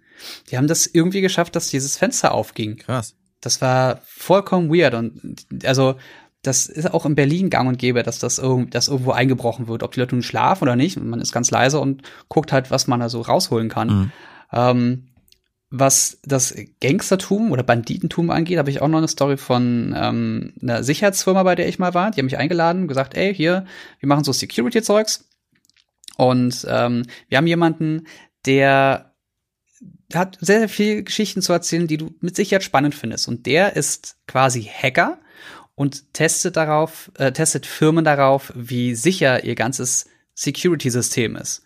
Die 0.50 0.56
haben 0.56 0.66
das 0.66 0.86
irgendwie 0.86 1.20
geschafft, 1.20 1.56
dass 1.56 1.68
dieses 1.68 1.98
Fenster 1.98 2.32
aufging. 2.32 2.78
Krass. 2.78 3.16
Das 3.42 3.60
war 3.60 4.00
vollkommen 4.06 4.70
weird 4.74 4.94
und 4.94 5.44
also 5.64 5.96
das 6.42 6.66
ist 6.66 6.92
auch 6.92 7.04
in 7.04 7.14
Berlin 7.14 7.50
gang 7.50 7.68
und 7.68 7.78
gäbe, 7.78 8.02
dass 8.02 8.18
das, 8.18 8.38
irg 8.38 8.70
dass 8.70 8.88
irgendwo 8.88 9.10
eingebrochen 9.10 9.66
wird, 9.66 9.82
ob 9.82 9.92
die 9.92 10.00
Leute 10.00 10.14
nun 10.14 10.22
schlafen 10.22 10.64
oder 10.64 10.76
nicht. 10.76 10.98
Man 11.00 11.20
ist 11.20 11.32
ganz 11.32 11.50
leise 11.50 11.80
und 11.80 12.02
guckt 12.28 12.52
halt, 12.52 12.70
was 12.70 12.86
man 12.86 13.00
da 13.00 13.08
so 13.08 13.20
rausholen 13.20 13.68
kann. 13.68 13.88
Mhm. 13.88 14.12
Ähm, 14.52 15.04
was 15.70 16.18
das 16.24 16.54
Gangstertum 16.80 17.52
oder 17.52 17.62
Banditentum 17.62 18.30
angeht, 18.30 18.58
habe 18.58 18.70
ich 18.70 18.80
auch 18.80 18.88
noch 18.88 18.98
eine 18.98 19.08
Story 19.08 19.36
von 19.36 19.94
ähm, 19.96 20.54
einer 20.62 20.82
Sicherheitsfirma, 20.82 21.42
bei 21.42 21.56
der 21.56 21.68
ich 21.68 21.78
mal 21.78 21.92
war. 21.92 22.10
Die 22.10 22.20
haben 22.20 22.26
mich 22.26 22.38
eingeladen 22.38 22.82
und 22.82 22.88
gesagt, 22.88 23.14
ey, 23.16 23.34
hier, 23.34 23.66
wir 24.00 24.08
machen 24.08 24.24
so 24.24 24.32
Security-Zeugs. 24.32 25.28
Und 26.16 26.66
ähm, 26.68 27.04
wir 27.28 27.38
haben 27.38 27.46
jemanden, 27.46 28.06
der 28.46 29.12
hat 30.14 30.38
sehr, 30.40 30.60
sehr 30.60 30.68
viele 30.68 31.02
Geschichten 31.02 31.42
zu 31.42 31.52
erzählen, 31.52 31.86
die 31.86 31.98
du 31.98 32.14
mit 32.20 32.34
Sicherheit 32.34 32.64
spannend 32.64 32.94
findest. 32.94 33.28
Und 33.28 33.44
der 33.44 33.76
ist 33.76 34.16
quasi 34.26 34.62
Hacker 34.62 35.18
und 35.78 36.12
testet 36.12 36.56
darauf, 36.56 37.12
äh, 37.18 37.30
testet 37.30 37.64
Firmen 37.64 38.04
darauf, 38.04 38.52
wie 38.56 38.96
sicher 38.96 39.44
ihr 39.44 39.54
ganzes 39.54 40.06
Security-System 40.34 41.36
ist. 41.36 41.62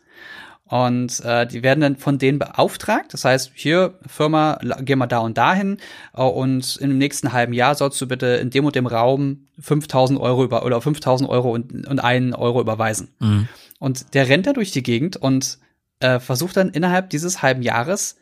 Und 0.66 1.20
äh, 1.24 1.46
die 1.46 1.62
werden 1.62 1.80
dann 1.80 1.96
von 1.96 2.18
denen 2.18 2.38
beauftragt. 2.38 3.14
Das 3.14 3.24
heißt, 3.24 3.52
hier, 3.54 3.98
Firma, 4.06 4.58
geh 4.80 4.96
mal 4.96 5.06
da 5.06 5.18
und 5.18 5.38
dahin. 5.38 5.78
Äh, 6.14 6.22
und 6.22 6.76
im 6.76 6.98
nächsten 6.98 7.32
halben 7.32 7.54
Jahr 7.54 7.74
sollst 7.74 8.00
du 8.02 8.06
bitte 8.06 8.26
in 8.26 8.50
dem 8.50 8.66
und 8.66 8.74
dem 8.74 8.86
Raum 8.86 9.48
5000 9.60 10.20
Euro 10.20 10.44
über 10.44 10.64
oder 10.66 10.80
5000 10.80 11.28
Euro 11.28 11.50
und, 11.50 11.86
und 11.86 11.98
einen 11.98 12.34
Euro 12.34 12.60
überweisen. 12.60 13.14
Mhm. 13.18 13.48
Und 13.78 14.12
der 14.14 14.28
rennt 14.28 14.46
da 14.46 14.52
durch 14.52 14.72
die 14.72 14.82
Gegend 14.82 15.16
und 15.16 15.58
äh, 16.00 16.20
versucht 16.20 16.58
dann 16.58 16.68
innerhalb 16.68 17.08
dieses 17.08 17.40
halben 17.40 17.62
Jahres 17.62 18.16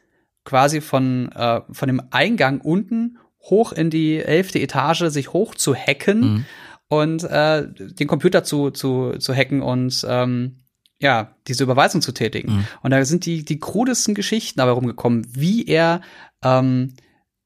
quasi 0.44 0.80
von, 0.80 1.32
äh, 1.32 1.60
von 1.72 1.88
dem 1.88 2.00
Eingang 2.10 2.60
unten 2.60 3.18
hoch 3.42 3.72
in 3.72 3.90
die 3.90 4.18
elfte 4.18 4.60
Etage 4.60 5.04
sich 5.06 5.32
hoch 5.32 5.54
zu 5.54 5.74
hacken 5.74 6.20
mhm. 6.20 6.44
und 6.88 7.24
äh, 7.24 7.66
den 7.68 8.06
Computer 8.06 8.44
zu, 8.44 8.70
zu, 8.70 9.14
zu 9.18 9.34
hacken 9.34 9.62
und 9.62 10.04
ähm, 10.08 10.60
ja, 11.00 11.34
diese 11.48 11.64
Überweisung 11.64 12.02
zu 12.02 12.12
tätigen. 12.12 12.52
Mhm. 12.52 12.66
Und 12.82 12.90
da 12.90 13.04
sind 13.04 13.24
die, 13.24 13.44
die 13.44 13.58
krudesten 13.58 14.14
Geschichten 14.14 14.58
dabei 14.58 14.72
rumgekommen, 14.72 15.26
wie 15.30 15.66
er 15.66 16.02
ähm, 16.44 16.94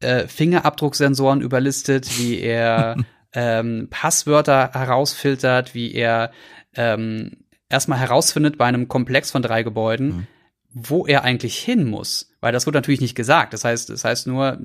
äh, 0.00 0.26
Fingerabdrucksensoren 0.26 1.40
überlistet, 1.40 2.18
wie 2.18 2.40
er 2.40 2.96
ähm, 3.32 3.88
Passwörter 3.90 4.72
herausfiltert, 4.72 5.74
wie 5.74 5.94
er 5.94 6.32
ähm, 6.74 7.44
erstmal 7.68 7.98
herausfindet 7.98 8.58
bei 8.58 8.66
einem 8.66 8.88
Komplex 8.88 9.30
von 9.30 9.42
drei 9.42 9.62
Gebäuden, 9.62 10.06
mhm. 10.08 10.26
wo 10.70 11.06
er 11.06 11.22
eigentlich 11.22 11.56
hin 11.56 11.88
muss. 11.88 12.30
Weil 12.40 12.52
das 12.52 12.66
wird 12.66 12.74
natürlich 12.74 13.00
nicht 13.00 13.14
gesagt. 13.14 13.52
Das 13.52 13.64
heißt, 13.64 13.88
das 13.90 14.04
heißt 14.04 14.26
nur, 14.26 14.58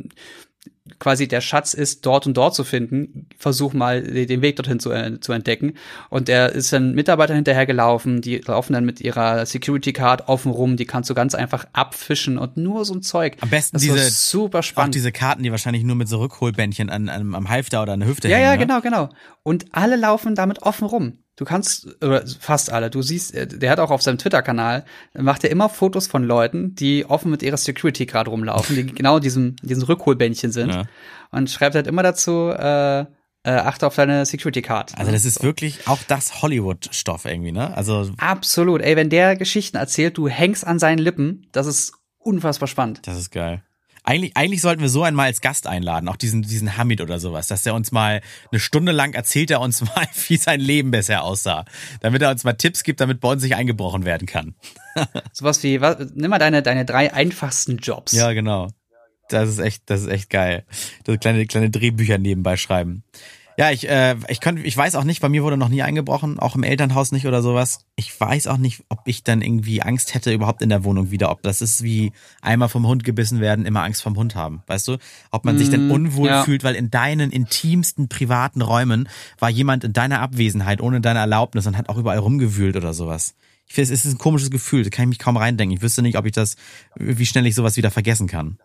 quasi 0.97 1.27
der 1.27 1.41
Schatz 1.41 1.73
ist 1.73 2.05
dort 2.05 2.25
und 2.25 2.35
dort 2.35 2.55
zu 2.55 2.63
finden, 2.63 3.27
versuch 3.37 3.73
mal 3.73 4.01
den 4.01 4.41
Weg 4.41 4.55
dorthin 4.55 4.79
zu, 4.79 4.91
äh, 4.91 5.19
zu 5.19 5.33
entdecken. 5.33 5.73
Und 6.09 6.29
er 6.29 6.51
ist 6.51 6.73
dann 6.73 6.95
Mitarbeiter 6.95 7.35
hinterhergelaufen, 7.35 8.21
die 8.21 8.37
laufen 8.37 8.73
dann 8.73 8.85
mit 8.85 8.99
ihrer 8.99 9.45
Security 9.45 9.93
Card 9.93 10.27
offen 10.27 10.51
rum, 10.51 10.77
die 10.77 10.85
kannst 10.85 11.09
du 11.09 11.13
ganz 11.13 11.35
einfach 11.35 11.65
abfischen 11.73 12.37
und 12.37 12.57
nur 12.57 12.85
so 12.85 12.95
ein 12.95 13.01
Zeug. 13.01 13.37
Am 13.41 13.49
besten 13.49 13.75
das 13.75 13.83
diese 13.83 14.09
super 14.09 14.63
spannend. 14.63 14.89
Auch 14.89 14.93
diese 14.93 15.11
Karten, 15.11 15.43
die 15.43 15.51
wahrscheinlich 15.51 15.83
nur 15.83 15.95
mit 15.95 16.07
so 16.07 16.17
Rückholbändchen 16.19 16.89
an, 16.89 17.09
an, 17.09 17.35
am 17.35 17.49
Halfter 17.49 17.83
oder 17.83 17.93
an 17.93 17.99
der 17.99 18.09
Hüfte 18.09 18.27
ja, 18.27 18.37
hängen. 18.37 18.45
Ja, 18.45 18.51
ja, 18.53 18.57
ne? 18.57 18.65
genau, 18.65 18.81
genau. 18.81 19.09
Und 19.43 19.65
alle 19.71 19.95
laufen 19.95 20.35
damit 20.35 20.63
offen 20.63 20.87
rum. 20.87 21.19
Du 21.39 21.45
kannst, 21.45 21.87
oder 22.03 22.25
fast 22.37 22.69
alle, 22.69 22.89
du 22.89 23.01
siehst, 23.01 23.33
äh, 23.33 23.47
der 23.47 23.71
hat 23.71 23.79
auch 23.79 23.91
auf 23.91 24.01
seinem 24.01 24.17
Twitter-Kanal, 24.17 24.83
macht 25.17 25.45
er 25.45 25.49
immer 25.51 25.69
Fotos 25.69 26.05
von 26.05 26.25
Leuten, 26.25 26.75
die 26.75 27.05
offen 27.05 27.31
mit 27.31 27.43
ihrer 27.43 27.55
Security 27.55 28.05
gerade 28.05 28.29
rumlaufen, 28.29 28.75
die 28.75 28.85
genau 28.85 29.19
diesem, 29.19 29.55
diesen 29.61 29.83
Rückholbändchen 29.83 30.51
sind. 30.51 30.73
Ja. 30.73 30.83
Und 31.31 31.49
schreibt 31.49 31.75
halt 31.75 31.87
immer 31.87 32.03
dazu, 32.03 32.49
äh, 32.49 32.99
äh, 32.99 33.05
achte 33.45 33.87
auf 33.87 33.95
deine 33.95 34.25
Security 34.25 34.61
Card. 34.61 34.97
Also 34.97 35.13
das 35.13 35.23
ist 35.23 35.41
wirklich 35.41 35.87
auch 35.87 35.99
das 36.09 36.41
Hollywood-Stoff 36.41 37.23
irgendwie, 37.23 37.53
ne? 37.53 37.73
Also 37.77 38.11
absolut. 38.17 38.81
Ey, 38.81 38.97
wenn 38.97 39.09
der 39.09 39.37
Geschichten 39.37 39.77
erzählt, 39.77 40.17
du 40.17 40.27
hängst 40.27 40.67
an 40.67 40.77
seinen 40.77 40.99
Lippen, 40.99 41.47
das 41.53 41.67
ist 41.67 41.93
unfassbar 42.17 42.67
spannend. 42.67 42.99
Das 43.03 43.17
ist 43.17 43.31
geil. 43.31 43.63
Eigentlich, 44.09 44.35
eigentlich 44.35 44.61
sollten 44.61 44.81
wir 44.81 44.89
so 44.89 45.03
einmal 45.03 45.27
als 45.27 45.39
Gast 45.39 45.67
einladen, 45.67 46.09
auch 46.09 46.15
diesen, 46.15 46.41
diesen 46.41 46.77
Hamid 46.77 46.99
oder 46.99 47.19
sowas, 47.19 47.45
dass 47.45 47.61
der 47.61 47.75
uns 47.75 47.91
mal 47.91 48.21
eine 48.51 48.59
Stunde 48.59 48.91
lang 48.91 49.13
erzählt 49.13 49.51
er 49.51 49.61
uns 49.61 49.81
mal, 49.95 50.07
wie 50.27 50.37
sein 50.37 50.59
Leben 50.59 50.89
bisher 50.89 51.23
aussah. 51.23 51.63
Damit 52.01 52.23
er 52.23 52.31
uns 52.31 52.43
mal 52.43 52.53
Tipps 52.53 52.81
gibt, 52.81 53.01
damit 53.01 53.19
bei 53.19 53.29
uns 53.29 53.43
nicht 53.43 53.55
eingebrochen 53.55 54.05
werden 54.05 54.25
kann. 54.25 54.55
sowas 55.31 55.61
wie, 55.61 55.79
was, 55.79 55.97
nimm 56.15 56.31
mal 56.31 56.39
deine, 56.39 56.63
deine 56.63 56.85
drei 56.85 57.13
einfachsten 57.13 57.77
Jobs. 57.77 58.13
Ja, 58.13 58.33
genau. 58.33 58.69
Das 59.29 59.47
ist 59.47 59.59
echt, 59.59 59.83
das 59.91 60.01
ist 60.01 60.07
echt 60.07 60.31
geil. 60.31 60.65
Das 61.03 61.19
kleine, 61.19 61.45
kleine 61.45 61.69
Drehbücher 61.69 62.17
nebenbei 62.17 62.57
schreiben. 62.57 63.03
Ja, 63.59 63.71
ich, 63.71 63.89
äh, 63.89 64.15
ich, 64.29 64.39
kann, 64.39 64.55
ich 64.55 64.77
weiß 64.77 64.95
auch 64.95 65.03
nicht, 65.03 65.19
bei 65.19 65.27
mir 65.27 65.43
wurde 65.43 65.57
noch 65.57 65.67
nie 65.67 65.81
eingebrochen, 65.81 66.39
auch 66.39 66.55
im 66.55 66.63
Elternhaus 66.63 67.11
nicht 67.11 67.27
oder 67.27 67.41
sowas. 67.41 67.81
Ich 67.97 68.17
weiß 68.17 68.47
auch 68.47 68.55
nicht, 68.55 68.85
ob 68.87 68.99
ich 69.03 69.25
dann 69.25 69.41
irgendwie 69.41 69.81
Angst 69.81 70.13
hätte 70.13 70.31
überhaupt 70.31 70.61
in 70.61 70.69
der 70.69 70.85
Wohnung 70.85 71.11
wieder. 71.11 71.29
Ob 71.29 71.41
das 71.41 71.61
ist 71.61 71.83
wie 71.83 72.13
einmal 72.41 72.69
vom 72.69 72.87
Hund 72.87 73.03
gebissen 73.03 73.41
werden, 73.41 73.65
immer 73.65 73.83
Angst 73.83 74.01
vom 74.01 74.15
Hund 74.15 74.33
haben. 74.33 74.63
Weißt 74.67 74.87
du? 74.87 74.95
Ob 75.31 75.43
man 75.43 75.55
mm, 75.55 75.57
sich 75.57 75.69
denn 75.69 75.91
unwohl 75.91 76.29
ja. 76.29 76.43
fühlt, 76.45 76.63
weil 76.63 76.75
in 76.75 76.89
deinen 76.89 77.31
intimsten 77.31 78.07
privaten 78.07 78.61
Räumen 78.61 79.09
war 79.39 79.49
jemand 79.49 79.83
in 79.83 79.91
deiner 79.91 80.21
Abwesenheit 80.21 80.79
ohne 80.79 81.01
deine 81.01 81.19
Erlaubnis 81.19 81.67
und 81.67 81.77
hat 81.77 81.89
auch 81.89 81.97
überall 81.97 82.19
rumgewühlt 82.19 82.77
oder 82.77 82.93
sowas. 82.93 83.35
Ich 83.67 83.73
finde, 83.73 83.93
es 83.93 84.05
ist 84.05 84.13
ein 84.13 84.17
komisches 84.17 84.51
Gefühl, 84.51 84.85
da 84.85 84.89
kann 84.89 85.03
ich 85.03 85.09
mich 85.09 85.19
kaum 85.19 85.35
reindenken. 85.35 85.75
Ich 85.75 85.83
wüsste 85.83 86.01
nicht, 86.01 86.17
ob 86.17 86.25
ich 86.25 86.31
das, 86.31 86.55
wie 86.95 87.25
schnell 87.25 87.45
ich 87.45 87.55
sowas 87.55 87.75
wieder 87.75 87.91
vergessen 87.91 88.27
kann. 88.27 88.57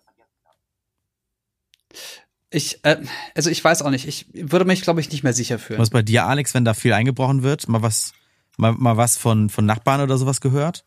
Ich, 2.54 2.78
äh, 2.84 2.98
also 3.34 3.50
ich 3.50 3.62
weiß 3.62 3.82
auch 3.82 3.90
nicht. 3.90 4.06
Ich 4.06 4.26
würde 4.32 4.64
mich, 4.64 4.82
glaube 4.82 5.00
ich, 5.00 5.10
nicht 5.10 5.24
mehr 5.24 5.32
sicher 5.32 5.58
fühlen. 5.58 5.80
Was 5.80 5.90
bei 5.90 6.02
dir, 6.02 6.26
Alex, 6.26 6.54
wenn 6.54 6.64
da 6.64 6.72
viel 6.72 6.92
eingebrochen 6.92 7.42
wird? 7.42 7.68
Mal 7.68 7.82
was, 7.82 8.12
mal, 8.56 8.72
mal 8.72 8.96
was 8.96 9.16
von, 9.16 9.50
von 9.50 9.66
Nachbarn 9.66 10.00
oder 10.00 10.16
sowas 10.16 10.40
gehört? 10.40 10.84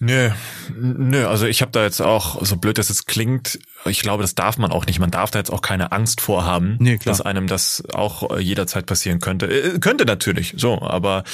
Nö, 0.00 0.30
nö, 0.76 1.26
also 1.26 1.46
ich 1.46 1.60
habe 1.60 1.72
da 1.72 1.82
jetzt 1.82 2.00
auch, 2.00 2.44
so 2.44 2.56
blöd 2.56 2.78
das 2.78 2.88
jetzt 2.88 3.08
klingt, 3.08 3.58
ich 3.84 4.00
glaube, 4.00 4.22
das 4.22 4.36
darf 4.36 4.56
man 4.56 4.70
auch 4.70 4.86
nicht. 4.86 5.00
Man 5.00 5.10
darf 5.10 5.32
da 5.32 5.40
jetzt 5.40 5.50
auch 5.50 5.60
keine 5.60 5.90
Angst 5.90 6.20
vorhaben, 6.20 6.76
nee, 6.78 6.98
klar. 6.98 7.16
dass 7.16 7.20
einem 7.20 7.48
das 7.48 7.82
auch 7.92 8.38
jederzeit 8.38 8.86
passieren 8.86 9.18
könnte. 9.18 9.46
Äh, 9.46 9.80
könnte 9.80 10.04
natürlich, 10.04 10.54
so, 10.56 10.80
aber 10.80 11.24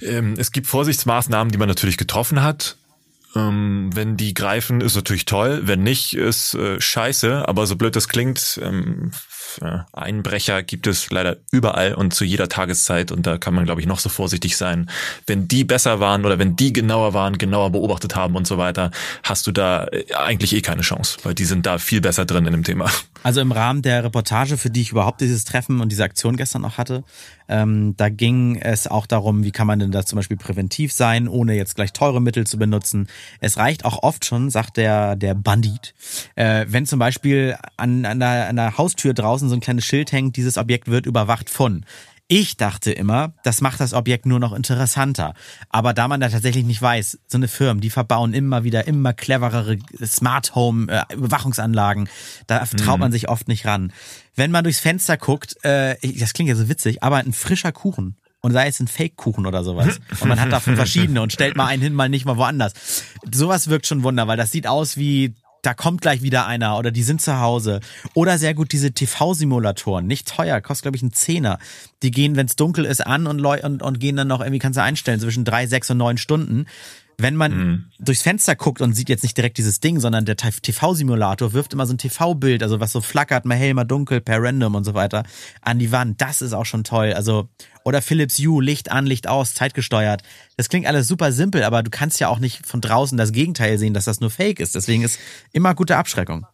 ähm, 0.00 0.36
es 0.38 0.52
gibt 0.52 0.68
Vorsichtsmaßnahmen, 0.68 1.52
die 1.52 1.58
man 1.58 1.68
natürlich 1.68 1.98
getroffen 1.98 2.42
hat. 2.42 2.76
Ähm, 3.34 3.90
wenn 3.94 4.16
die 4.16 4.34
greifen, 4.34 4.80
ist 4.80 4.94
natürlich 4.94 5.24
toll. 5.24 5.62
Wenn 5.64 5.82
nicht, 5.82 6.14
ist 6.14 6.54
äh, 6.54 6.80
scheiße. 6.80 7.48
Aber 7.48 7.66
so 7.66 7.76
blöd 7.76 7.96
das 7.96 8.08
klingt, 8.08 8.60
ähm, 8.62 9.12
Einbrecher 9.92 10.62
gibt 10.62 10.86
es 10.86 11.10
leider 11.10 11.36
überall 11.50 11.94
und 11.94 12.14
zu 12.14 12.24
jeder 12.24 12.48
Tageszeit. 12.48 13.12
Und 13.12 13.26
da 13.26 13.38
kann 13.38 13.54
man, 13.54 13.64
glaube 13.64 13.80
ich, 13.80 13.86
noch 13.86 13.98
so 13.98 14.08
vorsichtig 14.08 14.56
sein. 14.56 14.88
Wenn 15.26 15.48
die 15.48 15.64
besser 15.64 16.00
waren 16.00 16.24
oder 16.24 16.38
wenn 16.38 16.56
die 16.56 16.72
genauer 16.72 17.14
waren, 17.14 17.38
genauer 17.38 17.70
beobachtet 17.70 18.16
haben 18.16 18.36
und 18.36 18.46
so 18.46 18.58
weiter, 18.58 18.90
hast 19.22 19.46
du 19.46 19.52
da 19.52 19.86
äh, 19.86 20.04
eigentlich 20.14 20.54
eh 20.54 20.60
keine 20.60 20.82
Chance, 20.82 21.18
weil 21.22 21.34
die 21.34 21.44
sind 21.44 21.66
da 21.66 21.78
viel 21.78 22.00
besser 22.00 22.24
drin 22.24 22.46
in 22.46 22.52
dem 22.52 22.64
Thema. 22.64 22.90
Also 23.22 23.40
im 23.40 23.52
Rahmen 23.52 23.82
der 23.82 24.04
Reportage, 24.04 24.56
für 24.56 24.70
die 24.70 24.80
ich 24.80 24.90
überhaupt 24.90 25.20
dieses 25.20 25.44
Treffen 25.44 25.80
und 25.80 25.90
diese 25.90 26.04
Aktion 26.04 26.36
gestern 26.36 26.64
auch 26.64 26.76
hatte, 26.78 27.04
ähm, 27.52 27.94
da 27.98 28.08
ging 28.08 28.56
es 28.56 28.86
auch 28.86 29.06
darum, 29.06 29.44
wie 29.44 29.50
kann 29.50 29.66
man 29.66 29.78
denn 29.78 29.92
da 29.92 30.06
zum 30.06 30.16
Beispiel 30.16 30.38
präventiv 30.38 30.92
sein, 30.92 31.28
ohne 31.28 31.54
jetzt 31.54 31.76
gleich 31.76 31.92
teure 31.92 32.22
Mittel 32.22 32.46
zu 32.46 32.58
benutzen. 32.58 33.08
Es 33.40 33.58
reicht 33.58 33.84
auch 33.84 34.02
oft 34.02 34.24
schon, 34.24 34.48
sagt 34.48 34.78
der, 34.78 35.16
der 35.16 35.34
Bandit, 35.34 35.94
äh, 36.34 36.64
wenn 36.68 36.86
zum 36.86 36.98
Beispiel 36.98 37.56
an, 37.76 38.06
an, 38.06 38.20
der, 38.20 38.48
an 38.48 38.56
der 38.56 38.78
Haustür 38.78 39.12
draußen 39.12 39.50
so 39.50 39.54
ein 39.54 39.60
kleines 39.60 39.84
Schild 39.84 40.12
hängt, 40.12 40.36
dieses 40.36 40.56
Objekt 40.56 40.88
wird 40.88 41.04
überwacht 41.04 41.50
von. 41.50 41.84
Ich 42.34 42.56
dachte 42.56 42.92
immer, 42.92 43.34
das 43.42 43.60
macht 43.60 43.78
das 43.78 43.92
Objekt 43.92 44.24
nur 44.24 44.40
noch 44.40 44.54
interessanter. 44.54 45.34
Aber 45.68 45.92
da 45.92 46.08
man 46.08 46.18
da 46.18 46.30
tatsächlich 46.30 46.64
nicht 46.64 46.80
weiß, 46.80 47.18
so 47.26 47.36
eine 47.36 47.46
Firma, 47.46 47.78
die 47.78 47.90
verbauen 47.90 48.32
immer 48.32 48.64
wieder 48.64 48.86
immer 48.86 49.12
cleverere 49.12 49.76
Smart 50.02 50.54
Home 50.54 50.90
äh, 50.90 51.14
Überwachungsanlagen, 51.14 52.08
da 52.46 52.64
traut 52.64 53.00
man 53.00 53.10
mhm. 53.10 53.12
sich 53.12 53.28
oft 53.28 53.48
nicht 53.48 53.66
ran. 53.66 53.92
Wenn 54.34 54.50
man 54.50 54.64
durchs 54.64 54.80
Fenster 54.80 55.18
guckt, 55.18 55.62
äh, 55.62 55.96
das 56.18 56.32
klingt 56.32 56.48
ja 56.48 56.56
so 56.56 56.70
witzig, 56.70 57.02
aber 57.02 57.18
ein 57.18 57.34
frischer 57.34 57.70
Kuchen 57.70 58.16
und 58.40 58.52
sei 58.52 58.66
es 58.66 58.80
ein 58.80 58.88
Fake-Kuchen 58.88 59.44
oder 59.44 59.62
sowas. 59.62 60.00
Und 60.20 60.28
man 60.28 60.40
hat 60.40 60.50
davon 60.50 60.74
verschiedene 60.74 61.22
und 61.22 61.32
stellt 61.32 61.54
mal 61.56 61.66
einen 61.66 61.82
hin, 61.82 61.92
mal 61.92 62.08
nicht, 62.08 62.24
mal 62.24 62.38
woanders. 62.38 62.72
Sowas 63.32 63.68
wirkt 63.68 63.86
schon 63.86 64.02
Wunder, 64.02 64.26
weil 64.26 64.36
das 64.36 64.50
sieht 64.50 64.66
aus 64.66 64.96
wie 64.96 65.34
da 65.62 65.74
kommt 65.74 66.00
gleich 66.00 66.22
wieder 66.22 66.46
einer 66.46 66.76
oder 66.76 66.90
die 66.90 67.04
sind 67.04 67.22
zu 67.22 67.38
Hause. 67.40 67.80
Oder 68.14 68.36
sehr 68.38 68.52
gut 68.52 68.72
diese 68.72 68.92
TV-Simulatoren, 68.92 70.06
nicht 70.06 70.28
teuer, 70.28 70.60
kostet 70.60 70.82
glaube 70.82 70.96
ich 70.96 71.02
einen 71.02 71.12
Zehner. 71.12 71.58
Die 72.02 72.10
gehen, 72.10 72.34
wenn 72.34 72.46
es 72.46 72.56
dunkel 72.56 72.84
ist, 72.84 73.06
an 73.06 73.28
und, 73.28 73.40
und, 73.40 73.82
und 73.82 74.00
gehen 74.00 74.16
dann 74.16 74.28
noch 74.28 74.40
irgendwie, 74.40 74.58
kannst 74.58 74.76
du 74.76 74.82
einstellen, 74.82 75.20
zwischen 75.20 75.44
drei, 75.44 75.66
sechs 75.68 75.88
und 75.88 75.98
neun 75.98 76.18
Stunden. 76.18 76.66
Wenn 77.22 77.36
man 77.36 77.52
mhm. 77.56 77.84
durchs 78.00 78.22
Fenster 78.22 78.56
guckt 78.56 78.80
und 78.80 78.94
sieht 78.94 79.08
jetzt 79.08 79.22
nicht 79.22 79.36
direkt 79.36 79.58
dieses 79.58 79.80
Ding, 79.80 80.00
sondern 80.00 80.24
der 80.24 80.36
TV-Simulator 80.36 81.52
wirft 81.52 81.72
immer 81.72 81.86
so 81.86 81.94
ein 81.94 81.98
TV-Bild, 81.98 82.62
also 82.62 82.80
was 82.80 82.92
so 82.92 83.00
flackert, 83.00 83.44
mal 83.44 83.54
hell, 83.54 83.74
mal 83.74 83.84
dunkel, 83.84 84.20
per 84.20 84.42
random 84.42 84.74
und 84.74 84.84
so 84.84 84.94
weiter, 84.94 85.22
an 85.60 85.78
die 85.78 85.92
Wand. 85.92 86.20
Das 86.20 86.42
ist 86.42 86.52
auch 86.52 86.66
schon 86.66 86.84
toll. 86.84 87.12
Also, 87.12 87.48
oder 87.84 88.02
Philips 88.02 88.38
Hue, 88.38 88.62
Licht 88.62 88.90
an, 88.90 89.06
Licht 89.06 89.28
aus, 89.28 89.54
zeitgesteuert. 89.54 90.22
Das 90.56 90.68
klingt 90.68 90.86
alles 90.86 91.08
super 91.08 91.32
simpel, 91.32 91.62
aber 91.62 91.82
du 91.82 91.90
kannst 91.90 92.20
ja 92.20 92.28
auch 92.28 92.38
nicht 92.38 92.66
von 92.66 92.80
draußen 92.80 93.16
das 93.16 93.32
Gegenteil 93.32 93.78
sehen, 93.78 93.94
dass 93.94 94.04
das 94.04 94.20
nur 94.20 94.30
Fake 94.30 94.60
ist. 94.60 94.74
Deswegen 94.74 95.02
ist 95.02 95.18
immer 95.52 95.74
gute 95.74 95.96
Abschreckung. 95.96 96.46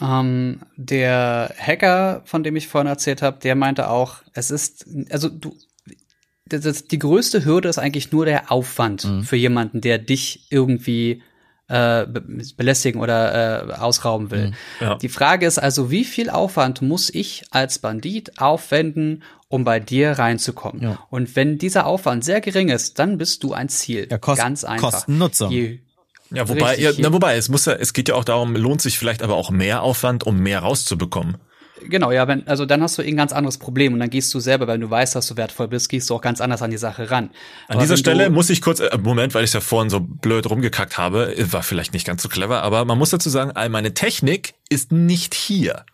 Ähm, 0.00 0.60
der 0.76 1.52
Hacker, 1.58 2.22
von 2.24 2.44
dem 2.44 2.56
ich 2.56 2.68
vorhin 2.68 2.86
erzählt 2.86 3.22
habe, 3.22 3.38
der 3.40 3.54
meinte 3.56 3.90
auch, 3.90 4.16
es 4.32 4.50
ist, 4.50 4.86
also 5.10 5.28
du, 5.28 5.56
das, 6.48 6.62
das, 6.62 6.84
die 6.84 6.98
größte 6.98 7.44
Hürde 7.44 7.68
ist 7.68 7.78
eigentlich 7.78 8.12
nur 8.12 8.26
der 8.26 8.50
Aufwand 8.50 9.04
mhm. 9.04 9.22
für 9.22 9.36
jemanden, 9.36 9.80
der 9.80 9.98
dich 9.98 10.46
irgendwie 10.50 11.22
äh, 11.68 12.06
belästigen 12.56 13.00
oder 13.00 13.68
äh, 13.68 13.72
ausrauben 13.74 14.30
will. 14.30 14.48
Mhm. 14.48 14.54
Ja. 14.80 14.94
Die 14.96 15.08
Frage 15.08 15.46
ist 15.46 15.58
also, 15.58 15.90
wie 15.90 16.04
viel 16.04 16.30
Aufwand 16.30 16.82
muss 16.82 17.10
ich 17.10 17.44
als 17.50 17.78
Bandit 17.78 18.40
aufwenden, 18.40 19.22
um 19.48 19.64
bei 19.64 19.78
dir 19.78 20.12
reinzukommen? 20.12 20.82
Ja. 20.82 20.98
Und 21.10 21.36
wenn 21.36 21.58
dieser 21.58 21.86
Aufwand 21.86 22.24
sehr 22.24 22.40
gering 22.40 22.70
ist, 22.70 22.98
dann 22.98 23.18
bist 23.18 23.42
du 23.42 23.52
ein 23.52 23.68
Ziel. 23.68 24.08
Ja, 24.10 24.18
kost, 24.18 24.40
Ganz 24.40 24.64
einfach. 24.64 24.92
Kosten-Nutzung. 24.92 25.52
Ja, 26.30 26.48
wobei, 26.48 26.78
ja, 26.78 26.90
na, 26.98 27.12
wobei, 27.12 27.36
es 27.36 27.48
muss 27.48 27.64
ja, 27.64 27.72
es 27.72 27.94
geht 27.94 28.08
ja 28.08 28.14
auch 28.14 28.24
darum, 28.24 28.54
lohnt 28.54 28.82
sich 28.82 28.98
vielleicht 28.98 29.22
aber 29.22 29.36
auch 29.36 29.50
mehr 29.50 29.82
Aufwand, 29.82 30.24
um 30.24 30.38
mehr 30.38 30.60
rauszubekommen. 30.60 31.38
Genau, 31.82 32.10
ja, 32.10 32.26
wenn, 32.28 32.46
also 32.46 32.66
dann 32.66 32.82
hast 32.82 32.98
du 32.98 33.02
ein 33.02 33.16
ganz 33.16 33.32
anderes 33.32 33.58
Problem 33.58 33.92
und 33.92 34.00
dann 34.00 34.10
gehst 34.10 34.32
du 34.34 34.40
selber, 34.40 34.66
weil 34.66 34.78
du 34.78 34.88
weißt, 34.88 35.14
dass 35.14 35.26
du 35.28 35.36
wertvoll 35.36 35.68
bist, 35.68 35.88
gehst 35.88 36.10
du 36.10 36.14
auch 36.14 36.20
ganz 36.20 36.40
anders 36.40 36.62
an 36.62 36.70
die 36.70 36.78
Sache 36.78 37.10
ran. 37.10 37.24
An 37.68 37.76
aber 37.76 37.80
dieser 37.80 37.96
Stelle 37.96 38.30
muss 38.30 38.50
ich 38.50 38.60
kurz, 38.60 38.80
äh, 38.80 38.96
Moment, 38.98 39.34
weil 39.34 39.44
ich 39.44 39.52
ja 39.52 39.60
vorhin 39.60 39.90
so 39.90 40.00
blöd 40.00 40.48
rumgekackt 40.48 40.98
habe, 40.98 41.34
war 41.50 41.62
vielleicht 41.62 41.92
nicht 41.92 42.06
ganz 42.06 42.22
so 42.22 42.28
clever, 42.28 42.62
aber 42.62 42.84
man 42.84 42.98
muss 42.98 43.10
dazu 43.10 43.30
sagen, 43.30 43.52
all 43.52 43.68
meine 43.68 43.94
Technik 43.94 44.54
ist 44.68 44.92
nicht 44.92 45.34
hier. 45.34 45.84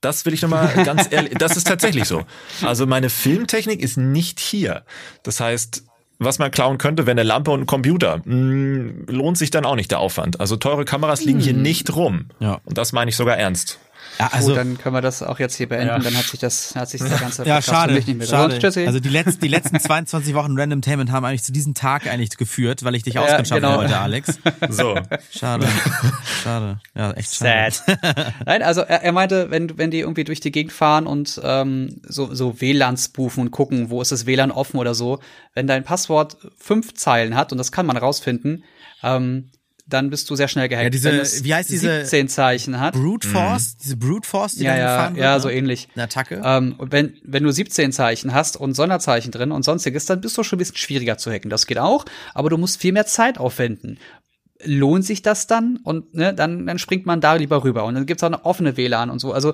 Das 0.00 0.26
will 0.26 0.34
ich 0.34 0.42
nochmal 0.42 0.72
ganz 0.84 1.08
ehrlich, 1.10 1.34
das 1.38 1.56
ist 1.56 1.66
tatsächlich 1.66 2.04
so. 2.04 2.24
Also 2.62 2.86
meine 2.86 3.10
Filmtechnik 3.10 3.80
ist 3.80 3.96
nicht 3.96 4.38
hier. 4.38 4.84
Das 5.22 5.40
heißt, 5.40 5.84
was 6.18 6.38
man 6.38 6.50
klauen 6.50 6.78
könnte, 6.78 7.06
wenn 7.06 7.18
eine 7.18 7.26
Lampe 7.26 7.50
und 7.50 7.62
ein 7.62 7.66
Computer, 7.66 8.18
mh, 8.18 8.24
hm, 8.24 9.06
lohnt 9.08 9.38
sich 9.38 9.50
dann 9.50 9.64
auch 9.64 9.76
nicht 9.76 9.90
der 9.90 10.00
Aufwand. 10.00 10.40
Also 10.40 10.56
teure 10.56 10.84
Kameras 10.84 11.24
liegen 11.24 11.40
hier 11.40 11.54
hm. 11.54 11.62
nicht 11.62 11.94
rum. 11.94 12.26
Ja. 12.38 12.60
Und 12.64 12.78
das 12.78 12.92
meine 12.92 13.08
ich 13.08 13.16
sogar 13.16 13.36
ernst. 13.36 13.78
Ja, 14.18 14.28
also 14.32 14.48
Gut, 14.48 14.56
dann 14.56 14.78
können 14.78 14.94
wir 14.94 15.00
das 15.00 15.22
auch 15.22 15.38
jetzt 15.38 15.56
hier 15.56 15.68
beenden. 15.68 15.88
Ja. 15.88 15.98
Dann 15.98 16.16
hat 16.16 16.26
sich 16.26 16.38
das, 16.38 16.74
hat 16.76 16.88
sich 16.88 17.02
der 17.02 17.18
ganze 17.18 17.44
ja, 17.44 17.60
schade, 17.60 17.94
nicht 17.94 18.06
mehr 18.06 18.26
schade. 18.26 18.58
Also 18.86 19.00
die 19.00 19.08
letzten, 19.08 19.40
die 19.40 19.48
letzten 19.48 19.78
22 19.78 20.34
Wochen 20.34 20.58
Random 20.58 20.82
Tainment 20.82 21.10
haben 21.10 21.24
eigentlich 21.24 21.42
zu 21.42 21.52
diesem 21.52 21.74
Tag 21.74 22.06
eigentlich 22.06 22.36
geführt, 22.36 22.84
weil 22.84 22.94
ich 22.94 23.02
dich 23.02 23.14
ja, 23.14 23.22
ausgeschafft 23.22 23.60
genau. 23.60 23.78
heute, 23.78 23.98
Alex. 23.98 24.38
So. 24.68 24.96
Schade. 25.30 25.66
Schade. 26.42 26.80
Ja, 26.94 27.12
echt 27.12 27.34
schade. 27.34 27.72
Sad. 27.72 27.98
Nein, 28.46 28.62
also 28.62 28.82
er, 28.82 29.02
er 29.02 29.12
meinte, 29.12 29.50
wenn, 29.50 29.76
wenn 29.78 29.90
die 29.90 30.00
irgendwie 30.00 30.24
durch 30.24 30.40
die 30.40 30.52
Gegend 30.52 30.72
fahren 30.72 31.06
und 31.06 31.40
ähm, 31.42 32.00
so, 32.06 32.32
so 32.34 32.60
WLAN 32.60 32.96
spoofen 32.96 33.42
und 33.42 33.50
gucken, 33.50 33.90
wo 33.90 34.00
ist 34.00 34.12
das 34.12 34.26
WLAN 34.26 34.50
offen 34.50 34.78
oder 34.78 34.94
so, 34.94 35.20
wenn 35.54 35.66
dein 35.66 35.84
Passwort 35.84 36.36
fünf 36.56 36.94
Zeilen 36.94 37.34
hat, 37.34 37.52
und 37.52 37.58
das 37.58 37.72
kann 37.72 37.86
man 37.86 37.96
rausfinden, 37.96 38.64
ähm, 39.02 39.50
dann 39.86 40.08
bist 40.08 40.30
du 40.30 40.36
sehr 40.36 40.48
schnell 40.48 40.68
gehackt. 40.68 40.84
Ja, 40.84 40.90
diese, 40.90 41.10
Wenn 41.12 41.44
wie 41.44 41.54
heißt 41.54 41.70
diese 41.70 42.00
17 42.00 42.28
Zeichen 42.28 42.80
hat. 42.80 42.94
Brute 42.94 43.28
Force, 43.28 43.74
mhm. 43.74 43.78
diese 43.82 43.96
Brute 43.96 44.28
Force, 44.28 44.54
die 44.54 44.64
ja, 44.64 44.70
dann 44.70 44.80
ja, 44.80 44.86
gefahren 44.86 45.16
wird, 45.16 45.24
Ja, 45.24 45.34
ne? 45.34 45.40
so 45.40 45.48
ähnlich. 45.50 45.88
Eine 45.94 46.04
Attacke. 46.04 46.42
Ähm, 46.42 46.76
wenn, 46.78 47.14
wenn 47.22 47.44
du 47.44 47.50
17 47.50 47.92
Zeichen 47.92 48.32
hast 48.32 48.56
und 48.56 48.74
Sonderzeichen 48.74 49.30
drin 49.30 49.52
und 49.52 49.62
sonstiges, 49.62 50.06
dann 50.06 50.20
bist 50.20 50.38
du 50.38 50.42
schon 50.42 50.56
ein 50.56 50.60
bisschen 50.60 50.76
schwieriger 50.76 51.18
zu 51.18 51.30
hacken. 51.30 51.50
Das 51.50 51.66
geht 51.66 51.78
auch, 51.78 52.06
aber 52.32 52.48
du 52.48 52.56
musst 52.56 52.80
viel 52.80 52.92
mehr 52.92 53.06
Zeit 53.06 53.38
aufwenden. 53.38 53.98
Lohnt 54.64 55.04
sich 55.04 55.20
das 55.20 55.46
dann? 55.46 55.78
Und 55.84 56.14
ne, 56.14 56.32
dann, 56.32 56.66
dann 56.66 56.78
springt 56.78 57.04
man 57.04 57.20
da 57.20 57.34
lieber 57.34 57.62
rüber. 57.64 57.84
Und 57.84 57.94
dann 57.94 58.06
gibt's 58.06 58.22
auch 58.22 58.28
eine 58.28 58.44
offene 58.46 58.78
WLAN 58.78 59.10
und 59.10 59.18
so. 59.18 59.32
Also 59.32 59.52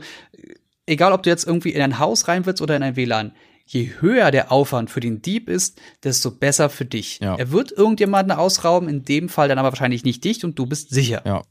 egal, 0.87 1.13
ob 1.13 1.25
du 1.25 1.31
jetzt 1.31 1.47
irgendwie 1.47 1.71
in 1.71 1.83
ein 1.83 1.99
Haus 1.99 2.29
rein 2.29 2.47
willst 2.47 2.63
oder 2.63 2.77
in 2.77 2.83
ein 2.85 2.95
WLAN, 2.95 3.33
je 3.73 3.93
höher 4.01 4.31
der 4.31 4.51
Aufwand 4.51 4.91
für 4.91 5.01
den 5.01 5.23
Dieb 5.23 5.49
ist, 5.49 5.81
desto 6.03 6.31
besser 6.31 6.71
für 6.71 6.85
dich. 6.85 7.21
Ja. 7.21 7.37
Er 7.37 7.53
wird 7.53 7.71
irgendjemanden 7.71 8.37
ausrauben, 8.37 8.89
in 8.89 9.05
dem 9.05 9.29
Fall 9.29 9.49
dann 9.49 9.59
aber 9.59 9.71
wahrscheinlich 9.71 10.05
nicht 10.05 10.25
dich 10.25 10.45
und 10.45 10.59
du 10.59 10.67
bist 10.67 10.91
sicher. 10.91 11.23
Ja. 11.25 11.43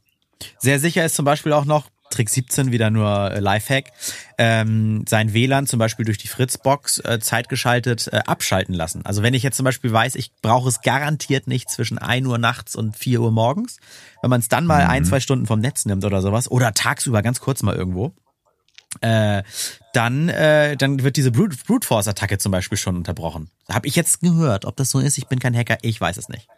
Sehr 0.58 0.78
sicher 0.78 1.04
ist 1.04 1.14
zum 1.14 1.24
Beispiel 1.24 1.52
auch 1.52 1.64
noch, 1.64 1.88
Trick 2.10 2.28
17 2.28 2.72
wieder 2.72 2.90
nur 2.90 3.30
äh, 3.30 3.38
Lifehack, 3.38 3.92
ähm, 4.36 5.04
sein 5.08 5.32
WLAN 5.32 5.66
zum 5.66 5.78
Beispiel 5.78 6.04
durch 6.04 6.18
die 6.18 6.28
Fritzbox 6.28 6.98
äh, 6.98 7.20
zeitgeschaltet 7.20 8.08
äh, 8.12 8.20
abschalten 8.26 8.74
lassen. 8.74 9.06
Also 9.06 9.22
wenn 9.22 9.32
ich 9.32 9.44
jetzt 9.44 9.56
zum 9.56 9.64
Beispiel 9.64 9.92
weiß, 9.92 10.16
ich 10.16 10.32
brauche 10.42 10.68
es 10.68 10.82
garantiert 10.82 11.46
nicht 11.46 11.70
zwischen 11.70 11.98
1 11.98 12.26
Uhr 12.26 12.38
nachts 12.38 12.74
und 12.74 12.96
4 12.96 13.20
Uhr 13.20 13.30
morgens, 13.30 13.78
wenn 14.22 14.30
man 14.30 14.40
es 14.40 14.48
dann 14.48 14.66
mal 14.66 14.84
mhm. 14.84 14.90
ein, 14.90 15.04
zwei 15.04 15.20
Stunden 15.20 15.46
vom 15.46 15.60
Netz 15.60 15.86
nimmt 15.86 16.04
oder 16.04 16.20
sowas, 16.20 16.50
oder 16.50 16.74
tagsüber 16.74 17.22
ganz 17.22 17.40
kurz 17.40 17.62
mal 17.62 17.76
irgendwo, 17.76 18.12
äh, 19.00 19.42
dann, 19.92 20.28
äh, 20.28 20.76
dann 20.76 21.02
wird 21.02 21.16
diese 21.16 21.30
Brute, 21.30 21.56
Brute 21.66 21.86
Force 21.86 22.08
Attacke 22.08 22.38
zum 22.38 22.52
Beispiel 22.52 22.78
schon 22.78 22.96
unterbrochen. 22.96 23.50
Habe 23.68 23.86
ich 23.86 23.96
jetzt 23.96 24.20
gehört. 24.20 24.64
Ob 24.64 24.76
das 24.76 24.90
so 24.90 24.98
ist, 24.98 25.18
ich 25.18 25.26
bin 25.26 25.38
kein 25.38 25.56
Hacker, 25.56 25.78
ich 25.82 26.00
weiß 26.00 26.16
es 26.16 26.28
nicht. 26.28 26.48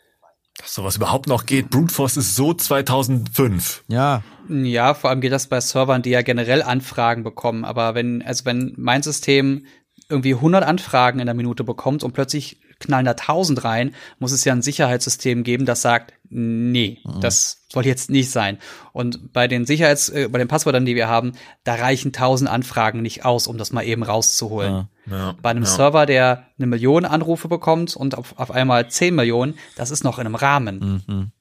Dass 0.58 0.74
sowas 0.74 0.96
überhaupt 0.96 1.28
noch 1.28 1.46
geht. 1.46 1.70
Brute 1.70 1.92
Force 1.92 2.16
ist 2.16 2.34
so 2.34 2.52
2005. 2.52 3.84
Ja. 3.88 4.22
Ja, 4.48 4.94
vor 4.94 5.10
allem 5.10 5.20
geht 5.20 5.32
das 5.32 5.46
bei 5.46 5.60
Servern, 5.60 6.02
die 6.02 6.10
ja 6.10 6.22
generell 6.22 6.62
Anfragen 6.62 7.22
bekommen. 7.22 7.64
Aber 7.64 7.94
wenn, 7.94 8.22
also 8.22 8.44
wenn 8.44 8.74
mein 8.76 9.02
System 9.02 9.66
irgendwie 10.08 10.34
100 10.34 10.64
Anfragen 10.64 11.20
in 11.20 11.26
der 11.26 11.34
Minute 11.34 11.64
bekommt 11.64 12.04
und 12.04 12.12
plötzlich 12.12 12.60
knallen 12.80 13.06
da 13.06 13.12
1000 13.12 13.64
rein, 13.64 13.94
muss 14.18 14.32
es 14.32 14.44
ja 14.44 14.52
ein 14.52 14.62
Sicherheitssystem 14.62 15.42
geben, 15.42 15.64
das 15.64 15.80
sagt, 15.82 16.12
nee, 16.32 16.98
mhm. 17.04 17.20
das 17.20 17.64
soll 17.68 17.86
jetzt 17.86 18.10
nicht 18.10 18.30
sein. 18.30 18.58
Und 18.92 19.32
bei 19.32 19.48
den 19.48 19.66
Sicherheits, 19.66 20.08
äh, 20.08 20.28
bei 20.28 20.38
den 20.38 20.48
Passwörtern, 20.48 20.84
die 20.84 20.94
wir 20.94 21.08
haben, 21.08 21.32
da 21.64 21.74
reichen 21.74 22.08
1000 22.08 22.50
Anfragen 22.50 23.02
nicht 23.02 23.24
aus, 23.24 23.46
um 23.46 23.58
das 23.58 23.72
mal 23.72 23.82
eben 23.82 24.02
rauszuholen. 24.02 24.88
Ja. 25.06 25.16
Ja. 25.16 25.34
Bei 25.42 25.50
einem 25.50 25.64
ja. 25.64 25.68
Server, 25.68 26.06
der 26.06 26.46
eine 26.58 26.66
Million 26.66 27.04
Anrufe 27.04 27.48
bekommt 27.48 27.96
und 27.96 28.16
auf, 28.16 28.38
auf 28.38 28.50
einmal 28.50 28.88
10 28.88 29.14
Millionen, 29.14 29.58
das 29.76 29.90
ist 29.90 30.04
noch 30.04 30.18
in 30.18 30.26
einem 30.26 30.34
Rahmen. 30.34 31.04
Mhm. 31.06 31.32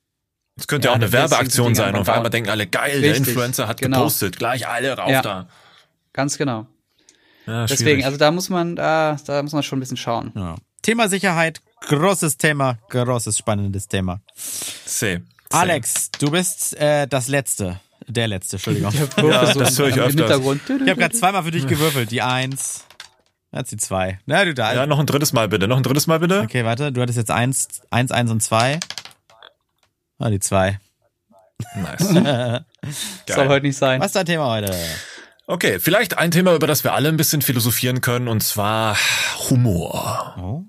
Das 0.57 0.67
könnte 0.67 0.87
ja 0.87 0.91
auch 0.91 0.95
eine 0.95 1.11
Werbeaktion 1.11 1.73
sein 1.75 1.95
und 1.95 2.01
auf 2.01 2.09
einmal 2.09 2.29
denken 2.29 2.49
alle, 2.49 2.67
geil, 2.67 2.91
Richtig, 2.91 3.01
der 3.01 3.15
Influencer 3.17 3.67
hat 3.67 3.79
genau. 3.79 3.99
gepostet, 3.99 4.37
gleich 4.37 4.67
alle 4.67 4.97
rauf 4.97 5.21
da. 5.21 5.47
Ganz 6.13 6.37
genau. 6.37 6.67
Deswegen, 7.47 8.03
also 8.03 8.17
da 8.17 8.31
muss 8.31 8.49
man, 8.49 8.75
da, 8.75 9.17
da 9.25 9.41
muss 9.41 9.53
man 9.53 9.63
schon 9.63 9.77
ein 9.77 9.81
bisschen 9.81 9.97
schauen. 9.97 10.31
Ja. 10.35 10.55
Thema 10.81 11.09
Sicherheit, 11.09 11.61
großes 11.87 12.37
Thema, 12.37 12.79
großes 12.89 13.37
spannendes 13.37 13.87
Thema. 13.87 14.21
See. 14.35 15.21
Alex, 15.51 16.09
du 16.11 16.31
bist 16.31 16.75
äh, 16.77 17.07
das 17.07 17.27
Letzte. 17.27 17.79
Der 18.07 18.27
Letzte, 18.27 18.55
Entschuldigung. 18.55 18.91
ja, 19.17 19.53
das 19.53 19.77
höre 19.77 19.89
ich 19.89 19.99
öfters. 19.99 20.39
Ich 20.39 20.71
habe 20.71 20.95
gerade 20.95 21.15
zweimal 21.15 21.43
für 21.43 21.51
dich 21.51 21.67
gewürfelt. 21.67 22.09
Die 22.09 22.21
Eins. 22.21 22.85
Jetzt 23.53 23.71
die 23.71 23.77
zwei. 23.77 24.19
Na, 24.25 24.45
du 24.45 24.53
da. 24.53 24.73
Ja, 24.73 24.85
noch 24.85 24.97
ein 24.97 25.05
drittes 25.05 25.33
Mal 25.33 25.49
bitte. 25.49 25.67
Noch 25.67 25.77
ein 25.77 25.83
drittes 25.83 26.07
Mal 26.07 26.19
bitte. 26.19 26.41
Okay, 26.41 26.63
warte. 26.63 26.91
Du 26.91 27.01
hattest 27.01 27.17
jetzt 27.17 27.31
eins, 27.31 27.81
eins, 27.89 28.11
eins 28.11 28.31
und 28.31 28.41
zwei. 28.41 28.79
Ah, 30.19 30.29
die 30.29 30.39
zwei. 30.39 30.79
Nice. 31.75 32.07
Soll 33.27 33.47
heute 33.49 33.65
nicht 33.65 33.77
sein. 33.77 33.99
Was 33.99 34.07
ist 34.07 34.15
dein 34.15 34.25
Thema 34.25 34.49
heute? 34.49 34.73
Okay, 35.51 35.79
vielleicht 35.81 36.17
ein 36.17 36.31
Thema, 36.31 36.55
über 36.55 36.65
das 36.65 36.85
wir 36.85 36.93
alle 36.93 37.09
ein 37.09 37.17
bisschen 37.17 37.41
philosophieren 37.41 37.99
können, 37.99 38.29
und 38.29 38.41
zwar 38.41 38.95
Humor. 39.49 40.33
Oh. 40.39 40.63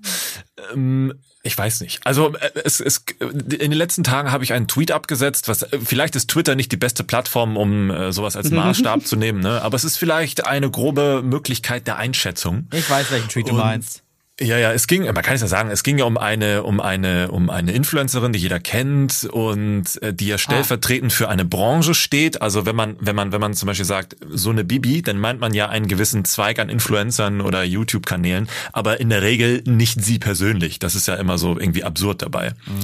Ähm, 0.73 1.13
ich 1.41 1.57
weiß 1.57 1.79
nicht. 1.79 2.05
Also 2.05 2.35
äh, 2.35 2.51
es, 2.65 2.81
es, 2.81 3.05
in 3.21 3.39
den 3.39 3.71
letzten 3.71 4.03
Tagen 4.03 4.29
habe 4.33 4.43
ich 4.43 4.51
einen 4.51 4.67
Tweet 4.67 4.91
abgesetzt, 4.91 5.47
was 5.47 5.61
äh, 5.61 5.79
vielleicht 5.81 6.17
ist 6.17 6.29
Twitter 6.29 6.55
nicht 6.55 6.69
die 6.73 6.77
beste 6.77 7.05
Plattform, 7.05 7.55
um 7.55 7.91
äh, 7.91 8.11
sowas 8.11 8.35
als 8.35 8.51
Maßstab 8.51 9.07
zu 9.07 9.15
nehmen, 9.15 9.39
ne? 9.39 9.61
Aber 9.61 9.77
es 9.77 9.85
ist 9.85 9.95
vielleicht 9.95 10.47
eine 10.47 10.69
grobe 10.69 11.21
Möglichkeit 11.23 11.87
der 11.87 11.95
Einschätzung. 11.95 12.67
Ich 12.73 12.89
weiß, 12.89 13.09
welchen 13.09 13.29
Tweet 13.29 13.47
du 13.47 13.53
meinst. 13.53 14.03
Ja, 14.41 14.57
ja, 14.57 14.71
es 14.71 14.87
ging, 14.87 15.03
man 15.03 15.13
kann 15.21 15.35
es 15.35 15.41
ja 15.41 15.47
sagen, 15.47 15.69
es 15.69 15.83
ging 15.83 15.99
ja 15.99 16.05
um 16.05 16.17
eine, 16.17 16.63
um 16.63 16.81
eine, 16.81 17.29
um 17.29 17.51
eine 17.51 17.71
Influencerin, 17.71 18.33
die 18.33 18.39
jeder 18.39 18.59
kennt 18.59 19.25
und 19.25 20.01
äh, 20.01 20.11
die 20.11 20.25
ja 20.25 20.39
stellvertretend 20.39 21.11
ah. 21.11 21.15
für 21.15 21.29
eine 21.29 21.45
Branche 21.45 21.93
steht. 21.93 22.41
Also 22.41 22.65
wenn 22.65 22.75
man, 22.75 22.95
wenn 22.99 23.15
man, 23.15 23.31
wenn 23.31 23.39
man 23.39 23.53
zum 23.53 23.67
Beispiel 23.67 23.85
sagt, 23.85 24.15
so 24.27 24.49
eine 24.49 24.63
Bibi, 24.63 25.03
dann 25.03 25.19
meint 25.19 25.39
man 25.39 25.53
ja 25.53 25.69
einen 25.69 25.87
gewissen 25.87 26.25
Zweig 26.25 26.57
an 26.57 26.69
Influencern 26.69 27.41
oder 27.41 27.63
YouTube-Kanälen, 27.63 28.49
aber 28.71 28.99
in 28.99 29.09
der 29.09 29.21
Regel 29.21 29.61
nicht 29.67 30.03
sie 30.03 30.17
persönlich. 30.17 30.79
Das 30.79 30.95
ist 30.95 31.07
ja 31.07 31.13
immer 31.13 31.37
so 31.37 31.59
irgendwie 31.59 31.83
absurd 31.83 32.23
dabei. 32.23 32.53
Mhm. 32.65 32.83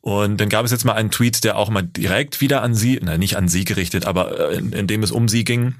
Und 0.00 0.40
dann 0.40 0.48
gab 0.48 0.64
es 0.64 0.70
jetzt 0.70 0.86
mal 0.86 0.94
einen 0.94 1.10
Tweet, 1.10 1.44
der 1.44 1.58
auch 1.58 1.68
mal 1.68 1.82
direkt 1.82 2.40
wieder 2.40 2.62
an 2.62 2.74
sie, 2.74 2.98
nein, 3.02 3.20
nicht 3.20 3.36
an 3.36 3.48
sie 3.48 3.66
gerichtet, 3.66 4.06
aber 4.06 4.52
äh, 4.52 4.56
in, 4.56 4.72
in 4.72 4.86
dem 4.86 5.02
es 5.02 5.10
um 5.10 5.28
sie 5.28 5.44
ging 5.44 5.74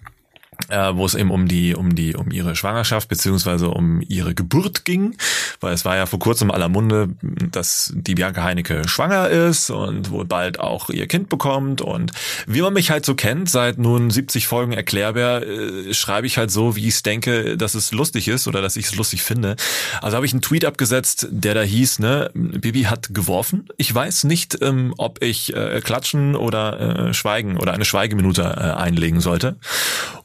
äh, 0.68 0.94
wo 0.94 1.06
es 1.06 1.14
eben 1.14 1.30
um 1.30 1.48
die 1.48 1.74
um 1.74 1.94
die 1.94 2.14
um 2.14 2.30
ihre 2.30 2.56
Schwangerschaft 2.56 3.08
beziehungsweise 3.08 3.68
um 3.68 4.02
ihre 4.06 4.34
Geburt 4.34 4.84
ging, 4.84 5.16
weil 5.60 5.72
es 5.72 5.84
war 5.84 5.96
ja 5.96 6.06
vor 6.06 6.18
kurzem 6.18 6.50
aller 6.50 6.68
Munde, 6.68 7.08
dass 7.22 7.92
die 7.94 8.14
Bianca 8.14 8.42
Heinecke 8.42 8.86
schwanger 8.88 9.28
ist 9.28 9.70
und 9.70 10.10
wohl 10.10 10.24
bald 10.24 10.60
auch 10.60 10.90
ihr 10.90 11.06
Kind 11.06 11.28
bekommt 11.28 11.80
und 11.80 12.12
wie 12.46 12.62
man 12.62 12.72
mich 12.72 12.90
halt 12.90 13.04
so 13.04 13.14
kennt, 13.14 13.50
seit 13.50 13.78
nun 13.78 14.10
70 14.10 14.46
Folgen 14.46 14.72
erklärbar, 14.72 15.42
äh, 15.42 15.94
schreibe 15.94 16.26
ich 16.26 16.38
halt 16.38 16.50
so, 16.50 16.76
wie 16.76 16.88
ich 16.88 16.94
es 16.94 17.02
denke, 17.02 17.56
dass 17.56 17.74
es 17.74 17.92
lustig 17.92 18.28
ist 18.28 18.48
oder 18.48 18.62
dass 18.62 18.76
ich 18.76 18.86
es 18.86 18.94
lustig 18.94 19.22
finde. 19.22 19.56
Also 20.00 20.16
habe 20.16 20.26
ich 20.26 20.32
einen 20.32 20.42
Tweet 20.42 20.64
abgesetzt, 20.64 21.28
der 21.30 21.54
da 21.54 21.62
hieß, 21.62 21.98
ne, 22.00 22.30
Bibi 22.34 22.82
hat 22.82 23.14
geworfen. 23.14 23.68
Ich 23.76 23.94
weiß 23.94 24.24
nicht, 24.24 24.58
ähm, 24.62 24.94
ob 24.98 25.22
ich 25.22 25.54
äh, 25.54 25.80
klatschen 25.80 26.36
oder 26.36 27.08
äh, 27.08 27.14
schweigen 27.14 27.56
oder 27.56 27.72
eine 27.72 27.84
Schweigeminute 27.84 28.42
äh, 28.42 28.80
einlegen 28.80 29.20
sollte. 29.20 29.56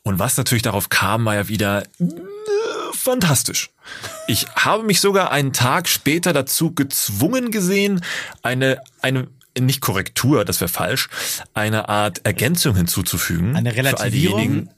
Und 0.03 0.19
was 0.25 0.37
natürlich 0.37 0.63
darauf 0.63 0.89
kam, 0.89 1.23
war 1.25 1.35
ja 1.35 1.47
wieder 1.47 1.83
fantastisch. 2.93 3.69
Ich 4.25 4.47
habe 4.55 4.81
mich 4.81 4.99
sogar 4.99 5.31
einen 5.31 5.53
Tag 5.53 5.87
später 5.87 6.33
dazu 6.33 6.73
gezwungen 6.73 7.51
gesehen, 7.51 8.03
eine, 8.41 8.81
eine 9.03 9.27
nicht 9.57 9.81
Korrektur, 9.81 10.43
das 10.43 10.61
wäre 10.61 10.69
falsch, 10.69 11.09
eine 11.53 11.89
Art 11.89 12.25
Ergänzung 12.25 12.75
hinzuzufügen. 12.75 13.55
Eine 13.55 13.75
Relativierung? 13.75 14.69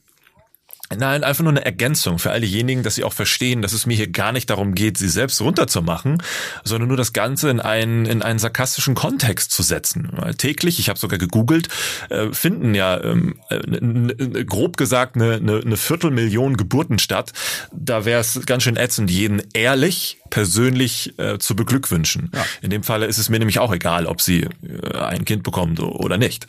Nein, 0.95 1.25
einfach 1.25 1.43
nur 1.43 1.51
eine 1.51 1.65
Ergänzung 1.65 2.17
für 2.17 2.31
all 2.31 2.39
diejenigen, 2.39 2.81
dass 2.81 2.95
sie 2.95 3.03
auch 3.03 3.11
verstehen, 3.13 3.61
dass 3.61 3.73
es 3.73 3.85
mir 3.85 3.95
hier 3.97 4.07
gar 4.07 4.31
nicht 4.31 4.49
darum 4.49 4.73
geht, 4.73 4.97
sie 4.97 5.09
selbst 5.09 5.41
runterzumachen, 5.41 6.23
sondern 6.63 6.87
nur 6.87 6.95
das 6.95 7.11
Ganze 7.11 7.49
in 7.49 7.59
einen, 7.59 8.05
in 8.05 8.21
einen 8.21 8.39
sarkastischen 8.39 8.95
Kontext 8.95 9.51
zu 9.51 9.63
setzen. 9.63 10.09
Weil 10.13 10.35
täglich, 10.35 10.79
ich 10.79 10.87
habe 10.87 10.97
sogar 10.97 11.19
gegoogelt, 11.19 11.67
äh, 12.09 12.31
finden 12.31 12.73
ja 12.73 13.03
ähm, 13.03 13.39
äh, 13.49 14.45
grob 14.45 14.77
gesagt 14.77 15.15
eine, 15.15 15.35
eine, 15.35 15.59
eine 15.59 15.77
Viertelmillion 15.77 16.55
Geburten 16.55 16.99
statt. 16.99 17.33
Da 17.73 18.05
wäre 18.05 18.21
es 18.21 18.45
ganz 18.45 18.63
schön 18.63 18.77
ätzend, 18.77 19.11
jeden 19.11 19.41
ehrlich 19.53 20.19
persönlich 20.29 21.17
äh, 21.19 21.37
zu 21.37 21.55
beglückwünschen. 21.55 22.31
Ja. 22.33 22.45
In 22.61 22.69
dem 22.69 22.83
Falle 22.83 23.07
ist 23.07 23.17
es 23.17 23.29
mir 23.29 23.39
nämlich 23.39 23.59
auch 23.59 23.73
egal, 23.73 24.05
ob 24.05 24.21
sie 24.21 24.47
äh, 24.63 24.97
ein 24.97 25.25
Kind 25.25 25.43
bekommt 25.43 25.81
oder 25.81 26.17
nicht. 26.17 26.47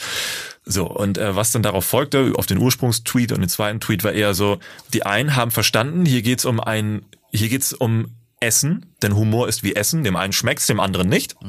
So, 0.70 0.86
und 0.86 1.16
äh, 1.16 1.34
was 1.34 1.50
dann 1.50 1.62
darauf 1.62 1.86
folgte, 1.86 2.34
auf 2.36 2.44
den 2.44 2.58
Ursprungstweet 2.58 3.32
und 3.32 3.40
den 3.40 3.48
zweiten 3.48 3.80
Tweet 3.80 4.04
war 4.04 4.12
eher 4.12 4.34
so, 4.34 4.58
die 4.92 5.06
einen 5.06 5.34
haben 5.34 5.50
verstanden, 5.50 6.04
hier 6.04 6.20
geht's 6.20 6.44
um 6.44 6.60
ein, 6.60 7.06
hier 7.32 7.48
geht's 7.48 7.72
um 7.72 8.08
Essen, 8.38 8.84
denn 9.02 9.16
Humor 9.16 9.48
ist 9.48 9.62
wie 9.62 9.74
Essen, 9.74 10.04
dem 10.04 10.14
einen 10.14 10.34
schmeckt's, 10.34 10.66
dem 10.66 10.78
anderen 10.78 11.08
nicht. 11.08 11.40
Mhm. 11.42 11.48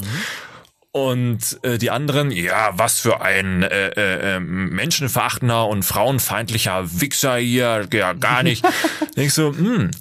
Und 0.92 1.60
äh, 1.62 1.78
die 1.78 1.92
anderen, 1.92 2.32
ja, 2.32 2.72
was 2.74 3.00
für 3.00 3.22
ein 3.22 3.62
äh, 3.62 3.90
äh, 3.90 4.38
ähm, 4.38 4.70
menschenverachtender 4.70 5.68
und 5.68 5.84
frauenfeindlicher 5.84 7.00
Wichser 7.00 7.38
hier, 7.38 7.88
ja, 7.94 8.14
gar 8.14 8.42
nicht. 8.42 8.66
Denkst 9.16 9.36
so, 9.36 9.56
hm, 9.56 9.92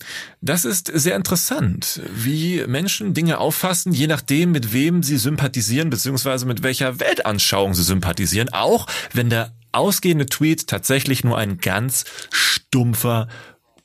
das 0.41 0.64
ist 0.64 0.86
sehr 0.86 1.16
interessant, 1.16 2.01
wie 2.11 2.64
Menschen 2.66 3.12
Dinge 3.12 3.36
auffassen, 3.36 3.93
je 3.93 4.07
nachdem, 4.07 4.53
mit 4.53 4.72
wem 4.72 5.03
sie 5.03 5.18
sympathisieren, 5.18 5.91
beziehungsweise 5.91 6.47
mit 6.47 6.62
welcher 6.62 6.99
Weltanschauung 7.01 7.74
sie 7.74 7.82
sympathisieren, 7.82 8.49
auch 8.55 8.86
wenn 9.12 9.28
der 9.28 9.53
ausgehende 9.72 10.24
Tweet 10.24 10.68
tatsächlich 10.68 11.22
nur 11.22 11.36
ein 11.36 11.59
ganz 11.59 12.07
stumpfer 12.30 13.28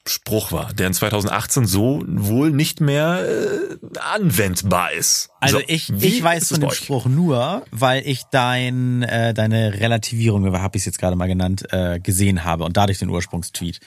Spruch 0.06 0.52
war, 0.52 0.74
der 0.74 0.88
in 0.88 0.94
2018 0.94 1.66
so 1.66 2.04
wohl 2.06 2.52
nicht 2.52 2.82
mehr 2.82 3.26
äh, 3.26 4.00
anwendbar 4.00 4.92
ist. 4.92 5.30
Also 5.40 5.60
so, 5.60 5.64
ich, 5.66 5.90
ich 5.90 6.22
weiß 6.22 6.50
von 6.50 6.60
dem 6.60 6.72
Spruch 6.72 7.06
nur, 7.06 7.64
weil 7.72 8.06
ich 8.06 8.24
dein, 8.26 9.04
äh, 9.04 9.34
deine 9.34 9.80
Relativierung, 9.80 10.46
habe 10.62 10.76
ich 10.76 10.82
es 10.82 10.86
jetzt 10.86 11.00
gerade 11.00 11.16
mal 11.16 11.28
genannt, 11.28 11.72
äh, 11.72 12.02
gesehen 12.02 12.44
habe 12.44 12.66
und 12.66 12.76
dadurch 12.76 13.00
den 13.00 13.10
Ursprungstweet. 13.10 13.80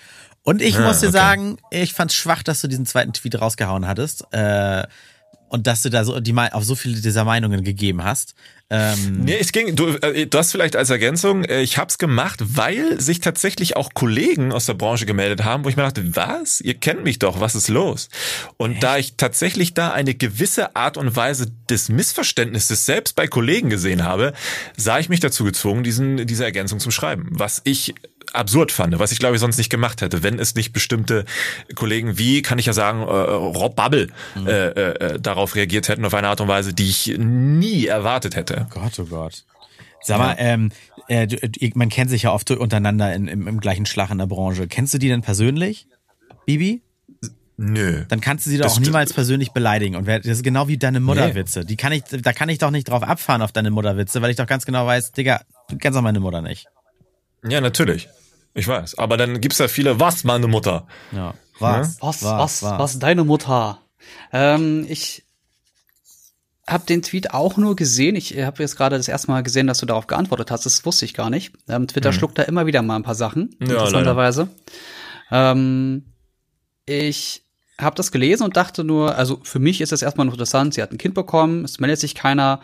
Und 0.42 0.62
ich 0.62 0.78
ah, 0.78 0.86
muss 0.86 1.00
dir 1.00 1.08
okay. 1.08 1.18
sagen, 1.18 1.58
ich 1.70 1.92
fand's 1.92 2.14
schwach, 2.14 2.42
dass 2.42 2.62
du 2.62 2.68
diesen 2.68 2.86
zweiten 2.86 3.12
Tweet 3.12 3.38
rausgehauen 3.38 3.86
hattest. 3.86 4.32
Äh, 4.32 4.84
und 5.48 5.66
dass 5.66 5.82
du 5.82 5.90
da 5.90 6.04
so 6.04 6.18
die 6.20 6.34
auf 6.36 6.64
so 6.64 6.74
viele 6.74 7.00
dieser 7.00 7.24
Meinungen 7.24 7.64
gegeben 7.64 8.04
hast. 8.04 8.34
Ähm 8.68 9.20
nee, 9.22 9.36
es 9.38 9.52
ging, 9.52 9.76
du, 9.76 9.90
äh, 9.98 10.26
du 10.26 10.38
hast 10.38 10.50
vielleicht 10.50 10.74
als 10.74 10.90
Ergänzung, 10.90 11.44
äh, 11.44 11.62
ich 11.62 11.78
habe 11.78 11.88
es 11.88 11.98
gemacht, 11.98 12.40
weil 12.40 13.00
sich 13.00 13.20
tatsächlich 13.20 13.76
auch 13.76 13.94
Kollegen 13.94 14.52
aus 14.52 14.66
der 14.66 14.74
Branche 14.74 15.06
gemeldet 15.06 15.44
haben, 15.44 15.64
wo 15.64 15.68
ich 15.68 15.76
mir 15.76 15.84
dachte, 15.84 16.16
was? 16.16 16.60
Ihr 16.60 16.74
kennt 16.74 17.04
mich 17.04 17.20
doch, 17.20 17.38
was 17.38 17.54
ist 17.54 17.68
los? 17.68 18.08
Und 18.56 18.72
Echt? 18.72 18.82
da 18.82 18.98
ich 18.98 19.14
tatsächlich 19.16 19.74
da 19.74 19.92
eine 19.92 20.14
gewisse 20.14 20.74
Art 20.74 20.96
und 20.96 21.14
Weise 21.14 21.46
des 21.70 21.88
Missverständnisses 21.88 22.84
selbst 22.86 23.14
bei 23.14 23.28
Kollegen 23.28 23.70
gesehen 23.70 24.02
habe, 24.02 24.32
sah 24.76 24.98
ich 24.98 25.08
mich 25.08 25.20
dazu 25.20 25.44
gezwungen, 25.44 25.84
diesen, 25.84 26.26
diese 26.26 26.44
Ergänzung 26.44 26.80
zu 26.80 26.90
schreiben. 26.90 27.28
Was 27.30 27.60
ich 27.62 27.94
absurd 28.36 28.72
fand, 28.72 28.98
was 28.98 29.12
ich 29.12 29.18
glaube 29.18 29.36
ich 29.36 29.40
sonst 29.40 29.58
nicht 29.58 29.70
gemacht 29.70 30.00
hätte, 30.00 30.22
wenn 30.22 30.38
es 30.38 30.54
nicht 30.54 30.72
bestimmte 30.72 31.24
Kollegen 31.74 32.18
wie, 32.18 32.42
kann 32.42 32.58
ich 32.58 32.66
ja 32.66 32.72
sagen, 32.72 33.02
äh, 33.02 33.04
Rob 33.04 33.76
Bubble 33.76 34.08
mhm. 34.34 34.46
äh, 34.46 34.68
äh, 34.68 35.20
darauf 35.20 35.54
reagiert 35.54 35.88
hätten 35.88 36.04
auf 36.04 36.14
eine 36.14 36.28
Art 36.28 36.40
und 36.40 36.48
Weise, 36.48 36.72
die 36.72 36.88
ich 36.88 37.14
nie 37.18 37.86
erwartet 37.86 38.36
hätte. 38.36 38.66
Oh 38.70 38.80
Gott, 38.80 38.98
oh 38.98 39.04
Gott. 39.04 39.44
Sag 40.02 40.18
mal, 40.18 40.36
ähm, 40.38 40.70
äh, 41.08 41.26
man 41.74 41.88
kennt 41.88 42.10
sich 42.10 42.22
ja 42.22 42.32
oft 42.32 42.50
untereinander 42.50 43.12
in, 43.14 43.26
im, 43.26 43.48
im 43.48 43.60
gleichen 43.60 43.86
Schlag 43.86 44.10
in 44.10 44.18
der 44.18 44.26
Branche. 44.26 44.68
Kennst 44.68 44.94
du 44.94 44.98
die 44.98 45.08
denn 45.08 45.22
persönlich, 45.22 45.88
Bibi? 46.44 46.82
Nö. 47.58 48.04
Dann 48.08 48.20
kannst 48.20 48.44
du 48.44 48.50
sie 48.50 48.58
doch 48.58 48.66
auch 48.66 48.78
niemals 48.78 49.14
persönlich 49.14 49.52
beleidigen. 49.52 49.96
Und 49.96 50.06
das 50.06 50.26
ist 50.26 50.42
genau 50.44 50.68
wie 50.68 50.76
deine 50.76 51.00
Mutterwitze. 51.00 51.64
Die 51.64 51.76
kann 51.76 51.90
ich, 51.92 52.02
da 52.04 52.32
kann 52.32 52.50
ich 52.50 52.58
doch 52.58 52.70
nicht 52.70 52.88
drauf 52.88 53.02
abfahren 53.02 53.40
auf 53.40 53.50
deine 53.50 53.70
Mutterwitze, 53.70 54.20
weil 54.20 54.30
ich 54.30 54.36
doch 54.36 54.46
ganz 54.46 54.66
genau 54.66 54.86
weiß, 54.86 55.12
Digga, 55.12 55.40
du 55.70 55.78
kennst 55.78 55.96
doch 55.96 56.02
meine 56.02 56.20
Mutter 56.20 56.42
nicht. 56.42 56.66
Ja, 57.48 57.60
natürlich. 57.60 58.08
Ich 58.56 58.66
weiß. 58.66 58.98
Aber 58.98 59.16
dann 59.16 59.40
gibt's 59.40 59.58
ja 59.58 59.68
viele, 59.68 60.00
was, 60.00 60.24
meine 60.24 60.48
Mutter? 60.48 60.86
Ja. 61.12 61.34
Was? 61.58 61.98
Was, 62.00 62.22
was, 62.22 62.62
was, 62.62 62.78
was, 62.78 62.98
deine 62.98 63.22
Mutter? 63.22 63.78
Ähm, 64.32 64.86
ich 64.88 65.24
habe 66.66 66.86
den 66.86 67.02
Tweet 67.02 67.32
auch 67.32 67.56
nur 67.58 67.76
gesehen. 67.76 68.16
Ich 68.16 68.36
habe 68.38 68.62
jetzt 68.62 68.76
gerade 68.76 68.96
das 68.96 69.08
erste 69.08 69.30
Mal 69.30 69.42
gesehen, 69.42 69.66
dass 69.66 69.78
du 69.78 69.86
darauf 69.86 70.06
geantwortet 70.06 70.50
hast. 70.50 70.66
Das 70.66 70.84
wusste 70.84 71.04
ich 71.04 71.14
gar 71.14 71.30
nicht. 71.30 71.52
Ähm, 71.68 71.86
Twitter 71.86 72.10
mhm. 72.10 72.14
schluckt 72.14 72.38
da 72.38 72.42
immer 72.42 72.66
wieder 72.66 72.82
mal 72.82 72.96
ein 72.96 73.02
paar 73.02 73.14
Sachen, 73.14 73.54
ja, 73.60 73.66
interessanterweise. 73.66 74.48
Ähm, 75.30 76.04
ich 76.86 77.42
habe 77.78 77.94
das 77.94 78.10
gelesen 78.10 78.44
und 78.44 78.56
dachte 78.56 78.84
nur, 78.84 79.16
also 79.16 79.38
für 79.42 79.58
mich 79.58 79.80
ist 79.80 79.92
das 79.92 80.02
erstmal 80.02 80.26
noch 80.26 80.32
interessant. 80.32 80.74
Sie 80.74 80.82
hat 80.82 80.92
ein 80.92 80.98
Kind 80.98 81.14
bekommen, 81.14 81.64
es 81.64 81.78
meldet 81.78 82.00
sich 82.00 82.14
keiner 82.14 82.60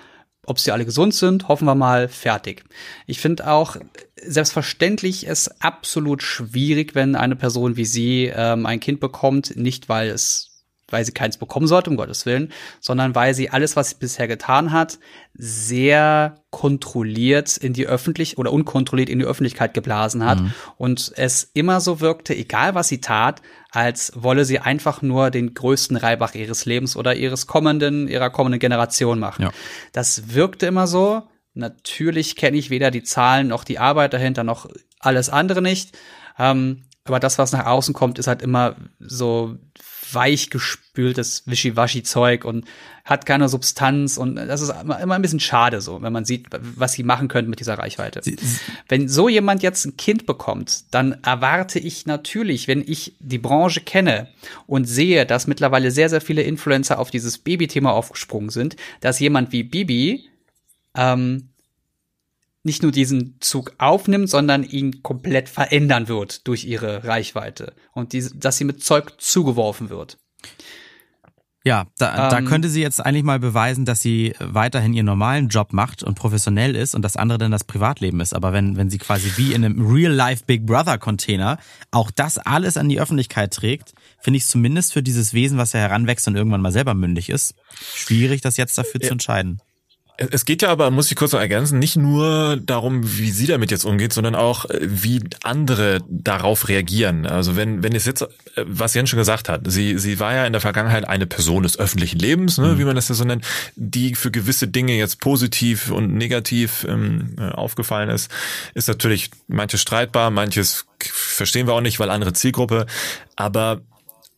ob 0.46 0.58
sie 0.58 0.72
alle 0.72 0.84
gesund 0.84 1.14
sind, 1.14 1.48
hoffen 1.48 1.66
wir 1.66 1.74
mal, 1.74 2.08
fertig. 2.08 2.64
Ich 3.06 3.20
finde 3.20 3.48
auch 3.48 3.76
selbstverständlich 4.16 5.28
es 5.28 5.60
absolut 5.60 6.22
schwierig, 6.22 6.94
wenn 6.94 7.14
eine 7.14 7.36
Person 7.36 7.76
wie 7.76 7.84
sie 7.84 8.32
ähm, 8.34 8.66
ein 8.66 8.80
Kind 8.80 9.00
bekommt, 9.00 9.56
nicht 9.56 9.88
weil 9.88 10.10
es 10.10 10.51
weil 10.92 11.04
sie 11.04 11.12
keins 11.12 11.38
bekommen 11.38 11.66
sollte, 11.66 11.90
um 11.90 11.96
Gottes 11.96 12.26
Willen, 12.26 12.52
sondern 12.80 13.14
weil 13.14 13.34
sie 13.34 13.50
alles, 13.50 13.76
was 13.76 13.90
sie 13.90 13.96
bisher 13.98 14.28
getan 14.28 14.72
hat, 14.72 14.98
sehr 15.34 16.42
kontrolliert 16.50 17.56
in 17.56 17.72
die 17.72 17.86
Öffentlich 17.86 18.38
oder 18.38 18.52
unkontrolliert 18.52 19.08
in 19.08 19.18
die 19.18 19.24
Öffentlichkeit 19.24 19.74
geblasen 19.74 20.24
hat 20.24 20.40
mhm. 20.40 20.52
und 20.76 21.12
es 21.16 21.50
immer 21.54 21.80
so 21.80 22.00
wirkte, 22.00 22.34
egal 22.34 22.74
was 22.74 22.88
sie 22.88 23.00
tat, 23.00 23.40
als 23.70 24.12
wolle 24.14 24.44
sie 24.44 24.58
einfach 24.58 25.00
nur 25.00 25.30
den 25.30 25.54
größten 25.54 25.96
Reibach 25.96 26.34
ihres 26.34 26.66
Lebens 26.66 26.94
oder 26.94 27.14
ihres 27.14 27.46
kommenden, 27.46 28.06
ihrer 28.06 28.30
kommenden 28.30 28.60
Generation 28.60 29.18
machen. 29.18 29.42
Ja. 29.42 29.50
Das 29.92 30.34
wirkte 30.34 30.66
immer 30.66 30.86
so. 30.86 31.22
Natürlich 31.54 32.36
kenne 32.36 32.58
ich 32.58 32.70
weder 32.70 32.90
die 32.90 33.02
Zahlen 33.02 33.48
noch 33.48 33.64
die 33.64 33.78
Arbeit 33.78 34.12
dahinter 34.12 34.44
noch 34.44 34.68
alles 35.00 35.30
andere 35.30 35.62
nicht. 35.62 35.96
Ähm, 36.38 36.84
aber 37.04 37.18
das, 37.18 37.38
was 37.38 37.52
nach 37.52 37.66
außen 37.66 37.94
kommt, 37.94 38.18
ist 38.18 38.26
halt 38.26 38.42
immer 38.42 38.76
so 39.00 39.56
weichgespültes 40.14 41.44
Wischiwaschi-Zeug 41.46 42.44
und 42.44 42.66
hat 43.04 43.26
keine 43.26 43.48
Substanz 43.48 44.16
und 44.16 44.36
das 44.36 44.60
ist 44.60 44.72
immer, 44.80 44.98
ein 44.98 45.22
bisschen 45.22 45.40
schade 45.40 45.80
so, 45.80 46.02
wenn 46.02 46.12
man 46.12 46.24
sieht, 46.24 46.46
was 46.76 46.92
sie 46.92 47.02
machen 47.02 47.28
können 47.28 47.50
mit 47.50 47.60
dieser 47.60 47.78
Reichweite. 47.78 48.20
wenn 48.88 49.08
so 49.08 49.28
jemand 49.28 49.62
jetzt 49.62 49.84
ein 49.84 49.96
Kind 49.96 50.26
bekommt, 50.26 50.84
dann 50.92 51.18
erwarte 51.24 51.78
ich 51.78 52.06
natürlich, 52.06 52.68
wenn 52.68 52.82
ich 52.86 53.16
die 53.18 53.38
Branche 53.38 53.80
kenne 53.80 54.28
und 54.66 54.84
sehe, 54.84 55.26
dass 55.26 55.46
mittlerweile 55.46 55.90
sehr, 55.90 56.08
sehr 56.08 56.20
viele 56.20 56.42
Influencer 56.42 56.98
auf 56.98 57.10
dieses 57.10 57.38
Baby-Thema 57.38 57.92
aufgesprungen 57.92 58.50
sind, 58.50 58.76
dass 59.00 59.18
jemand 59.18 59.52
wie 59.52 59.64
Bibi 59.64 60.28
ähm, 60.94 61.48
nicht 62.64 62.82
nur 62.82 62.92
diesen 62.92 63.38
Zug 63.40 63.74
aufnimmt, 63.78 64.30
sondern 64.30 64.62
ihn 64.62 65.02
komplett 65.02 65.48
verändern 65.48 66.08
wird 66.08 66.46
durch 66.46 66.64
ihre 66.64 67.04
Reichweite 67.04 67.74
und 67.92 68.12
die, 68.12 68.24
dass 68.34 68.56
sie 68.56 68.64
mit 68.64 68.82
Zeug 68.82 69.20
zugeworfen 69.20 69.90
wird. 69.90 70.18
Ja, 71.64 71.86
da, 71.96 72.24
ähm, 72.24 72.30
da 72.30 72.42
könnte 72.42 72.68
sie 72.68 72.82
jetzt 72.82 72.98
eigentlich 73.04 73.22
mal 73.22 73.38
beweisen, 73.38 73.84
dass 73.84 74.00
sie 74.00 74.34
weiterhin 74.40 74.94
ihren 74.94 75.06
normalen 75.06 75.48
Job 75.48 75.72
macht 75.72 76.02
und 76.02 76.16
professionell 76.16 76.74
ist 76.74 76.96
und 76.96 77.02
das 77.02 77.16
andere 77.16 77.38
dann 77.38 77.52
das 77.52 77.62
Privatleben 77.62 78.18
ist. 78.20 78.34
Aber 78.34 78.52
wenn, 78.52 78.76
wenn 78.76 78.90
sie 78.90 78.98
quasi 78.98 79.30
wie 79.36 79.52
in 79.52 79.64
einem 79.64 79.86
Real-Life 79.86 80.44
Big 80.46 80.66
Brother 80.66 80.98
Container 80.98 81.58
auch 81.92 82.10
das 82.10 82.38
alles 82.38 82.76
an 82.76 82.88
die 82.88 83.00
Öffentlichkeit 83.00 83.52
trägt, 83.52 83.94
finde 84.20 84.38
ich 84.38 84.46
zumindest 84.46 84.92
für 84.92 85.04
dieses 85.04 85.34
Wesen, 85.34 85.56
was 85.56 85.72
ja 85.72 85.80
heranwächst 85.80 86.26
und 86.26 86.34
irgendwann 86.34 86.62
mal 86.62 86.72
selber 86.72 86.94
mündig 86.94 87.30
ist, 87.30 87.54
schwierig, 87.94 88.40
das 88.40 88.56
jetzt 88.56 88.76
dafür 88.76 89.00
ja. 89.00 89.06
zu 89.06 89.12
entscheiden. 89.12 89.60
Es 90.18 90.44
geht 90.44 90.60
ja 90.60 90.68
aber, 90.68 90.90
muss 90.90 91.10
ich 91.10 91.16
kurz 91.16 91.32
noch 91.32 91.40
ergänzen, 91.40 91.78
nicht 91.78 91.96
nur 91.96 92.58
darum, 92.58 93.00
wie 93.18 93.30
sie 93.30 93.46
damit 93.46 93.70
jetzt 93.70 93.84
umgeht, 93.84 94.12
sondern 94.12 94.34
auch, 94.34 94.66
äh, 94.66 94.78
wie 94.82 95.22
andere 95.42 96.00
darauf 96.08 96.68
reagieren. 96.68 97.26
Also 97.26 97.56
wenn, 97.56 97.82
wenn 97.82 97.94
es 97.94 98.04
jetzt, 98.04 98.22
äh, 98.22 98.28
was 98.66 98.92
Jens 98.92 99.08
schon 99.08 99.18
gesagt 99.18 99.48
hat, 99.48 99.62
sie, 99.66 99.98
sie 99.98 100.20
war 100.20 100.34
ja 100.34 100.44
in 100.44 100.52
der 100.52 100.60
Vergangenheit 100.60 101.08
eine 101.08 101.26
Person 101.26 101.62
des 101.62 101.78
öffentlichen 101.78 102.18
Lebens, 102.18 102.58
ne, 102.58 102.74
mhm. 102.74 102.78
wie 102.78 102.84
man 102.84 102.94
das 102.94 103.08
ja 103.08 103.14
so 103.14 103.24
nennt, 103.24 103.44
die 103.74 104.14
für 104.14 104.30
gewisse 104.30 104.68
Dinge 104.68 104.94
jetzt 104.94 105.20
positiv 105.20 105.90
und 105.90 106.14
negativ 106.14 106.84
ähm, 106.88 107.34
äh, 107.38 107.48
aufgefallen 107.48 108.10
ist, 108.10 108.30
ist 108.74 108.88
natürlich 108.88 109.30
manches 109.48 109.80
streitbar, 109.80 110.30
manches 110.30 110.84
verstehen 111.00 111.66
wir 111.66 111.72
auch 111.72 111.80
nicht, 111.80 111.98
weil 111.98 112.10
andere 112.10 112.34
Zielgruppe. 112.34 112.86
Aber 113.34 113.80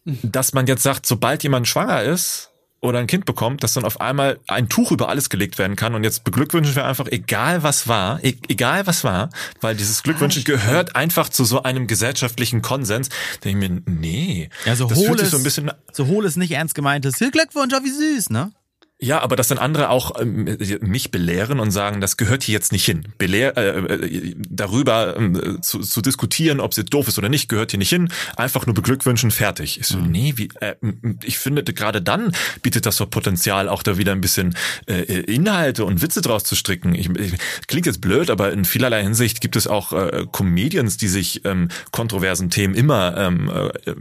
mhm. 0.04 0.18
dass 0.22 0.52
man 0.52 0.68
jetzt 0.68 0.84
sagt, 0.84 1.04
sobald 1.04 1.42
jemand 1.42 1.66
schwanger 1.66 2.02
ist, 2.02 2.53
oder 2.84 2.98
ein 2.98 3.06
Kind 3.06 3.24
bekommt, 3.24 3.64
dass 3.64 3.72
dann 3.72 3.84
auf 3.84 4.00
einmal 4.00 4.38
ein 4.46 4.68
Tuch 4.68 4.92
über 4.92 5.08
alles 5.08 5.30
gelegt 5.30 5.58
werden 5.58 5.74
kann. 5.74 5.94
Und 5.94 6.04
jetzt 6.04 6.22
beglückwünschen 6.22 6.76
wir 6.76 6.84
einfach, 6.84 7.06
egal 7.10 7.62
was 7.62 7.88
war, 7.88 8.22
e 8.22 8.36
egal 8.48 8.86
was 8.86 9.04
war, 9.04 9.30
weil 9.62 9.74
dieses 9.74 10.02
Glückwünschen 10.02 10.42
ah, 10.46 10.50
gehört 10.50 10.94
einfach 10.94 11.30
zu 11.30 11.44
so 11.44 11.62
einem 11.62 11.86
gesellschaftlichen 11.86 12.60
Konsens. 12.60 13.08
Da 13.40 13.48
ich 13.48 13.56
mir, 13.56 13.82
nee, 13.86 14.50
ja, 14.66 14.76
so 14.76 14.86
das 14.86 15.02
fühlt 15.02 15.18
sich 15.18 15.30
so 15.30 15.38
ein 15.38 15.42
bisschen. 15.42 15.72
So 15.92 16.06
hohl 16.06 16.26
ist 16.26 16.36
nicht 16.36 16.52
ernst 16.52 16.74
gemeintes. 16.74 17.14
Glückwunsch, 17.14 17.72
oh, 17.74 17.84
wie 17.84 17.90
süß, 17.90 18.30
ne? 18.30 18.52
Ja, 19.00 19.20
aber 19.20 19.34
dass 19.34 19.48
dann 19.48 19.58
andere 19.58 19.90
auch 19.90 20.20
ähm, 20.20 20.56
mich 20.80 21.10
belehren 21.10 21.58
und 21.58 21.72
sagen, 21.72 22.00
das 22.00 22.16
gehört 22.16 22.44
hier 22.44 22.52
jetzt 22.52 22.70
nicht 22.70 22.84
hin. 22.84 23.08
Belehr, 23.18 23.56
äh, 23.56 23.78
äh, 23.80 24.34
darüber 24.48 25.18
äh, 25.18 25.60
zu, 25.60 25.80
zu 25.80 26.00
diskutieren, 26.00 26.60
ob 26.60 26.70
es 26.70 26.76
jetzt 26.76 26.94
doof 26.94 27.08
ist 27.08 27.18
oder 27.18 27.28
nicht, 27.28 27.48
gehört 27.48 27.72
hier 27.72 27.78
nicht 27.78 27.90
hin. 27.90 28.08
Einfach 28.36 28.66
nur 28.66 28.74
beglückwünschen, 28.74 29.32
fertig. 29.32 29.80
Ich 29.80 29.88
so, 29.88 29.98
mhm. 29.98 30.10
nee, 30.12 30.34
wie, 30.36 30.48
äh, 30.60 30.76
ich 31.24 31.38
finde, 31.38 31.64
gerade 31.64 32.02
dann 32.02 32.32
bietet 32.62 32.86
das 32.86 32.96
so 32.96 33.06
Potenzial, 33.06 33.68
auch 33.68 33.82
da 33.82 33.98
wieder 33.98 34.12
ein 34.12 34.20
bisschen 34.20 34.54
äh, 34.86 35.02
Inhalte 35.22 35.84
und 35.84 36.00
Witze 36.00 36.20
draus 36.20 36.44
zu 36.44 36.54
stricken. 36.54 36.94
Ich, 36.94 37.10
ich, 37.10 37.34
klingt 37.66 37.86
jetzt 37.86 38.00
blöd, 38.00 38.30
aber 38.30 38.52
in 38.52 38.64
vielerlei 38.64 39.02
Hinsicht 39.02 39.40
gibt 39.40 39.56
es 39.56 39.66
auch 39.66 39.92
äh, 39.92 40.24
Comedians, 40.30 40.98
die 40.98 41.08
sich 41.08 41.44
ähm, 41.44 41.68
kontroversen 41.90 42.48
Themen 42.48 42.74
immer 42.74 43.16
ähm, 43.16 43.50
äh, 43.50 43.90
äh 43.90 43.94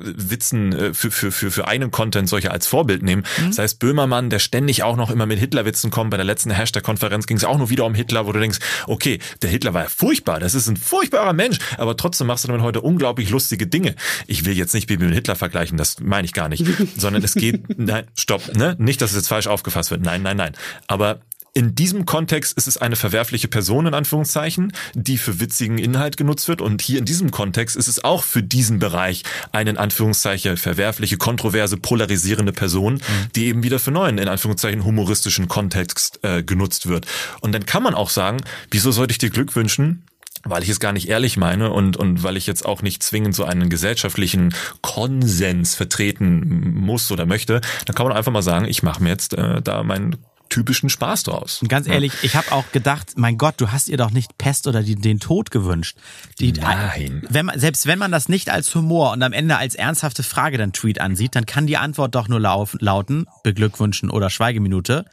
Witzen 0.00 0.72
äh, 0.72 0.94
für, 0.94 1.10
für, 1.10 1.32
für, 1.32 1.50
für 1.50 1.66
einen 1.66 1.90
Content 1.90 2.28
solche 2.28 2.52
als 2.52 2.68
Vorbild 2.68 3.02
nehmen. 3.02 3.24
Mhm. 3.40 3.48
Das 3.48 3.58
heißt, 3.58 3.78
Böhmermann 3.80 4.27
der 4.30 4.38
ständig 4.38 4.82
auch 4.82 4.96
noch 4.96 5.10
immer 5.10 5.26
mit 5.26 5.38
Hitlerwitzen 5.38 5.90
kommt. 5.90 6.10
Bei 6.10 6.16
der 6.16 6.26
letzten 6.26 6.50
Hashtag-Konferenz 6.50 7.26
ging 7.26 7.36
es 7.36 7.44
auch 7.44 7.58
nur 7.58 7.70
wieder 7.70 7.84
um 7.84 7.94
Hitler, 7.94 8.26
wo 8.26 8.32
du 8.32 8.40
denkst, 8.40 8.58
okay, 8.86 9.18
der 9.42 9.50
Hitler 9.50 9.74
war 9.74 9.84
ja 9.84 9.88
furchtbar, 9.88 10.40
das 10.40 10.54
ist 10.54 10.68
ein 10.68 10.76
furchtbarer 10.76 11.32
Mensch, 11.32 11.58
aber 11.76 11.96
trotzdem 11.96 12.26
machst 12.26 12.44
du 12.44 12.48
damit 12.48 12.62
heute 12.62 12.80
unglaublich 12.80 13.30
lustige 13.30 13.66
Dinge. 13.66 13.94
Ich 14.26 14.44
will 14.44 14.56
jetzt 14.56 14.74
nicht 14.74 14.86
Bibi 14.86 15.06
mit 15.06 15.14
Hitler 15.14 15.36
vergleichen, 15.36 15.76
das 15.76 16.00
meine 16.00 16.24
ich 16.24 16.32
gar 16.32 16.48
nicht, 16.48 16.64
sondern 16.96 17.22
es 17.22 17.34
geht, 17.34 17.78
nein, 17.78 18.04
stopp, 18.16 18.54
ne? 18.54 18.76
Nicht, 18.78 19.00
dass 19.00 19.10
es 19.10 19.16
jetzt 19.16 19.28
falsch 19.28 19.46
aufgefasst 19.46 19.90
wird. 19.90 20.02
Nein, 20.02 20.22
nein, 20.22 20.36
nein. 20.36 20.52
Aber 20.86 21.20
in 21.54 21.74
diesem 21.74 22.06
Kontext 22.06 22.56
ist 22.56 22.68
es 22.68 22.76
eine 22.76 22.96
verwerfliche 22.96 23.48
Person 23.48 23.86
in 23.86 23.94
Anführungszeichen, 23.94 24.72
die 24.94 25.18
für 25.18 25.40
witzigen 25.40 25.78
Inhalt 25.78 26.16
genutzt 26.16 26.48
wird. 26.48 26.60
Und 26.60 26.82
hier 26.82 26.98
in 26.98 27.04
diesem 27.04 27.30
Kontext 27.30 27.76
ist 27.76 27.88
es 27.88 28.04
auch 28.04 28.22
für 28.22 28.42
diesen 28.42 28.78
Bereich 28.78 29.22
eine 29.52 29.70
in 29.70 29.76
Anführungszeichen 29.76 30.56
verwerfliche, 30.56 31.16
kontroverse, 31.16 31.76
polarisierende 31.76 32.52
Person, 32.52 32.94
mhm. 32.94 33.00
die 33.34 33.46
eben 33.46 33.62
wieder 33.62 33.78
für 33.78 33.90
neuen 33.90 34.18
in 34.18 34.28
Anführungszeichen 34.28 34.84
humoristischen 34.84 35.48
Kontext 35.48 36.20
äh, 36.22 36.42
genutzt 36.42 36.88
wird. 36.88 37.06
Und 37.40 37.52
dann 37.52 37.66
kann 37.66 37.82
man 37.82 37.94
auch 37.94 38.10
sagen, 38.10 38.38
wieso 38.70 38.90
sollte 38.90 39.12
ich 39.12 39.18
dir 39.18 39.30
Glück 39.30 39.56
wünschen? 39.56 40.04
weil 40.44 40.62
ich 40.62 40.68
es 40.68 40.80
gar 40.80 40.92
nicht 40.92 41.08
ehrlich 41.08 41.36
meine 41.36 41.72
und, 41.72 41.96
und 41.96 42.22
weil 42.22 42.36
ich 42.36 42.46
jetzt 42.46 42.64
auch 42.64 42.80
nicht 42.80 43.02
zwingend 43.02 43.34
so 43.34 43.44
einen 43.44 43.68
gesellschaftlichen 43.68 44.54
Konsens 44.82 45.74
vertreten 45.74 46.74
muss 46.74 47.10
oder 47.10 47.26
möchte, 47.26 47.60
dann 47.86 47.96
kann 47.96 48.06
man 48.06 48.16
einfach 48.16 48.32
mal 48.32 48.42
sagen, 48.42 48.66
ich 48.66 48.82
mache 48.82 49.02
mir 49.02 49.10
jetzt 49.10 49.34
äh, 49.34 49.60
da 49.60 49.82
meinen 49.82 50.16
typischen 50.48 50.88
Spaß 50.88 51.24
draus. 51.24 51.62
Und 51.62 51.68
ganz 51.68 51.86
ehrlich, 51.86 52.12
ja. 52.14 52.18
ich 52.22 52.36
habe 52.36 52.52
auch 52.52 52.70
gedacht, 52.72 53.12
mein 53.16 53.38
Gott, 53.38 53.54
du 53.58 53.70
hast 53.70 53.88
ihr 53.88 53.96
doch 53.96 54.10
nicht 54.10 54.38
Pest 54.38 54.66
oder 54.66 54.82
die, 54.82 54.96
den 54.96 55.20
Tod 55.20 55.50
gewünscht. 55.50 55.96
Die, 56.38 56.52
Nein. 56.52 57.26
Wenn 57.28 57.46
man, 57.46 57.58
selbst 57.58 57.86
wenn 57.86 57.98
man 57.98 58.12
das 58.12 58.28
nicht 58.28 58.50
als 58.50 58.74
Humor 58.74 59.12
und 59.12 59.22
am 59.22 59.32
Ende 59.32 59.56
als 59.56 59.74
ernsthafte 59.74 60.22
Frage 60.22 60.58
dann 60.58 60.72
Tweet 60.72 61.00
ansieht, 61.00 61.34
dann 61.34 61.46
kann 61.46 61.66
die 61.66 61.76
Antwort 61.76 62.14
doch 62.14 62.28
nur 62.28 62.40
lauten, 62.40 63.26
beglückwünschen 63.42 64.10
oder 64.10 64.30
Schweigeminute 64.30 65.04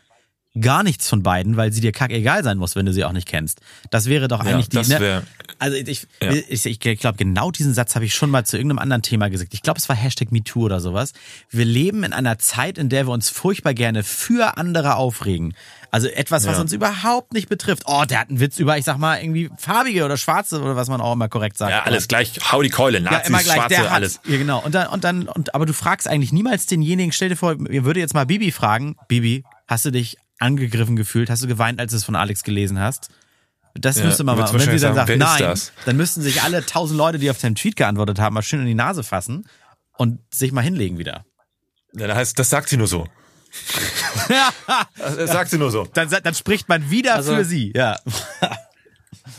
gar 0.60 0.84
nichts 0.84 1.10
von 1.10 1.24
beiden, 1.24 1.58
weil 1.58 1.72
sie 1.72 1.82
dir 1.82 1.92
kackegal 1.92 2.44
sein 2.44 2.58
muss, 2.58 2.76
wenn 2.76 2.86
du 2.86 2.94
sie 2.94 3.04
auch 3.04 3.12
nicht 3.12 3.28
kennst. 3.28 3.60
Das 3.90 4.08
wäre 4.08 4.28
doch 4.28 4.40
eigentlich 4.40 4.72
ja, 4.74 4.82
die. 4.82 5.04
Ne? 5.04 5.24
Also 5.60 5.78
ich, 5.78 6.08
ja. 6.22 6.32
ich, 6.32 6.66
ich 6.66 6.80
glaube, 7.00 7.18
genau 7.18 7.52
diesen 7.52 7.74
Satz 7.74 7.96
habe 7.96 8.06
ich 8.06 8.14
schon 8.14 8.30
mal 8.30 8.46
zu 8.46 8.58
irgendeinem 8.58 8.80
anderen 8.80 9.02
Thema 9.02 9.30
gesagt. 9.30 9.54
Ich 9.54 9.62
glaube, 9.62 9.80
es 9.80 9.88
war 9.90 9.96
Hashtag 9.96 10.32
MeToo 10.32 10.66
oder 10.66 10.80
sowas. 10.80 11.14
Wir 11.50 11.66
leben 11.66 12.04
in 12.04 12.14
einer 12.14 12.38
Zeit, 12.40 12.78
in 12.78 12.90
der 12.90 13.08
wir 13.08 13.14
uns 13.14 13.30
furchtbar 13.30 13.74
gerne 13.74 14.04
für 14.04 14.58
andere 14.58 14.96
aufregen. 14.96 15.54
Also 15.92 16.08
etwas, 16.10 16.46
was 16.46 16.56
ja. 16.56 16.62
uns 16.62 16.74
überhaupt 16.74 17.32
nicht 17.32 17.48
betrifft. 17.48 17.84
Oh, 17.86 18.04
der 18.04 18.20
hat 18.20 18.30
einen 18.30 18.42
Witz 18.42 18.60
über, 18.60 18.78
ich 18.78 18.84
sag 18.84 18.98
mal, 18.98 19.18
irgendwie 19.22 19.50
farbige 19.58 20.04
oder 20.04 20.18
schwarze 20.18 20.62
oder 20.62 20.76
was 20.76 20.90
man 20.90 21.00
auch 21.00 21.14
immer 21.14 21.30
korrekt 21.30 21.58
sagt. 21.58 21.72
Ja, 21.72 21.84
alles 21.84 22.10
gleich, 22.10 22.34
hau 22.52 22.62
die 22.62 22.70
Keule, 22.70 23.00
Nazis, 23.00 23.20
ja, 23.20 23.28
immer 23.28 23.44
gleich, 23.44 23.56
schwarze, 23.56 23.70
der 23.70 23.84
hat, 23.86 23.92
alles. 23.92 24.20
Ja, 24.26 24.38
genau. 24.38 24.60
Und 24.62 24.76
dann, 24.76 24.88
und 24.88 25.06
dann, 25.06 25.30
und, 25.30 25.56
aber 25.56 25.66
du 25.66 25.72
fragst 25.72 26.10
eigentlich 26.10 26.34
niemals 26.34 26.66
denjenigen, 26.66 27.14
stell 27.14 27.30
dir 27.30 27.38
vor, 27.38 27.56
ihr 27.70 27.86
würde 27.86 28.02
jetzt 28.02 28.14
mal 28.14 28.26
Bibi 28.26 28.52
fragen, 28.52 28.98
Bibi, 29.08 29.46
hast 29.68 29.86
du 29.86 29.92
dich 29.92 30.18
angegriffen 30.40 30.96
gefühlt? 30.96 31.30
Hast 31.30 31.44
du 31.44 31.48
geweint, 31.48 31.80
als 31.80 31.92
du 31.92 31.98
es 31.98 32.04
von 32.04 32.16
Alex 32.16 32.44
gelesen 32.44 32.80
hast? 32.80 33.10
Das 33.74 33.98
ja, 33.98 34.06
müsste 34.06 34.24
man 34.24 34.38
mal. 34.38 34.50
Und 34.50 34.54
wenn 34.54 34.78
sie 34.78 34.86
dann 34.86 34.96
sagt, 34.96 35.16
nein, 35.18 35.60
dann 35.86 35.98
müssten 35.98 36.22
sich 36.22 36.44
alle 36.44 36.66
tausend 36.66 36.98
Leute, 36.98 37.20
die 37.20 37.30
auf 37.30 37.40
deinem 37.40 37.56
Tweet 37.56 37.76
geantwortet 37.76 38.20
haben, 38.20 38.34
mal 38.34 38.42
schön 38.42 38.62
in 38.62 38.66
die 38.66 38.74
Nase 38.74 39.04
fassen 39.04 39.48
und 39.98 40.20
sich 40.34 40.52
mal 40.52 40.62
hinlegen 40.62 40.98
wieder. 40.98 41.26
Ja, 41.94 42.08
das 42.08 42.18
heißt, 42.18 42.40
das 42.40 42.50
sagt 42.50 42.70
sie 42.70 42.78
nur 42.78 42.88
so. 42.88 43.08
das 44.98 45.32
sagt 45.32 45.50
sie 45.50 45.58
nur 45.58 45.72
so. 45.72 45.88
Dann, 45.94 46.10
dann 46.10 46.34
spricht 46.34 46.68
man 46.70 46.90
wieder 46.90 47.16
also, 47.16 47.36
für 47.36 47.46
sie, 47.46 47.74
ja. 47.76 47.98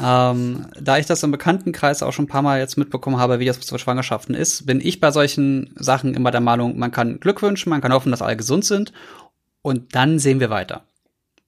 Ähm, 0.02 0.66
da 0.80 0.98
ich 0.98 1.06
das 1.06 1.22
im 1.22 1.30
Bekanntenkreis 1.30 2.02
auch 2.02 2.12
schon 2.12 2.24
ein 2.24 2.28
paar 2.28 2.42
Mal 2.42 2.58
jetzt 2.58 2.76
mitbekommen 2.76 3.18
habe, 3.18 3.38
wie 3.38 3.46
das 3.46 3.60
zu 3.60 3.78
Schwangerschaften 3.78 4.34
ist, 4.34 4.66
bin 4.66 4.80
ich 4.80 5.00
bei 5.00 5.10
solchen 5.10 5.72
Sachen 5.76 6.14
immer 6.14 6.30
der 6.30 6.40
Meinung, 6.40 6.78
man 6.78 6.90
kann 6.90 7.20
Glück 7.20 7.40
wünschen, 7.40 7.70
man 7.70 7.80
kann 7.80 7.92
hoffen, 7.92 8.10
dass 8.10 8.22
alle 8.22 8.36
gesund 8.36 8.64
sind 8.64 8.92
und 9.66 9.96
dann 9.96 10.20
sehen 10.20 10.38
wir 10.38 10.48
weiter. 10.48 10.84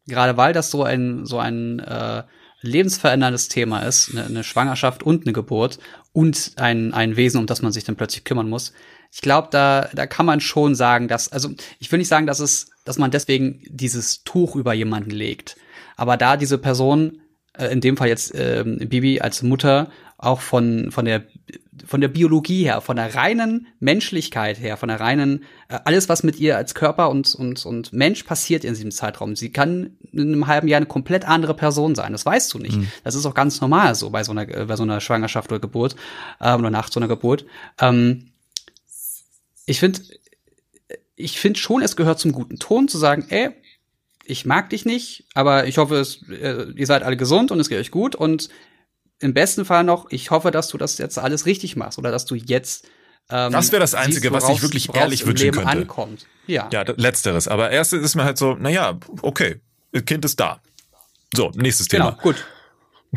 Gerade 0.08 0.36
weil 0.36 0.52
das 0.52 0.72
so 0.72 0.82
ein, 0.82 1.24
so 1.24 1.38
ein 1.38 1.78
äh, 1.78 2.24
lebensveränderndes 2.62 3.46
Thema 3.46 3.82
ist, 3.82 4.10
eine, 4.10 4.24
eine 4.24 4.42
Schwangerschaft 4.42 5.04
und 5.04 5.24
eine 5.24 5.32
Geburt 5.32 5.78
und 6.12 6.50
ein, 6.56 6.92
ein 6.92 7.14
Wesen, 7.14 7.38
um 7.38 7.46
das 7.46 7.62
man 7.62 7.70
sich 7.70 7.84
dann 7.84 7.94
plötzlich 7.94 8.24
kümmern 8.24 8.48
muss. 8.48 8.72
Ich 9.12 9.20
glaube, 9.20 9.46
da, 9.52 9.88
da 9.94 10.08
kann 10.08 10.26
man 10.26 10.40
schon 10.40 10.74
sagen, 10.74 11.06
dass, 11.06 11.30
also 11.30 11.50
ich 11.78 11.92
will 11.92 12.00
nicht 12.00 12.08
sagen, 12.08 12.26
dass 12.26 12.40
es, 12.40 12.70
dass 12.84 12.98
man 12.98 13.12
deswegen 13.12 13.62
dieses 13.68 14.24
Tuch 14.24 14.56
über 14.56 14.74
jemanden 14.74 15.10
legt. 15.10 15.56
Aber 15.96 16.16
da 16.16 16.36
diese 16.36 16.58
Person, 16.58 17.20
äh, 17.52 17.66
in 17.68 17.80
dem 17.80 17.96
Fall 17.96 18.08
jetzt 18.08 18.34
äh, 18.34 18.64
Bibi 18.66 19.20
als 19.20 19.44
Mutter, 19.44 19.92
auch 20.16 20.40
von, 20.40 20.90
von 20.90 21.04
der 21.04 21.22
von 21.86 22.00
der 22.00 22.08
Biologie 22.08 22.64
her, 22.64 22.80
von 22.80 22.96
der 22.96 23.14
reinen 23.14 23.66
Menschlichkeit 23.80 24.60
her, 24.60 24.76
von 24.76 24.88
der 24.88 25.00
reinen, 25.00 25.44
äh, 25.68 25.78
alles, 25.84 26.08
was 26.08 26.22
mit 26.22 26.38
ihr 26.38 26.56
als 26.56 26.74
Körper 26.74 27.10
und, 27.10 27.34
und, 27.34 27.64
und 27.66 27.92
Mensch 27.92 28.22
passiert 28.22 28.64
in 28.64 28.74
diesem 28.74 28.90
Zeitraum. 28.90 29.36
Sie 29.36 29.52
kann 29.52 29.96
in 30.12 30.32
einem 30.32 30.46
halben 30.46 30.68
Jahr 30.68 30.78
eine 30.78 30.86
komplett 30.86 31.26
andere 31.26 31.54
Person 31.54 31.94
sein. 31.94 32.12
Das 32.12 32.26
weißt 32.26 32.52
du 32.54 32.58
nicht. 32.58 32.76
Mhm. 32.76 32.88
Das 33.04 33.14
ist 33.14 33.26
auch 33.26 33.34
ganz 33.34 33.60
normal 33.60 33.94
so 33.94 34.10
bei 34.10 34.24
so 34.24 34.32
einer, 34.32 34.48
äh, 34.48 34.66
bei 34.66 34.76
so 34.76 34.82
einer 34.82 35.00
Schwangerschaft 35.00 35.50
oder 35.50 35.60
Geburt, 35.60 35.96
äh, 36.40 36.54
oder 36.54 36.70
nach 36.70 36.90
so 36.90 37.00
einer 37.00 37.08
Geburt. 37.08 37.44
Ähm, 37.80 38.32
ich 39.66 39.80
finde, 39.80 40.00
ich 41.16 41.38
finde 41.38 41.58
schon, 41.58 41.82
es 41.82 41.96
gehört 41.96 42.18
zum 42.18 42.32
guten 42.32 42.58
Ton 42.58 42.88
zu 42.88 42.96
sagen, 42.96 43.26
ey, 43.28 43.50
ich 44.24 44.44
mag 44.44 44.70
dich 44.70 44.84
nicht, 44.84 45.24
aber 45.34 45.66
ich 45.66 45.78
hoffe, 45.78 45.96
es, 45.96 46.22
äh, 46.28 46.66
ihr 46.74 46.86
seid 46.86 47.02
alle 47.02 47.16
gesund 47.16 47.50
und 47.50 47.60
es 47.60 47.68
geht 47.68 47.78
euch 47.78 47.90
gut 47.90 48.14
und 48.14 48.48
im 49.20 49.34
besten 49.34 49.64
Fall 49.64 49.84
noch, 49.84 50.06
ich 50.10 50.30
hoffe, 50.30 50.50
dass 50.50 50.68
du 50.68 50.78
das 50.78 50.98
jetzt 50.98 51.18
alles 51.18 51.46
richtig 51.46 51.76
machst 51.76 51.98
oder 51.98 52.10
dass 52.10 52.24
du 52.24 52.34
jetzt 52.34 52.86
ähm, 53.30 53.52
das 53.52 53.72
wäre 53.72 53.80
das 53.80 53.94
Einzige, 53.94 54.30
siehst, 54.30 54.32
was 54.32 54.48
ich 54.48 54.62
wirklich 54.62 54.94
ehrlich 54.94 55.26
wünschen 55.26 55.44
Leben 55.44 55.58
könnte. 55.58 55.70
Ankommt. 55.70 56.26
Ja. 56.46 56.68
ja, 56.72 56.84
letzteres. 56.96 57.46
Aber 57.46 57.70
erstes 57.70 58.02
ist 58.02 58.14
mir 58.14 58.24
halt 58.24 58.38
so, 58.38 58.54
naja, 58.54 58.98
okay, 59.20 59.60
Kind 60.06 60.24
ist 60.24 60.40
da. 60.40 60.60
So, 61.34 61.50
nächstes 61.54 61.88
Thema. 61.88 62.10
Genau, 62.10 62.22
gut. 62.22 62.36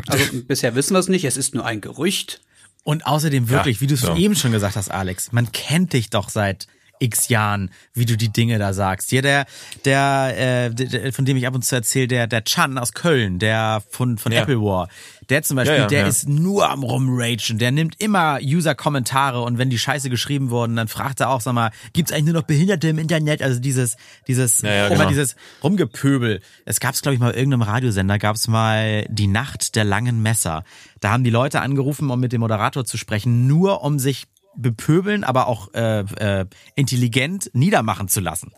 Also 0.06 0.24
bisher 0.48 0.74
wissen 0.74 0.94
wir 0.94 1.00
es 1.00 1.08
nicht, 1.08 1.26
es 1.26 1.36
ist 1.36 1.54
nur 1.54 1.66
ein 1.66 1.82
Gerücht. 1.82 2.40
Und 2.82 3.04
außerdem 3.04 3.50
wirklich, 3.50 3.76
ja, 3.76 3.80
wie 3.82 3.86
du 3.88 3.94
es 3.94 4.00
so. 4.00 4.16
eben 4.16 4.34
schon 4.34 4.50
gesagt 4.50 4.74
hast, 4.74 4.90
Alex, 4.90 5.32
man 5.32 5.52
kennt 5.52 5.92
dich 5.92 6.08
doch 6.08 6.30
seit 6.30 6.66
x 7.02 7.28
Jahren, 7.28 7.70
wie 7.94 8.06
du 8.06 8.16
die 8.16 8.30
Dinge 8.30 8.58
da 8.58 8.72
sagst. 8.72 9.10
Hier 9.10 9.22
der, 9.22 9.46
der, 9.84 10.68
äh, 10.68 10.74
der 10.74 11.12
von 11.12 11.24
dem 11.24 11.36
ich 11.36 11.46
ab 11.46 11.54
und 11.54 11.64
zu 11.64 11.74
erzähle, 11.74 12.08
der, 12.08 12.26
der 12.26 12.44
Chan 12.44 12.78
aus 12.78 12.92
Köln, 12.92 13.38
der 13.38 13.82
von, 13.90 14.18
von 14.18 14.32
ja. 14.32 14.42
Apple 14.42 14.60
War, 14.60 14.88
der 15.28 15.42
zum 15.42 15.56
Beispiel, 15.56 15.76
ja, 15.76 15.82
ja, 15.82 15.86
der 15.88 16.06
ist 16.06 16.28
nur 16.28 16.70
am 16.70 16.82
rumragen, 16.82 17.58
der 17.58 17.72
nimmt 17.72 18.00
immer 18.00 18.38
User-Kommentare 18.42 19.42
und 19.42 19.58
wenn 19.58 19.70
die 19.70 19.78
Scheiße 19.78 20.10
geschrieben 20.10 20.50
wurden, 20.50 20.76
dann 20.76 20.88
fragt 20.88 21.20
er 21.20 21.30
auch, 21.30 21.40
sag 21.40 21.54
mal, 21.54 21.70
gibt's 21.92 22.12
eigentlich 22.12 22.26
nur 22.26 22.34
noch 22.34 22.42
Behinderte 22.42 22.88
im 22.88 22.98
Internet? 22.98 23.42
Also 23.42 23.60
dieses, 23.60 23.96
dieses, 24.26 24.62
ja, 24.62 24.88
genau. 24.88 25.08
dieses 25.08 25.36
Rumgepöbel. 25.62 26.40
Es 26.64 26.80
gab's, 26.80 27.02
glaube 27.02 27.14
ich, 27.14 27.20
mal 27.20 27.32
irgendeinem 27.32 27.62
Radiosender, 27.62 28.18
gab's 28.18 28.48
mal 28.48 29.06
die 29.08 29.26
Nacht 29.26 29.74
der 29.74 29.84
langen 29.84 30.22
Messer. 30.22 30.64
Da 31.00 31.10
haben 31.10 31.24
die 31.24 31.30
Leute 31.30 31.60
angerufen, 31.60 32.10
um 32.10 32.20
mit 32.20 32.32
dem 32.32 32.40
Moderator 32.40 32.84
zu 32.84 32.96
sprechen, 32.96 33.46
nur 33.46 33.82
um 33.82 33.98
sich 33.98 34.26
bepöbeln, 34.56 35.24
aber 35.24 35.46
auch 35.46 35.72
äh, 35.74 36.00
äh, 36.00 36.46
intelligent 36.74 37.50
niedermachen 37.54 38.08
zu 38.08 38.20
lassen. 38.20 38.52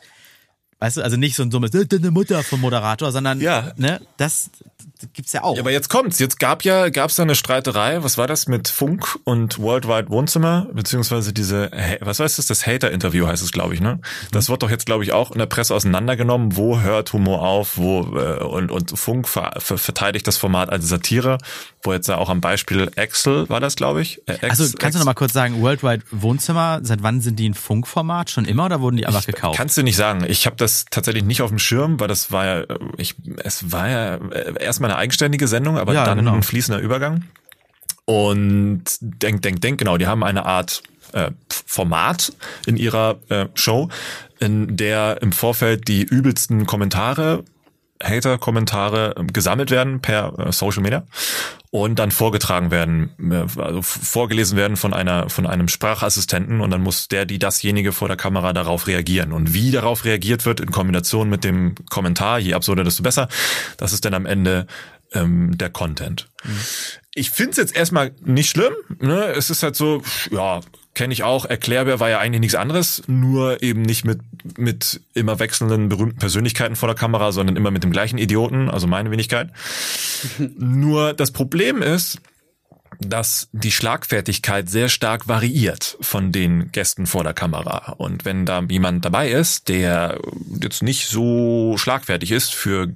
Weißt 0.80 0.96
du, 0.96 1.02
also 1.02 1.16
nicht 1.16 1.36
so 1.36 1.42
ein 1.42 1.50
dummes, 1.50 1.70
deine 1.70 2.10
Mutter 2.10 2.42
vom 2.42 2.60
Moderator, 2.60 3.12
sondern 3.12 3.40
ja. 3.40 3.72
ne, 3.76 4.00
das, 4.16 4.50
gibt's 5.12 5.32
ja 5.32 5.42
auch. 5.42 5.56
Ja, 5.56 5.62
aber 5.62 5.70
jetzt 5.70 5.88
kommt's. 5.88 6.18
Jetzt 6.18 6.38
gab 6.38 6.64
ja, 6.64 6.88
gab's 6.88 7.16
da 7.16 7.22
eine 7.22 7.34
Streiterei. 7.34 8.02
Was 8.02 8.18
war 8.18 8.26
das 8.26 8.46
mit 8.46 8.68
Funk 8.68 9.18
und 9.24 9.58
Worldwide 9.58 10.08
Wohnzimmer? 10.10 10.68
Beziehungsweise 10.72 11.32
diese, 11.32 11.70
was 12.00 12.20
heißt 12.20 12.38
das? 12.38 12.46
Das 12.46 12.66
Hater-Interview 12.66 13.26
heißt 13.26 13.42
es, 13.42 13.52
glaube 13.52 13.74
ich, 13.74 13.80
ne? 13.80 14.00
Das 14.32 14.48
wird 14.48 14.62
doch 14.62 14.70
jetzt, 14.70 14.86
glaube 14.86 15.04
ich, 15.04 15.12
auch 15.12 15.30
in 15.32 15.38
der 15.38 15.46
Presse 15.46 15.74
auseinandergenommen. 15.74 16.56
Wo 16.56 16.80
hört 16.80 17.12
Humor 17.12 17.42
auf? 17.42 17.76
Wo, 17.76 18.16
äh, 18.18 18.42
und, 18.42 18.70
und 18.70 18.98
Funk 18.98 19.28
ver, 19.28 19.52
ver, 19.58 19.78
verteidigt 19.78 20.26
das 20.26 20.36
Format 20.36 20.70
als 20.70 20.88
Satire. 20.88 21.38
Wo 21.82 21.92
jetzt 21.92 22.10
auch 22.10 22.30
am 22.30 22.40
Beispiel 22.40 22.90
Excel 22.96 23.48
war 23.48 23.60
das, 23.60 23.76
glaube 23.76 24.02
ich. 24.02 24.20
Äh, 24.26 24.34
Ex, 24.34 24.60
also, 24.60 24.76
kannst 24.78 24.96
du 24.96 24.98
noch 25.00 25.06
mal 25.06 25.14
kurz 25.14 25.32
sagen, 25.32 25.60
Worldwide 25.60 26.04
Wohnzimmer, 26.10 26.80
seit 26.82 27.02
wann 27.02 27.20
sind 27.20 27.38
die 27.38 27.48
ein 27.48 27.54
Funkformat? 27.54 28.30
Schon 28.30 28.44
immer 28.44 28.66
oder 28.66 28.80
wurden 28.80 28.96
die 28.96 29.06
einfach 29.06 29.20
ich, 29.20 29.26
gekauft? 29.26 29.56
Kannst 29.56 29.76
du 29.76 29.82
nicht 29.82 29.96
sagen. 29.96 30.24
Ich 30.26 30.46
habe 30.46 30.56
das 30.56 30.86
tatsächlich 30.90 31.24
nicht 31.24 31.42
auf 31.42 31.50
dem 31.50 31.58
Schirm, 31.58 32.00
weil 32.00 32.08
das 32.08 32.32
war 32.32 32.46
ja, 32.46 32.64
ich, 32.96 33.14
es 33.42 33.70
war 33.72 33.88
ja 33.88 34.14
äh, 34.14 34.54
erstmal 34.74 34.90
eine 34.90 34.98
eigenständige 34.98 35.48
Sendung, 35.48 35.78
aber 35.78 35.94
ja, 35.94 36.04
dann 36.04 36.18
genau. 36.18 36.34
ein 36.34 36.42
fließender 36.42 36.80
Übergang. 36.80 37.24
Und 38.06 38.84
denk, 39.00 39.42
denk, 39.42 39.60
denk, 39.60 39.78
genau, 39.78 39.96
die 39.96 40.06
haben 40.06 40.22
eine 40.22 40.44
Art 40.44 40.82
äh, 41.12 41.30
Format 41.48 42.32
in 42.66 42.76
ihrer 42.76 43.18
äh, 43.28 43.46
Show, 43.54 43.88
in 44.40 44.76
der 44.76 45.22
im 45.22 45.32
Vorfeld 45.32 45.88
die 45.88 46.02
übelsten 46.02 46.66
Kommentare 46.66 47.44
Hater-Kommentare 48.02 49.14
ähm, 49.16 49.32
gesammelt 49.32 49.70
werden 49.70 50.00
per 50.00 50.38
äh, 50.38 50.52
Social 50.52 50.82
Media 50.82 51.04
und 51.74 51.98
dann 51.98 52.12
vorgetragen 52.12 52.70
werden, 52.70 53.10
äh, 53.18 53.60
also 53.60 53.82
vorgelesen 53.82 54.56
werden 54.56 54.76
von 54.76 54.94
einer 54.94 55.28
von 55.28 55.44
einem 55.44 55.66
Sprachassistenten 55.66 56.60
und 56.60 56.70
dann 56.70 56.80
muss 56.80 57.08
der, 57.08 57.26
die 57.26 57.40
dasjenige 57.40 57.90
vor 57.90 58.06
der 58.06 58.16
Kamera 58.16 58.52
darauf 58.52 58.86
reagieren 58.86 59.32
und 59.32 59.54
wie 59.54 59.72
darauf 59.72 60.04
reagiert 60.04 60.46
wird 60.46 60.60
in 60.60 60.70
Kombination 60.70 61.28
mit 61.28 61.42
dem 61.42 61.74
Kommentar, 61.90 62.38
je 62.38 62.54
absurder 62.54 62.84
desto 62.84 63.02
besser, 63.02 63.26
das 63.76 63.92
ist 63.92 64.04
dann 64.04 64.14
am 64.14 64.24
Ende 64.24 64.68
ähm, 65.14 65.58
der 65.58 65.68
Content. 65.68 66.28
Mhm. 66.44 66.60
Ich 67.16 67.30
finde 67.30 67.50
es 67.50 67.56
jetzt 67.56 67.74
erstmal 67.74 68.12
nicht 68.24 68.50
schlimm. 68.50 68.74
Ne? 69.00 69.32
Es 69.36 69.50
ist 69.50 69.64
halt 69.64 69.74
so, 69.74 70.00
ja, 70.30 70.60
kenne 70.94 71.12
ich 71.12 71.22
auch. 71.22 71.44
Erklärbär 71.44 72.00
war 72.00 72.08
ja 72.08 72.18
eigentlich 72.18 72.40
nichts 72.40 72.54
anderes, 72.54 73.02
nur 73.06 73.62
eben 73.62 73.82
nicht 73.82 74.04
mit, 74.04 74.20
mit 74.56 75.00
immer 75.12 75.38
wechselnden 75.38 75.88
berühmten 75.88 76.18
Persönlichkeiten 76.18 76.76
vor 76.76 76.88
der 76.88 76.96
Kamera, 76.96 77.32
sondern 77.32 77.56
immer 77.56 77.70
mit 77.70 77.82
dem 77.82 77.90
gleichen 77.90 78.18
Idioten, 78.18 78.70
also 78.70 78.86
meine 78.86 79.10
Wenigkeit. 79.10 79.50
nur 80.38 81.12
das 81.12 81.32
Problem 81.32 81.82
ist, 81.82 82.20
dass 83.00 83.48
die 83.52 83.72
Schlagfertigkeit 83.72 84.68
sehr 84.68 84.88
stark 84.88 85.28
variiert 85.28 85.96
von 86.00 86.32
den 86.32 86.70
Gästen 86.72 87.06
vor 87.06 87.24
der 87.24 87.34
Kamera. 87.34 87.94
Und 87.98 88.24
wenn 88.24 88.46
da 88.46 88.62
jemand 88.68 89.04
dabei 89.04 89.30
ist, 89.30 89.68
der 89.68 90.18
jetzt 90.60 90.82
nicht 90.82 91.08
so 91.08 91.76
schlagfertig 91.76 92.30
ist 92.30 92.54
für 92.54 92.88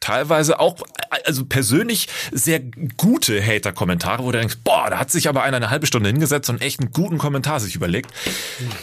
teilweise 0.00 0.60
auch, 0.60 0.76
also 1.24 1.44
persönlich 1.44 2.08
sehr 2.30 2.60
gute 2.96 3.44
Hater-Kommentare, 3.44 4.24
wo 4.24 4.32
du 4.32 4.38
denkst, 4.38 4.58
boah, 4.64 4.88
da 4.90 4.98
hat 4.98 5.10
sich 5.10 5.28
aber 5.28 5.42
einer 5.42 5.56
eine 5.56 5.70
halbe 5.70 5.86
Stunde 5.86 6.08
hingesetzt 6.08 6.50
und 6.50 6.60
echt 6.60 6.80
einen 6.80 6.92
guten 6.92 7.18
Kommentar 7.18 7.60
sich 7.60 7.74
überlegt, 7.74 8.10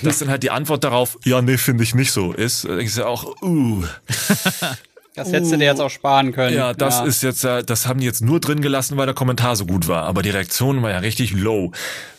dass 0.01 0.19
dann 0.19 0.29
halt 0.29 0.43
die 0.43 0.51
Antwort 0.51 0.83
darauf, 0.83 1.17
ja, 1.23 1.41
nee, 1.41 1.57
finde 1.57 1.83
ich 1.83 1.95
nicht 1.95 2.11
so, 2.11 2.33
ist, 2.33 2.65
ist 2.65 2.97
ja 2.97 3.05
auch, 3.05 3.41
uh. 3.41 3.83
Das 5.15 5.33
hättest 5.33 5.51
du 5.51 5.57
dir 5.57 5.65
jetzt 5.65 5.81
auch 5.81 5.89
sparen 5.89 6.31
können. 6.31 6.55
Ja, 6.55 6.73
das 6.73 7.01
ist 7.01 7.23
jetzt, 7.23 7.43
äh, 7.43 7.63
das 7.63 7.87
haben 7.87 7.99
die 7.99 8.05
jetzt 8.05 8.21
nur 8.21 8.39
drin 8.39 8.61
gelassen, 8.61 8.95
weil 8.95 9.05
der 9.05 9.15
Kommentar 9.15 9.55
so 9.57 9.65
gut 9.65 9.87
war. 9.89 10.03
Aber 10.03 10.21
die 10.21 10.29
Reaktion 10.29 10.81
war 10.81 10.91
ja 10.91 10.99
richtig 10.99 11.31
low. 11.33 11.71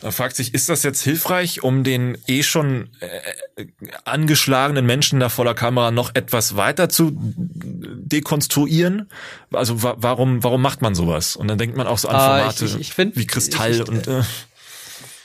Man 0.03 0.13
fragt 0.13 0.37
sich, 0.37 0.53
ist 0.53 0.69
das 0.69 0.83
jetzt 0.83 1.01
hilfreich, 1.03 1.63
um 1.63 1.83
den 1.83 2.19
eh 2.27 2.43
schon 2.43 2.91
äh, 3.01 3.65
angeschlagenen 4.05 4.85
Menschen 4.85 5.19
da 5.21 5.29
voller 5.31 5.55
Kamera 5.55 5.91
noch 5.93 6.15
etwas 6.15 6.57
weiter 6.57 6.89
zu 6.91 7.13
dekonstruieren? 7.17 9.09
Also 9.53 9.83
wa 9.83 9.95
warum, 9.99 10.43
warum 10.45 10.63
macht 10.63 10.83
man 10.83 10.95
sowas? 10.95 11.37
Und 11.37 11.49
dann 11.49 11.59
denkt 11.59 11.77
man 11.77 11.87
auch 11.87 11.99
so 11.99 12.09
an 12.09 12.17
Äh, 12.17 12.19
Formate 12.19 12.65
ich- 12.65 12.75
ich- 12.75 12.81
ich 12.81 12.93
find- 12.95 13.17
wie 13.17 13.27
Kristall 13.27 13.73
ich- 13.73 13.89
und 13.89 14.07
äh, 14.09 14.23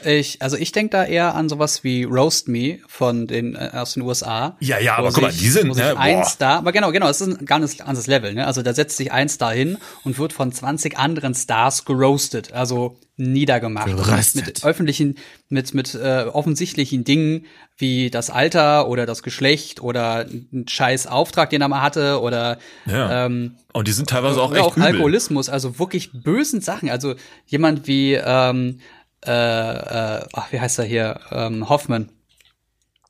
Ich, 0.03 0.41
also 0.41 0.57
ich 0.57 0.71
denke 0.71 0.91
da 0.91 1.05
eher 1.05 1.35
an 1.35 1.47
sowas 1.47 1.83
wie 1.83 2.03
Roast 2.03 2.47
Me 2.47 2.79
von 2.87 3.27
den 3.27 3.55
äh, 3.55 3.71
aus 3.73 3.93
den 3.93 4.03
USA. 4.03 4.57
Ja, 4.59 4.79
ja, 4.79 4.97
aber 4.97 5.11
guck 5.11 5.23
mal, 5.23 5.31
die 5.31 5.49
sind, 5.49 5.75
ne, 5.75 5.97
ein 5.97 6.17
boah. 6.17 6.25
Star, 6.25 6.57
aber 6.57 6.71
genau, 6.71 6.91
genau, 6.91 7.07
es 7.07 7.21
ist 7.21 7.39
ein 7.39 7.45
ganz 7.45 7.79
anderes 7.79 8.07
Level, 8.07 8.33
ne? 8.33 8.45
Also 8.45 8.61
da 8.61 8.73
setzt 8.73 8.97
sich 8.97 9.11
ein 9.11 9.29
Star 9.29 9.53
hin 9.53 9.77
und 10.03 10.17
wird 10.19 10.33
von 10.33 10.51
20 10.51 10.97
anderen 10.97 11.33
Stars 11.33 11.85
geroastet, 11.85 12.51
also 12.51 12.97
niedergemacht. 13.17 13.87
Geröstet. 13.87 14.45
Mit 14.45 14.65
öffentlichen, 14.65 15.15
mit, 15.47 15.73
mit 15.73 15.95
äh, 15.95 16.25
offensichtlichen 16.31 17.05
Dingen 17.05 17.45
wie 17.77 18.09
das 18.09 18.29
Alter 18.29 18.87
oder 18.89 19.05
das 19.05 19.23
Geschlecht 19.23 19.81
oder 19.81 20.25
ein 20.29 20.65
scheiß 20.67 21.07
Auftrag, 21.07 21.49
den 21.49 21.61
er 21.61 21.69
mal 21.69 21.81
hatte 21.81 22.19
oder 22.19 22.57
ja. 22.85 23.25
ähm, 23.25 23.55
und 23.73 23.89
die 23.89 23.91
sind 23.91 24.09
teilweise 24.09 24.41
auch 24.41 24.53
echt 24.53 24.61
auch 24.61 24.77
übel. 24.77 24.87
Alkoholismus, 24.87 25.49
also 25.49 25.79
wirklich 25.79 26.11
bösen 26.13 26.61
Sachen. 26.61 26.89
Also 26.89 27.15
jemand 27.45 27.87
wie, 27.87 28.13
ähm, 28.13 28.79
äh, 29.27 30.17
äh, 30.21 30.25
ach, 30.33 30.51
wie 30.51 30.59
heißt 30.59 30.79
er 30.79 30.85
hier? 30.85 31.19
Ähm, 31.31 31.69
Hoffman. 31.69 32.09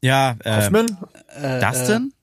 Ja, 0.02 0.36
äh, 0.44 0.58
Hoffman? 0.58 0.98
Dustin? 1.62 2.14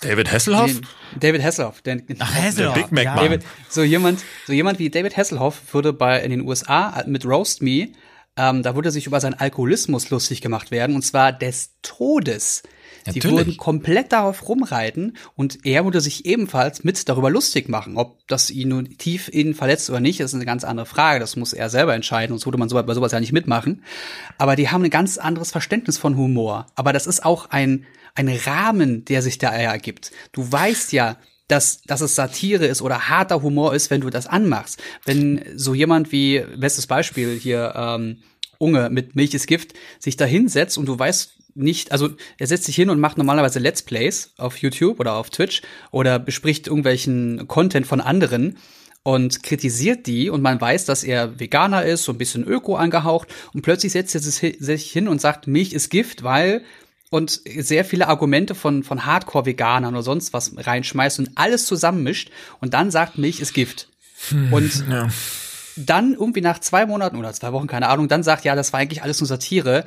David 0.00 0.30
Hasselhoff? 0.32 0.66
Den- 0.72 0.86
David 1.18 1.42
Hasselhoff. 1.42 1.82
Der, 1.82 1.98
Ach, 2.20 2.34
Hasselhoff. 2.42 2.74
Big 2.74 2.92
Mac 2.92 3.04
ja. 3.04 3.14
Mann. 3.14 3.24
David, 3.24 3.44
so 3.68 3.82
jemand, 3.82 4.20
so 4.46 4.52
jemand 4.52 4.78
wie 4.78 4.90
David 4.90 5.16
Hasselhoff 5.16 5.74
würde 5.74 5.92
bei 5.92 6.20
in 6.22 6.30
den 6.30 6.42
USA 6.42 7.02
mit 7.06 7.24
Roast 7.24 7.62
Me, 7.62 7.88
ähm, 8.36 8.62
da 8.62 8.74
würde 8.76 8.90
sich 8.90 9.06
über 9.06 9.20
seinen 9.20 9.34
Alkoholismus 9.34 10.10
lustig 10.10 10.40
gemacht 10.40 10.70
werden 10.70 10.94
und 10.94 11.02
zwar 11.02 11.32
des 11.32 11.72
Todes. 11.82 12.62
Natürlich. 13.14 13.36
würden 13.36 13.56
komplett 13.56 14.12
darauf 14.12 14.48
rumreiten 14.48 15.16
und 15.36 15.64
er 15.64 15.84
würde 15.84 16.00
sich 16.00 16.26
ebenfalls 16.26 16.84
mit 16.84 17.08
darüber 17.08 17.30
lustig 17.30 17.68
machen. 17.68 17.96
Ob 17.96 18.26
das 18.28 18.50
ihn 18.50 18.68
nun 18.68 18.98
tief 18.98 19.28
innen 19.28 19.54
verletzt 19.54 19.90
oder 19.90 20.00
nicht, 20.00 20.20
ist 20.20 20.34
eine 20.34 20.44
ganz 20.44 20.64
andere 20.64 20.86
Frage. 20.86 21.20
Das 21.20 21.36
muss 21.36 21.52
er 21.52 21.70
selber 21.70 21.94
entscheiden, 21.94 22.32
sonst 22.32 22.46
würde 22.46 22.58
man 22.58 22.68
sowas, 22.68 22.86
bei 22.86 22.94
sowas 22.94 23.12
ja 23.12 23.20
nicht 23.20 23.32
mitmachen. 23.32 23.82
Aber 24.38 24.56
die 24.56 24.68
haben 24.68 24.84
ein 24.84 24.90
ganz 24.90 25.18
anderes 25.18 25.50
Verständnis 25.50 25.98
von 25.98 26.16
Humor. 26.16 26.66
Aber 26.74 26.92
das 26.92 27.06
ist 27.06 27.24
auch 27.24 27.50
ein, 27.50 27.86
ein 28.14 28.28
Rahmen, 28.28 29.04
der 29.04 29.22
sich 29.22 29.38
da 29.38 29.50
ergibt. 29.50 30.12
Du 30.32 30.50
weißt 30.50 30.92
ja, 30.92 31.16
dass, 31.48 31.80
dass 31.82 32.02
es 32.02 32.14
Satire 32.14 32.66
ist 32.66 32.82
oder 32.82 33.08
harter 33.08 33.42
Humor 33.42 33.74
ist, 33.74 33.90
wenn 33.90 34.02
du 34.02 34.10
das 34.10 34.26
anmachst. 34.26 34.82
Wenn 35.04 35.42
so 35.56 35.74
jemand 35.74 36.12
wie, 36.12 36.44
bestes 36.56 36.86
Beispiel 36.86 37.38
hier, 37.38 37.72
ähm, 37.74 38.18
Unge 38.58 38.90
mit 38.90 39.14
Milch 39.14 39.34
ist 39.34 39.46
Gift, 39.46 39.74
sich 39.98 40.16
da 40.16 40.24
hinsetzt 40.24 40.78
und 40.78 40.86
du 40.86 40.98
weißt 40.98 41.37
nicht, 41.58 41.92
also 41.92 42.08
er 42.38 42.46
setzt 42.46 42.64
sich 42.64 42.76
hin 42.76 42.90
und 42.90 43.00
macht 43.00 43.18
normalerweise 43.18 43.58
Let's 43.58 43.82
Plays 43.82 44.32
auf 44.36 44.56
YouTube 44.58 45.00
oder 45.00 45.14
auf 45.14 45.30
Twitch 45.30 45.62
oder 45.90 46.18
bespricht 46.18 46.66
irgendwelchen 46.66 47.46
Content 47.48 47.86
von 47.86 48.00
anderen 48.00 48.58
und 49.02 49.42
kritisiert 49.42 50.06
die 50.06 50.30
und 50.30 50.42
man 50.42 50.60
weiß, 50.60 50.84
dass 50.84 51.04
er 51.04 51.38
Veganer 51.40 51.84
ist, 51.84 52.04
so 52.04 52.12
ein 52.12 52.18
bisschen 52.18 52.44
Öko 52.44 52.76
angehaucht 52.76 53.28
und 53.54 53.62
plötzlich 53.62 53.92
setzt 53.92 54.14
er 54.14 54.20
sich 54.20 54.92
hin 54.92 55.08
und 55.08 55.20
sagt, 55.20 55.46
Milch 55.46 55.72
ist 55.72 55.90
Gift, 55.90 56.22
weil 56.22 56.62
und 57.10 57.40
sehr 57.58 57.84
viele 57.84 58.08
Argumente 58.08 58.54
von, 58.54 58.82
von 58.82 59.06
Hardcore-Veganern 59.06 59.94
oder 59.94 60.02
sonst 60.02 60.32
was 60.32 60.52
reinschmeißt 60.56 61.18
und 61.20 61.30
alles 61.36 61.64
zusammenmischt 61.66 62.30
und 62.60 62.74
dann 62.74 62.90
sagt, 62.90 63.16
Milch 63.18 63.40
ist 63.40 63.54
Gift. 63.54 63.88
Und 64.50 64.84
Ja. 64.90 65.08
dann 65.76 66.12
irgendwie 66.12 66.40
nach 66.40 66.58
zwei 66.58 66.84
Monaten 66.84 67.16
oder 67.16 67.32
zwei 67.32 67.52
Wochen, 67.52 67.66
keine 67.66 67.88
Ahnung, 67.88 68.08
dann 68.08 68.22
sagt, 68.22 68.44
ja, 68.44 68.54
das 68.54 68.72
war 68.72 68.80
eigentlich 68.80 69.02
alles 69.02 69.20
nur 69.20 69.26
Satire. 69.28 69.86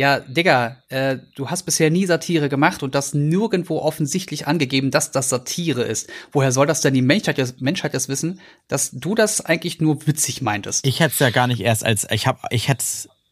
Ja, 0.00 0.20
Digga, 0.20 0.78
äh, 0.88 1.18
du 1.34 1.50
hast 1.50 1.64
bisher 1.64 1.90
nie 1.90 2.06
Satire 2.06 2.48
gemacht 2.48 2.82
und 2.82 2.94
das 2.94 3.12
nirgendwo 3.12 3.80
offensichtlich 3.80 4.46
angegeben, 4.46 4.90
dass 4.90 5.10
das 5.10 5.28
Satire 5.28 5.82
ist. 5.82 6.08
Woher 6.32 6.52
soll 6.52 6.66
das 6.66 6.80
denn 6.80 6.94
die 6.94 7.02
Menschheit, 7.02 7.36
jetzt- 7.36 7.60
Menschheit 7.60 7.92
jetzt 7.92 8.08
wissen, 8.08 8.40
dass 8.66 8.92
du 8.92 9.14
das 9.14 9.42
eigentlich 9.44 9.78
nur 9.78 10.06
witzig 10.06 10.40
meintest? 10.40 10.86
Ich 10.86 11.00
hätte 11.00 11.12
es 11.12 11.18
ja 11.18 11.28
gar 11.28 11.46
nicht 11.48 11.60
erst 11.60 11.84
als, 11.84 12.06
ich 12.10 12.26
hab, 12.26 12.46
ich 12.50 12.68
hätte 12.68 12.82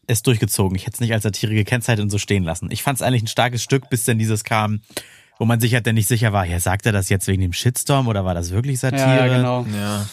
es 0.05 0.21
durchgezogen. 0.21 0.75
Ich 0.75 0.83
hätte 0.85 0.93
es 0.93 0.99
nicht 0.99 1.11
als 1.11 1.23
Satire 1.23 1.55
gekennzeichnet 1.55 2.03
und 2.03 2.11
so 2.11 2.19
stehen 2.19 2.43
lassen. 2.43 2.69
Ich 2.69 2.83
fand 2.83 2.97
es 2.97 3.01
eigentlich 3.01 3.23
ein 3.23 3.27
starkes 3.27 3.63
Stück, 3.63 3.89
bis 3.89 4.05
dann 4.05 4.19
dieses 4.19 4.43
kam, 4.43 4.81
wo 5.39 5.45
man 5.45 5.59
sich 5.59 5.73
halt 5.73 5.87
dann 5.87 5.95
nicht 5.95 6.07
sicher 6.07 6.33
war, 6.33 6.45
ja, 6.45 6.59
sagt 6.59 6.85
er 6.85 6.91
das 6.91 7.09
jetzt 7.09 7.25
wegen 7.27 7.41
dem 7.41 7.53
Shitstorm 7.53 8.07
oder 8.07 8.25
war 8.25 8.35
das 8.35 8.51
wirklich 8.51 8.79
Satire? 8.79 9.01
Ja, 9.27 9.27
genau. 9.27 9.65
Ja. 9.75 10.07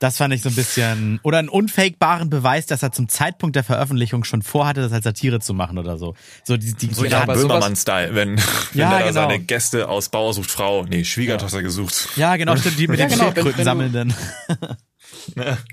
Das 0.00 0.16
fand 0.16 0.32
ich 0.32 0.42
so 0.42 0.48
ein 0.48 0.54
bisschen, 0.54 1.18
oder 1.24 1.38
einen 1.38 1.48
unfakerbaren 1.48 2.30
Beweis, 2.30 2.66
dass 2.66 2.84
er 2.84 2.92
zum 2.92 3.08
Zeitpunkt 3.08 3.56
der 3.56 3.64
Veröffentlichung 3.64 4.22
schon 4.22 4.42
vorhatte, 4.42 4.80
das 4.80 4.92
als 4.92 5.02
Satire 5.02 5.40
zu 5.40 5.54
machen 5.54 5.76
oder 5.76 5.98
so. 5.98 6.14
So 6.44 6.56
die, 6.56 6.72
die, 6.74 6.94
So 6.94 7.02
die 7.02 7.08
ja, 7.10 7.24
Böhmermann-Style, 7.24 8.14
wenn, 8.14 8.36
wenn 8.72 8.80
Ja, 8.80 8.92
er 8.92 8.98
da 8.98 8.98
genau. 8.98 9.12
seine 9.12 9.38
Gäste 9.40 9.88
aus 9.88 10.08
Bauer 10.08 10.34
sucht 10.34 10.50
Frau, 10.52 10.84
nee, 10.84 11.02
Schwiegertochter 11.04 11.62
gesucht. 11.64 12.10
ja, 12.14 12.36
genau, 12.36 12.54
stimmt, 12.56 12.78
die 12.78 12.86
mit 12.86 13.00
Ja, 13.00 13.06
den 13.06 13.18
genau, 13.18 13.26
wenn- 13.26 13.34
Schildkröten 13.34 13.58
wenn 13.58 13.64
du- 13.64 13.64
sammelnden. 13.64 14.14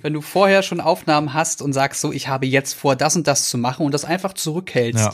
Wenn 0.02 0.14
du 0.14 0.22
vorher 0.22 0.64
schon 0.64 0.80
Aufnahmen 0.80 1.34
hast 1.34 1.62
und 1.62 1.74
sagst 1.74 2.02
so, 2.02 2.12
ich 2.12 2.28
habe 2.28 2.46
jetzt 2.46 2.74
vor, 2.74 2.96
das 2.96 3.16
und 3.16 3.28
das 3.28 3.50
zu 3.50 3.58
machen 3.58 3.86
und 3.86 3.94
das 3.94 4.06
einfach 4.06 4.34
zurückhältst 4.34 5.04
Ja. 5.06 5.14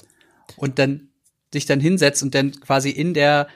und 0.57 0.80
dann 0.80 1.09
dich 1.53 1.66
dann 1.66 1.80
hinsetzt 1.80 2.22
und 2.24 2.34
dann 2.36 2.51
quasi 2.62 2.89
in 2.91 3.14
der 3.14 3.47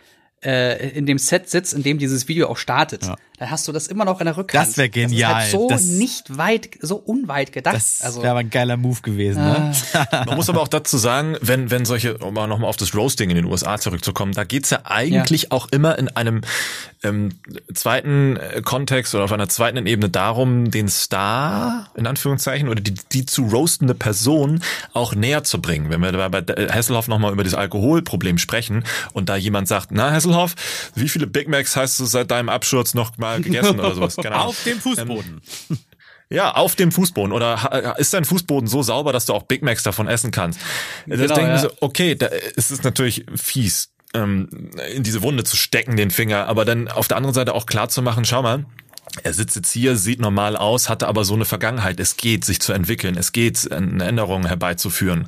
äh, 0.43 0.89
in 0.89 1.06
dem 1.06 1.18
Set 1.18 1.49
sitzt, 1.49 1.74
in 1.74 1.82
dem 1.84 1.97
dieses 1.97 2.28
Video 2.28 2.47
auch 2.49 2.58
startet, 2.58 3.06
Ja. 3.06 3.16
Dann 3.38 3.52
hast 3.52 3.68
du 3.68 3.72
das 3.72 3.88
immer 3.88 4.06
noch 4.06 4.20
in 4.22 4.26
der 4.26 4.38
Rückhand. 4.38 4.68
Das 4.68 4.78
wär 4.78 4.90
genial. 4.90 5.34
Das 5.34 5.48
ist 5.48 5.54
halt 5.54 5.62
so 5.62 5.70
Das- 5.70 5.84
nicht 5.84 6.38
weit, 6.38 6.70
so 6.82 6.96
unweit 6.96 7.52
gedacht. 7.52 7.76
Das 7.76 8.02
also 8.02 8.22
wäre 8.22 8.32
aber 8.32 8.40
ein 8.42 8.50
geiler 8.50 8.78
Move 8.78 9.02
gewesen, 9.02 9.44
ne? 9.44 9.72
Man 10.26 10.36
muss 10.36 10.50
aber 10.50 10.62
auch 10.62 10.68
dazu 10.68 10.98
sagen, 10.98 11.38
wenn, 11.42 11.72
wenn 11.72 11.86
solche, 11.86 12.18
um 12.18 12.34
mal 12.34 12.48
nochmal 12.48 12.70
auf 12.70 12.78
das 12.78 12.96
Roasting 12.96 13.30
in 13.30 13.36
den 13.36 13.46
USA 13.46 13.78
zurückzukommen, 13.78 14.34
da 14.34 14.44
geht's 14.44 14.70
ja 14.70 14.80
eigentlich 14.86 15.52
auch 15.52 15.68
immer 15.72 15.98
in 15.98 16.10
einem 16.10 16.42
ähm, 17.04 17.30
zweiten 17.74 18.38
äh, 18.38 18.62
Kontext 18.64 19.14
oder 19.16 19.26
auf 19.26 19.32
einer 19.32 19.50
zweiten 19.50 19.86
Ebene 19.86 20.10
darum, 20.10 20.72
den 20.72 20.88
Star, 20.88 21.90
in 21.96 22.08
Anführungszeichen, 22.08 22.68
oder 22.70 22.82
die, 22.82 22.94
die 23.12 23.26
zu 23.26 23.44
roastende 23.46 23.94
Person 23.96 24.62
auch 24.94 25.14
näher 25.16 25.44
zu 25.44 25.62
bringen. 25.62 25.90
Wenn 25.90 26.02
wir 26.02 26.12
da 26.12 26.28
bei 26.30 26.40
äh, 26.40 26.70
Hasselhoff 26.72 27.08
nochmal 27.08 27.32
über 27.34 27.44
das 27.44 27.54
Alkoholproblem 27.54 28.38
sprechen 28.38 28.84
und 29.14 29.30
da 29.30 29.36
jemand 29.36 29.68
sagt, 29.68 29.90
na 29.92 30.12
Hasselhoff, 30.12 30.56
wie 30.96 31.10
viele 31.10 31.28
Big 31.28 31.48
Macs 31.48 31.76
hast 31.76 32.00
du 32.00 32.06
seit 32.06 32.32
deinem 32.32 32.50
Absturz 32.50 32.94
noch 32.94 33.18
mal 33.26 33.41
gegessen 33.41 33.80
oder 33.80 33.93
sowas? 33.95 34.17
Ahnung. 34.17 34.34
Auf 34.34 34.63
dem 34.63 34.80
Fußboden. 34.80 35.41
Ja, 36.30 36.55
auf 36.55 36.76
dem 36.76 36.91
Fußboden. 36.91 37.32
Oder 37.32 37.95
ist 37.99 38.13
dein 38.13 38.26
Fußboden 38.26 38.67
so 38.67 38.82
sauber, 38.82 39.13
dass 39.13 39.26
du 39.26 39.34
auch 39.34 39.43
Big 39.43 39.61
Macs 39.61 39.84
davon 39.84 40.07
essen 40.07 40.32
kannst? 40.32 40.59
Das 41.05 41.19
Genau, 41.19 41.36
denken 41.36 41.51
ja. 41.51 41.57
so, 41.59 41.69
okay, 41.82 42.15
da 42.15 42.28
ist 42.28 42.71
es 42.71 42.84
natürlich 42.84 43.26
fies, 43.36 43.91
ähm, 44.15 44.71
in 44.93 45.03
diese 45.03 45.21
Wunde 45.21 45.43
zu 45.43 45.55
stecken, 45.55 45.95
den 45.97 46.09
Finger, 46.09 46.47
aber 46.47 46.65
dann 46.65 46.88
auf 46.88 47.07
der 47.07 47.17
anderen 47.17 47.36
Seite 47.36 47.53
auch 47.53 47.65
klar 47.65 47.89
zu 47.89 48.01
machen, 48.01 48.26
schau 48.26 48.41
mal, 48.41 48.65
er 49.24 49.34
sitzt 49.34 49.55
jetzt 49.55 49.72
hier, 49.72 49.95
sieht 49.95 50.20
normal 50.20 50.55
aus, 50.55 50.89
hatte 50.89 51.07
aber 51.07 51.24
so 51.24 51.34
eine 51.34 51.45
Vergangenheit. 51.45 51.99
Es 51.99 52.18
geht, 52.18 52.45
sich 52.45 52.59
zu 52.59 52.74
entwickeln. 52.74 53.18
Es 53.18 53.32
geht, 53.32 53.72
eine 53.72 54.03
Änderung 54.03 54.45
herbeizuführen. 54.45 55.28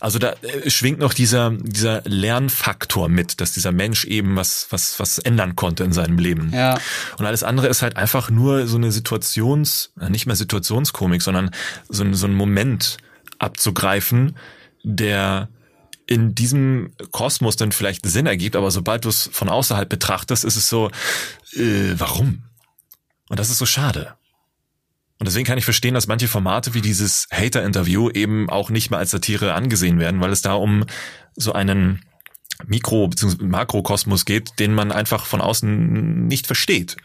Also 0.00 0.18
da 0.18 0.34
äh, 0.42 0.70
schwingt 0.70 0.98
noch 0.98 1.14
dieser, 1.14 1.50
dieser 1.50 2.02
Lernfaktor 2.04 3.08
mit, 3.08 3.40
dass 3.40 3.52
dieser 3.52 3.72
Mensch 3.72 4.04
eben 4.04 4.36
was, 4.36 4.66
was, 4.70 4.98
was 4.98 5.18
ändern 5.18 5.56
konnte 5.56 5.84
in 5.84 5.92
seinem 5.92 6.18
Leben. 6.18 6.50
Ja. 6.52 6.78
Und 7.18 7.26
alles 7.26 7.42
andere 7.42 7.68
ist 7.68 7.82
halt 7.82 7.96
einfach 7.96 8.30
nur 8.30 8.66
so 8.66 8.76
eine 8.76 8.92
Situations, 8.92 9.92
äh, 10.00 10.10
nicht 10.10 10.26
mehr 10.26 10.36
Situationskomik, 10.36 11.22
sondern 11.22 11.50
so 11.88 12.04
ein, 12.04 12.14
so 12.14 12.26
ein 12.26 12.34
Moment 12.34 12.98
abzugreifen, 13.38 14.36
der 14.82 15.48
in 16.06 16.34
diesem 16.34 16.92
Kosmos 17.10 17.56
dann 17.56 17.70
vielleicht 17.70 18.06
Sinn 18.06 18.26
ergibt, 18.26 18.56
aber 18.56 18.70
sobald 18.70 19.04
du 19.04 19.10
es 19.10 19.28
von 19.30 19.50
außerhalb 19.50 19.88
betrachtest, 19.88 20.44
ist 20.44 20.56
es 20.56 20.68
so, 20.68 20.90
äh, 21.54 21.92
warum? 21.96 22.44
Und 23.28 23.38
das 23.38 23.50
ist 23.50 23.58
so 23.58 23.66
schade. 23.66 24.14
Und 25.18 25.26
deswegen 25.26 25.46
kann 25.46 25.58
ich 25.58 25.64
verstehen, 25.64 25.94
dass 25.94 26.06
manche 26.06 26.28
Formate 26.28 26.74
wie 26.74 26.80
dieses 26.80 27.26
Hater-Interview 27.32 28.08
eben 28.10 28.48
auch 28.48 28.70
nicht 28.70 28.90
mehr 28.90 29.00
als 29.00 29.10
Satire 29.10 29.54
angesehen 29.54 29.98
werden, 29.98 30.20
weil 30.20 30.30
es 30.30 30.42
da 30.42 30.54
um 30.54 30.84
so 31.34 31.52
einen 31.52 32.04
Mikro- 32.66 33.08
bzw. 33.08 33.44
Makrokosmos 33.44 34.24
geht, 34.24 34.58
den 34.60 34.74
man 34.74 34.92
einfach 34.92 35.26
von 35.26 35.40
außen 35.40 36.26
nicht 36.26 36.46
versteht. 36.46 36.96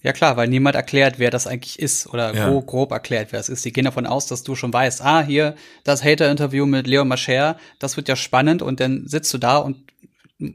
Ja 0.00 0.12
klar, 0.12 0.36
weil 0.36 0.46
niemand 0.46 0.76
erklärt, 0.76 1.18
wer 1.18 1.30
das 1.30 1.48
eigentlich 1.48 1.80
ist 1.80 2.06
oder 2.06 2.32
Ja. 2.32 2.48
grob, 2.48 2.66
grob 2.68 2.92
erklärt, 2.92 3.32
wer 3.32 3.40
es 3.40 3.48
ist. 3.48 3.64
Die 3.64 3.72
gehen 3.72 3.84
davon 3.84 4.06
aus, 4.06 4.26
dass 4.26 4.44
du 4.44 4.54
schon 4.54 4.72
weißt, 4.72 5.02
ah, 5.02 5.22
hier 5.22 5.56
das 5.82 6.04
Hater-Interview 6.04 6.66
mit 6.66 6.86
Leo 6.86 7.04
Mascher, 7.04 7.56
das 7.80 7.96
wird 7.96 8.08
ja 8.08 8.14
spannend 8.14 8.62
und 8.62 8.78
dann 8.78 9.08
sitzt 9.08 9.34
du 9.34 9.38
da 9.38 9.56
und 9.58 9.78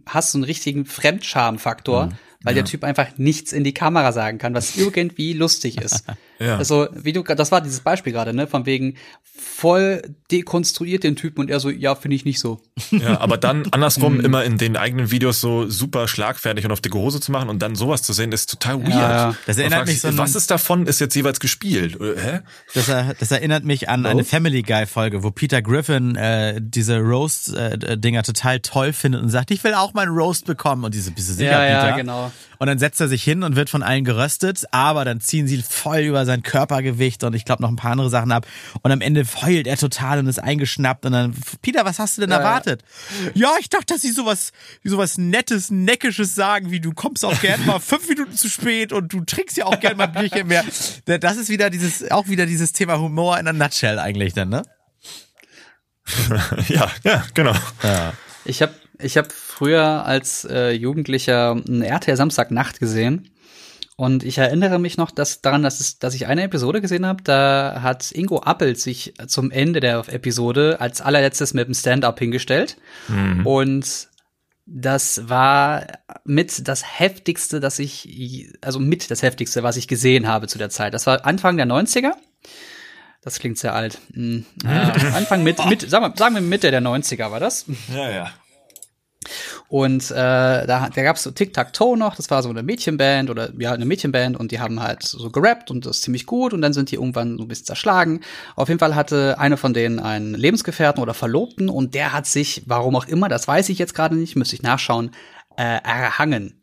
hast 0.06 0.32
so 0.32 0.38
einen 0.38 0.46
richtigen 0.46 0.86
Fremdscham-Faktor, 0.86 2.14
weil 2.44 2.56
der 2.56 2.66
Typ 2.66 2.84
einfach 2.84 3.18
nichts 3.18 3.54
in 3.54 3.64
die 3.64 3.74
Kamera 3.74 4.12
sagen 4.12 4.38
kann, 4.38 4.54
was 4.54 4.78
irgendwie 4.78 5.34
lustig 5.34 5.78
ist. 5.78 6.06
Ja. 6.44 6.58
Also, 6.58 6.88
wie 6.94 7.14
du 7.14 7.24
das 7.24 7.52
war 7.52 7.62
dieses 7.62 7.80
Beispiel 7.80 8.14
gerade, 8.14 8.34
ne, 8.34 8.48
von 8.48 8.66
wegen 8.66 8.96
voll 9.24 10.02
dekonstruiert 10.32 11.04
den 11.04 11.16
Typen 11.16 11.42
und 11.42 11.50
er 11.50 11.60
so, 11.60 11.70
ja, 11.70 11.96
finde 11.96 12.16
ich 12.16 12.26
nicht 12.26 12.40
so. 12.40 12.62
Ja, 12.92 13.20
aber 13.20 13.38
dann 13.38 13.68
andersrum 13.72 14.18
mhm. 14.18 14.26
immer 14.26 14.44
in 14.44 14.58
den 14.58 14.78
eigenen 14.78 15.12
Videos 15.12 15.42
so 15.42 15.70
super 15.70 16.08
schlagfertig 16.08 16.66
und 16.66 16.72
auf 16.72 16.82
dicke 16.82 16.98
Hose 16.98 17.20
zu 17.20 17.32
machen 17.32 17.50
und 17.50 17.62
dann 17.62 17.76
sowas 17.76 18.02
zu 18.02 18.14
sehen, 18.14 18.32
ist 18.32 18.50
total 18.50 18.82
weird. 18.82 18.90
Ja, 18.90 19.12
ja. 19.12 19.36
Das 19.46 19.58
erinnert 19.58 19.88
mich 19.88 20.02
so 20.02 20.18
was 20.18 20.36
ist 20.36 20.52
davon 20.52 20.86
ist 20.86 21.00
jetzt 21.00 21.16
jeweils 21.16 21.40
gespielt? 21.40 21.98
Hä? 22.00 22.40
Das, 22.74 22.92
das 23.20 23.32
erinnert 23.32 23.64
mich 23.64 23.90
an 23.90 24.06
oh. 24.06 24.10
eine 24.10 24.24
Family 24.24 24.62
Guy 24.62 24.86
Folge, 24.86 25.24
wo 25.24 25.32
Peter 25.32 25.62
Griffin 25.62 26.16
äh, 26.16 26.60
diese 26.62 27.00
Roast 27.00 27.54
äh, 27.56 27.98
Dinger 27.98 28.24
total 28.24 28.60
toll 28.60 28.94
findet 28.94 29.22
und 29.22 29.30
sagt, 29.30 29.52
ich 29.52 29.64
will 29.64 29.74
auch 29.74 29.94
meinen 29.94 30.12
Roast 30.12 30.46
bekommen 30.46 30.84
und 30.84 30.94
diese 30.94 31.12
bist 31.12 31.30
du 31.30 31.34
sicher, 31.34 31.52
ja, 31.52 31.80
Peter? 31.82 31.90
Ja, 31.90 31.96
genau. 31.96 32.32
Und 32.64 32.68
dann 32.68 32.80
setzt 32.80 33.02
er 33.02 33.10
sich 33.10 33.24
hin 33.24 33.44
und 33.44 33.58
wird 33.58 33.70
von 33.70 33.84
allen 33.84 34.06
geröstet, 34.06 34.64
aber 34.72 35.04
dann 35.04 35.20
ziehen 35.20 35.48
sie 35.48 35.62
voll 35.62 36.00
über 36.00 36.26
sein 36.26 36.33
Körpergewicht 36.42 37.24
und 37.24 37.36
ich 37.36 37.46
glaube 37.46 37.62
noch 37.62 37.70
ein 37.70 37.76
paar 37.76 37.92
andere 37.92 38.10
Sachen 38.10 38.32
ab. 38.32 38.48
Und 38.82 38.92
am 38.92 39.02
Ende 39.02 39.24
heult 39.42 39.68
er 39.68 39.78
total 39.78 40.20
und 40.20 40.28
ist 40.28 40.40
eingeschnappt. 40.40 41.06
Und 41.06 41.12
dann, 41.12 41.36
Peter, 41.62 41.86
was 41.86 42.00
hast 42.00 42.18
du 42.18 42.22
denn 42.22 42.32
ja, 42.32 42.38
erwartet? 42.38 42.84
Ja. 43.36 43.52
ja, 43.52 43.56
ich 43.60 43.70
dachte, 43.70 43.94
dass 43.94 44.02
sie 44.02 44.12
sowas, 44.12 44.52
sowas 44.84 45.18
Nettes, 45.18 45.70
Neckisches 45.70 46.34
sagen, 46.34 46.72
wie 46.72 46.80
du 46.80 46.94
kommst 46.94 47.24
auch 47.26 47.40
gern 47.42 47.66
mal 47.66 47.80
fünf 47.80 48.10
Minuten 48.10 48.36
zu 48.36 48.50
spät 48.50 48.92
und 48.94 49.14
du 49.14 49.22
trinkst 49.22 49.58
ja 49.58 49.66
auch 49.66 49.80
gern 49.80 49.98
mal 49.98 50.08
ein 50.08 50.14
Bierchen 50.14 50.48
mehr. 50.48 50.64
Das 51.06 51.38
ist 51.38 51.50
wieder 51.50 51.70
dieses, 51.70 52.10
auch 52.12 52.28
wieder 52.28 52.46
dieses 52.46 52.72
Thema 52.72 53.00
Humor 53.00 53.38
in 53.38 53.48
a 53.48 53.54
nutshell 53.54 54.00
eigentlich 54.00 54.34
dann, 54.34 54.50
ne? 54.50 54.64
ja, 56.68 56.92
ja, 57.04 57.26
genau. 57.34 57.54
Ja. 57.82 58.14
Ich 58.46 58.62
habe 58.62 58.74
ich 59.00 59.18
hab 59.18 59.32
früher 59.32 60.06
als 60.06 60.46
äh, 60.46 60.72
Jugendlicher 60.72 61.52
einen 61.52 61.82
RTL 61.82 62.16
Samstagnacht 62.16 62.80
gesehen. 62.80 63.30
Und 63.96 64.24
ich 64.24 64.40
erinnere 64.40 64.80
mich 64.80 64.98
noch 64.98 65.12
dass, 65.12 65.42
daran, 65.42 65.62
dass, 65.62 65.80
es, 65.80 66.00
dass 66.00 66.16
ich 66.16 66.26
eine 66.26 66.44
Episode 66.44 66.82
gesehen 66.82 67.06
habe, 67.06 67.22
da 67.24 67.80
hat 67.82 68.12
Ingo 68.12 68.40
Appelt 68.40 68.80
sich 68.80 69.14
zum 69.28 69.52
Ende 69.52 69.80
der 69.80 70.04
Episode 70.08 70.78
als 70.82 71.02
allerletztes 71.02 71.54
mit 71.54 71.68
dem 71.68 71.76
Stand-up 71.76 72.18
hingestellt. 72.18 72.78
Mhm. 73.08 73.46
Und 73.46 74.10
das 74.66 75.30
war 75.30 75.86
mit 76.24 76.68
das 76.68 77.00
heftigste, 77.00 77.60
das 77.60 77.80
ich, 77.80 78.50
also 78.62 78.80
mit 78.80 79.12
das 79.12 79.22
heftigste, 79.22 79.62
was 79.62 79.78
ich 79.78 79.88
gesehen 79.88 80.28
habe 80.28 80.48
zu 80.48 80.58
der 80.58 80.70
Zeit. 80.70 80.94
Das 80.94 81.06
war 81.06 81.26
Anfang 81.26 81.58
der 81.58 81.68
90er. 81.68 82.14
Das 83.22 83.40
klingt 83.40 83.58
sehr 83.58 83.76
alt. 83.76 84.00
Mhm. 84.14 84.46
Äh, 84.66 84.70
Anfang 85.14 85.44
mit, 85.44 85.64
mit 85.68 85.82
sagen, 85.90 86.06
wir, 86.06 86.18
sagen 86.18 86.36
wir 86.36 86.42
Mitte 86.42 86.72
der 86.72 86.82
90er 86.82 87.30
war 87.30 87.40
das. 87.40 87.66
Ja, 87.94 88.10
ja. 88.10 88.32
Und 89.68 90.12
äh, 90.12 90.16
da, 90.16 90.90
da 90.94 91.04
gab 91.04 91.16
es 91.16 91.24
so 91.24 91.32
Tic-Tac-Toe 91.32 91.98
noch, 91.98 92.16
das 92.16 92.30
war 92.30 92.44
so 92.44 92.50
eine 92.50 92.64
Mädchenband 92.64 93.30
oder 93.30 93.52
ja, 93.58 93.72
eine 93.72 93.86
Mädchenband 93.86 94.38
und 94.38 94.52
die 94.52 94.60
haben 94.60 94.82
halt 94.82 95.04
so 95.04 95.30
gerappt 95.30 95.72
und 95.72 95.86
das 95.86 95.98
ist 95.98 96.04
ziemlich 96.04 96.26
gut 96.26 96.54
und 96.54 96.62
dann 96.62 96.74
sind 96.74 96.92
die 96.92 96.96
irgendwann 96.96 97.38
so 97.38 97.44
ein 97.44 97.48
bisschen 97.48 97.66
zerschlagen. 97.66 98.22
Auf 98.56 98.70
jeden 98.70 98.80
Fall 98.80 98.96
hatte 98.96 99.40
eine 99.40 99.58
von 99.58 99.74
denen 99.74 100.00
einen 100.00 100.36
Lebensgefährten 100.36 101.02
oder 101.02 101.14
Verlobten 101.14 101.70
und 101.70 101.94
der 101.96 102.14
hat 102.14 102.26
sich, 102.26 102.64
warum 102.66 102.96
auch 102.96 103.08
immer, 103.08 103.30
das 103.30 103.48
weiß 103.48 103.70
ich 103.70 103.80
jetzt 103.80 103.96
gerade 103.96 104.16
nicht, 104.16 104.36
müsste 104.36 104.56
ich 104.56 104.62
nachschauen, 104.62 105.12
äh, 105.58 105.80
erhangen. 105.84 106.60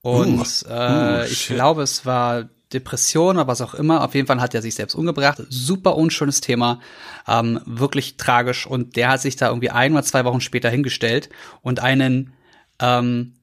Und 0.00 0.64
uh, 0.68 0.72
äh, 0.72 1.20
uh, 1.20 1.24
ich 1.24 1.48
glaube, 1.48 1.82
es 1.82 2.06
war 2.06 2.48
Depression 2.72 3.36
oder 3.36 3.46
was 3.46 3.60
auch 3.60 3.74
immer. 3.74 4.02
Auf 4.04 4.14
jeden 4.14 4.26
Fall 4.26 4.40
hat 4.40 4.54
er 4.54 4.62
sich 4.62 4.74
selbst 4.74 4.94
umgebracht. 4.94 5.42
Super 5.48 5.96
unschönes 5.96 6.40
Thema, 6.40 6.80
ähm, 7.26 7.60
wirklich 7.64 8.16
tragisch. 8.16 8.66
Und 8.66 8.96
der 8.96 9.08
hat 9.10 9.22
sich 9.22 9.36
da 9.36 9.48
irgendwie 9.48 9.70
ein 9.70 9.92
oder 9.92 10.02
zwei 10.02 10.24
Wochen 10.24 10.40
später 10.40 10.70
hingestellt 10.70 11.30
und 11.62 11.80
einen 11.80 12.32
ähm, 12.80 13.34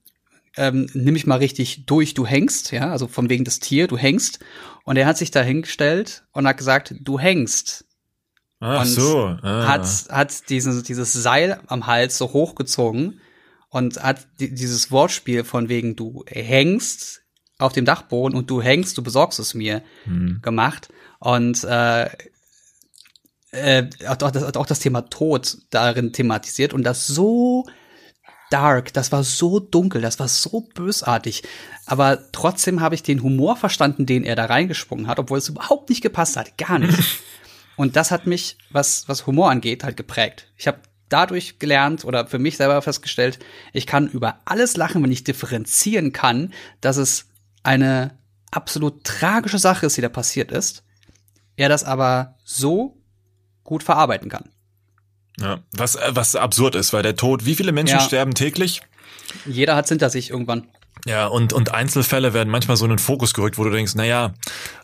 ähm, 0.57 0.89
nimm 0.93 1.15
ich 1.15 1.27
mal 1.27 1.37
richtig 1.37 1.85
durch, 1.85 2.13
du 2.13 2.25
hängst, 2.25 2.71
ja, 2.71 2.89
also 2.91 3.07
von 3.07 3.29
wegen 3.29 3.43
des 3.43 3.59
Tier, 3.59 3.87
du 3.87 3.97
hängst. 3.97 4.39
Und 4.83 4.97
er 4.97 5.05
hat 5.05 5.17
sich 5.17 5.31
da 5.31 5.41
hingestellt 5.41 6.23
und 6.31 6.47
hat 6.47 6.57
gesagt, 6.57 6.95
du 7.01 7.19
hängst. 7.19 7.85
Ach 8.59 8.81
und 8.81 8.87
so. 8.87 9.37
Ah. 9.41 9.67
Hat, 9.67 9.85
hat 10.09 10.49
dieses, 10.49 10.83
dieses 10.83 11.11
Seil 11.13 11.59
am 11.67 11.87
Hals 11.87 12.17
so 12.17 12.31
hochgezogen 12.31 13.19
und 13.69 14.01
hat 14.01 14.27
dieses 14.39 14.91
Wortspiel 14.91 15.43
von 15.43 15.67
wegen, 15.67 15.95
du 15.95 16.23
hängst, 16.27 17.23
auf 17.57 17.73
dem 17.73 17.85
Dachboden 17.85 18.37
und 18.37 18.49
du 18.49 18.61
hängst, 18.61 18.97
du 18.97 19.03
besorgst 19.03 19.39
es 19.39 19.53
mir 19.53 19.81
hm. 20.03 20.39
gemacht. 20.41 20.89
Und 21.19 21.63
äh, 21.63 22.09
äh, 23.51 23.89
auch, 24.07 24.17
das, 24.17 24.55
auch 24.55 24.65
das 24.65 24.79
Thema 24.79 25.09
Tod 25.09 25.57
darin 25.69 26.11
thematisiert 26.11 26.73
und 26.73 26.83
das 26.83 27.07
so 27.07 27.65
dark, 28.49 28.93
das 28.93 29.11
war 29.11 29.23
so 29.23 29.59
dunkel, 29.59 30.01
das 30.01 30.19
war 30.19 30.27
so 30.27 30.61
bösartig. 30.73 31.43
Aber 31.85 32.31
trotzdem 32.31 32.81
habe 32.81 32.95
ich 32.95 33.03
den 33.03 33.23
Humor 33.23 33.55
verstanden, 33.55 34.05
den 34.05 34.23
er 34.23 34.35
da 34.35 34.45
reingesprungen 34.45 35.07
hat, 35.07 35.19
obwohl 35.19 35.37
es 35.37 35.49
überhaupt 35.49 35.89
nicht 35.89 36.01
gepasst 36.01 36.37
hat, 36.37 36.57
gar 36.57 36.79
nicht. 36.79 37.21
und 37.75 37.95
das 37.95 38.11
hat 38.11 38.27
mich, 38.27 38.57
was, 38.69 39.07
was 39.07 39.25
Humor 39.25 39.49
angeht, 39.49 39.83
halt 39.83 39.97
geprägt. 39.97 40.47
Ich 40.57 40.67
habe 40.67 40.79
dadurch 41.09 41.59
gelernt 41.59 42.03
oder 42.03 42.27
für 42.27 42.39
mich 42.39 42.57
selber 42.57 42.81
festgestellt, 42.81 43.39
ich 43.73 43.87
kann 43.87 44.07
über 44.07 44.41
alles 44.45 44.75
lachen, 44.75 45.03
wenn 45.03 45.11
ich 45.11 45.23
differenzieren 45.23 46.11
kann, 46.11 46.53
dass 46.81 46.97
es 46.97 47.27
eine 47.65 48.17
absolut 48.51 49.03
tragische 49.03 49.59
Sache 49.59 49.85
ist, 49.85 49.97
die 49.97 50.01
da 50.01 50.09
passiert 50.09 50.51
ist, 50.51 50.83
er 51.57 51.69
das 51.69 51.83
aber 51.83 52.35
so 52.43 52.97
gut 53.63 53.83
verarbeiten 53.83 54.29
kann. 54.29 54.49
Ja, 55.39 55.59
was, 55.71 55.95
äh, 55.95 56.11
was 56.11 56.35
absurd 56.35 56.75
ist, 56.75 56.93
weil 56.93 57.03
der 57.03 57.15
Tod, 57.15 57.45
wie 57.45 57.55
viele 57.55 57.71
Menschen 57.71 57.97
ja. 57.97 58.01
sterben 58.01 58.33
täglich? 58.33 58.81
Jeder 59.45 59.75
hat 59.75 59.85
es 59.85 59.89
hinter 59.89 60.09
sich 60.09 60.29
irgendwann. 60.29 60.67
Ja, 61.05 61.27
und, 61.27 61.53
und 61.53 61.73
Einzelfälle 61.73 62.33
werden 62.33 62.49
manchmal 62.49 62.77
so 62.77 62.85
in 62.85 62.89
den 62.89 62.99
Fokus 62.99 63.33
gerückt, 63.33 63.57
wo 63.57 63.63
du 63.63 63.69
denkst, 63.69 63.95
naja, 63.95 64.33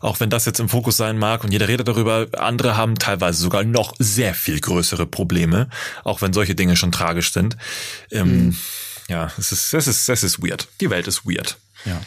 auch 0.00 0.20
wenn 0.20 0.30
das 0.30 0.44
jetzt 0.44 0.60
im 0.60 0.68
Fokus 0.68 0.96
sein 0.96 1.18
mag 1.18 1.42
und 1.42 1.52
jeder 1.52 1.68
redet 1.68 1.88
darüber, 1.88 2.28
andere 2.36 2.76
haben 2.76 2.96
teilweise 2.96 3.40
sogar 3.40 3.64
noch 3.64 3.94
sehr 3.98 4.34
viel 4.34 4.60
größere 4.60 5.06
Probleme, 5.06 5.68
auch 6.04 6.22
wenn 6.22 6.32
solche 6.32 6.54
Dinge 6.54 6.76
schon 6.76 6.92
tragisch 6.92 7.32
sind. 7.32 7.56
Ähm, 8.10 8.46
mhm. 8.46 8.56
Ja, 9.08 9.32
es 9.38 9.52
ist, 9.52 9.74
es 9.74 9.88
ist, 9.88 10.08
es 10.08 10.22
ist 10.22 10.42
weird. 10.42 10.68
Die 10.80 10.90
Welt 10.90 11.08
ist 11.08 11.24
weird. 11.24 11.56
Ja. 11.84 12.00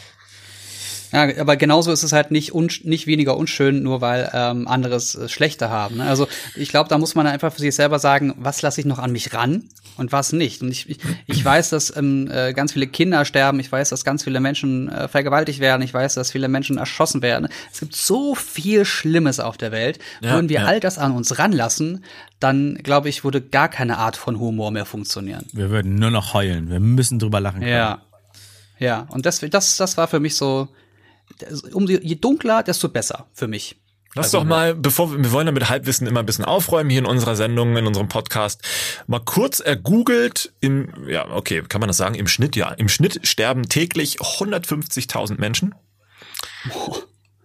Ja, 1.12 1.28
aber 1.40 1.56
genauso 1.56 1.92
ist 1.92 2.02
es 2.02 2.12
halt 2.12 2.30
nicht, 2.30 2.52
nicht 2.84 3.06
weniger 3.06 3.36
unschön, 3.36 3.82
nur 3.82 4.00
weil 4.00 4.30
ähm, 4.32 4.66
andere 4.66 4.96
es 4.96 5.14
äh, 5.14 5.28
schlechter 5.28 5.70
haben. 5.70 5.98
Ne? 5.98 6.04
Also 6.04 6.26
ich 6.56 6.68
glaube, 6.68 6.88
da 6.88 6.98
muss 6.98 7.14
man 7.14 7.26
einfach 7.26 7.52
für 7.52 7.60
sich 7.60 7.74
selber 7.74 7.98
sagen, 7.98 8.34
was 8.38 8.62
lasse 8.62 8.80
ich 8.80 8.86
noch 8.86 8.98
an 8.98 9.12
mich 9.12 9.32
ran 9.32 9.64
und 9.96 10.12
was 10.12 10.32
nicht. 10.32 10.62
Und 10.62 10.70
ich, 10.70 10.88
ich, 10.90 10.98
ich 11.26 11.44
weiß, 11.44 11.70
dass 11.70 11.96
ähm, 11.96 12.28
äh, 12.30 12.52
ganz 12.52 12.72
viele 12.72 12.86
Kinder 12.86 13.24
sterben, 13.24 13.60
ich 13.60 13.70
weiß, 13.70 13.90
dass 13.90 14.04
ganz 14.04 14.24
viele 14.24 14.40
Menschen 14.40 14.88
äh, 14.88 15.08
vergewaltigt 15.08 15.60
werden, 15.60 15.82
ich 15.82 15.94
weiß, 15.94 16.14
dass 16.14 16.32
viele 16.32 16.48
Menschen 16.48 16.78
erschossen 16.78 17.22
werden. 17.22 17.48
Es 17.72 17.80
gibt 17.80 17.94
so 17.94 18.34
viel 18.34 18.84
Schlimmes 18.84 19.40
auf 19.40 19.56
der 19.56 19.72
Welt. 19.72 19.98
Ja, 20.20 20.32
Würden 20.32 20.48
wir 20.48 20.60
ja. 20.60 20.66
all 20.66 20.80
das 20.80 20.98
an 20.98 21.12
uns 21.12 21.38
ranlassen, 21.38 22.04
dann 22.40 22.76
glaube 22.82 23.08
ich, 23.08 23.24
würde 23.24 23.40
gar 23.40 23.68
keine 23.68 23.98
Art 23.98 24.16
von 24.16 24.38
Humor 24.38 24.70
mehr 24.70 24.84
funktionieren. 24.86 25.46
Wir 25.52 25.70
würden 25.70 25.94
nur 25.94 26.10
noch 26.10 26.34
heulen. 26.34 26.68
Wir 26.68 26.80
müssen 26.80 27.18
drüber 27.18 27.40
lachen 27.40 27.60
können. 27.60 27.72
Ja. 27.72 28.02
Ja, 28.78 29.06
und 29.10 29.24
das, 29.24 29.40
das, 29.40 29.78
das 29.78 29.96
war 29.96 30.06
für 30.06 30.20
mich 30.20 30.36
so 30.36 30.68
umso 31.72 31.92
je 31.92 32.16
dunkler, 32.16 32.62
desto 32.62 32.88
besser 32.88 33.26
für 33.32 33.48
mich. 33.48 33.76
Lass 34.16 34.26
also, 34.26 34.38
doch 34.38 34.44
mal, 34.44 34.74
bevor 34.74 35.12
wir, 35.12 35.22
wir 35.22 35.32
wollen 35.32 35.46
ja 35.46 35.52
mit 35.52 35.68
Halbwissen 35.68 36.06
immer 36.06 36.20
ein 36.20 36.26
bisschen 36.26 36.46
aufräumen 36.46 36.88
hier 36.88 37.00
in 37.00 37.06
unserer 37.06 37.36
Sendung, 37.36 37.76
in 37.76 37.86
unserem 37.86 38.08
Podcast, 38.08 38.62
mal 39.06 39.20
kurz 39.20 39.60
ergoogelt 39.60 40.54
im, 40.60 40.88
ja, 41.06 41.30
okay, 41.30 41.62
kann 41.68 41.80
man 41.80 41.88
das 41.88 41.98
sagen, 41.98 42.14
im 42.14 42.26
Schnitt, 42.26 42.56
ja, 42.56 42.70
im 42.70 42.88
Schnitt 42.88 43.20
sterben 43.26 43.68
täglich 43.68 44.18
150.000 44.20 45.38
Menschen. 45.38 45.74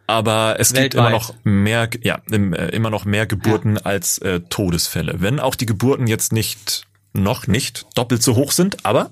Aber 0.07 0.55
es 0.59 0.73
Weltweit. 0.73 0.83
gibt 0.83 0.93
immer 0.95 1.09
noch 1.09 1.33
mehr, 1.43 1.89
ja, 2.03 2.21
äh, 2.31 2.75
immer 2.75 2.89
noch 2.89 3.03
mehr 3.03 3.25
Geburten 3.25 3.75
ja. 3.75 3.81
als 3.81 4.19
äh, 4.19 4.39
Todesfälle. 4.39 5.15
Wenn 5.19 5.41
auch 5.41 5.55
die 5.55 5.65
Geburten 5.65 6.07
jetzt 6.07 6.31
nicht, 6.31 6.87
noch 7.11 7.47
nicht 7.47 7.85
doppelt 7.95 8.23
so 8.23 8.35
hoch 8.37 8.53
sind, 8.53 8.85
aber 8.85 9.11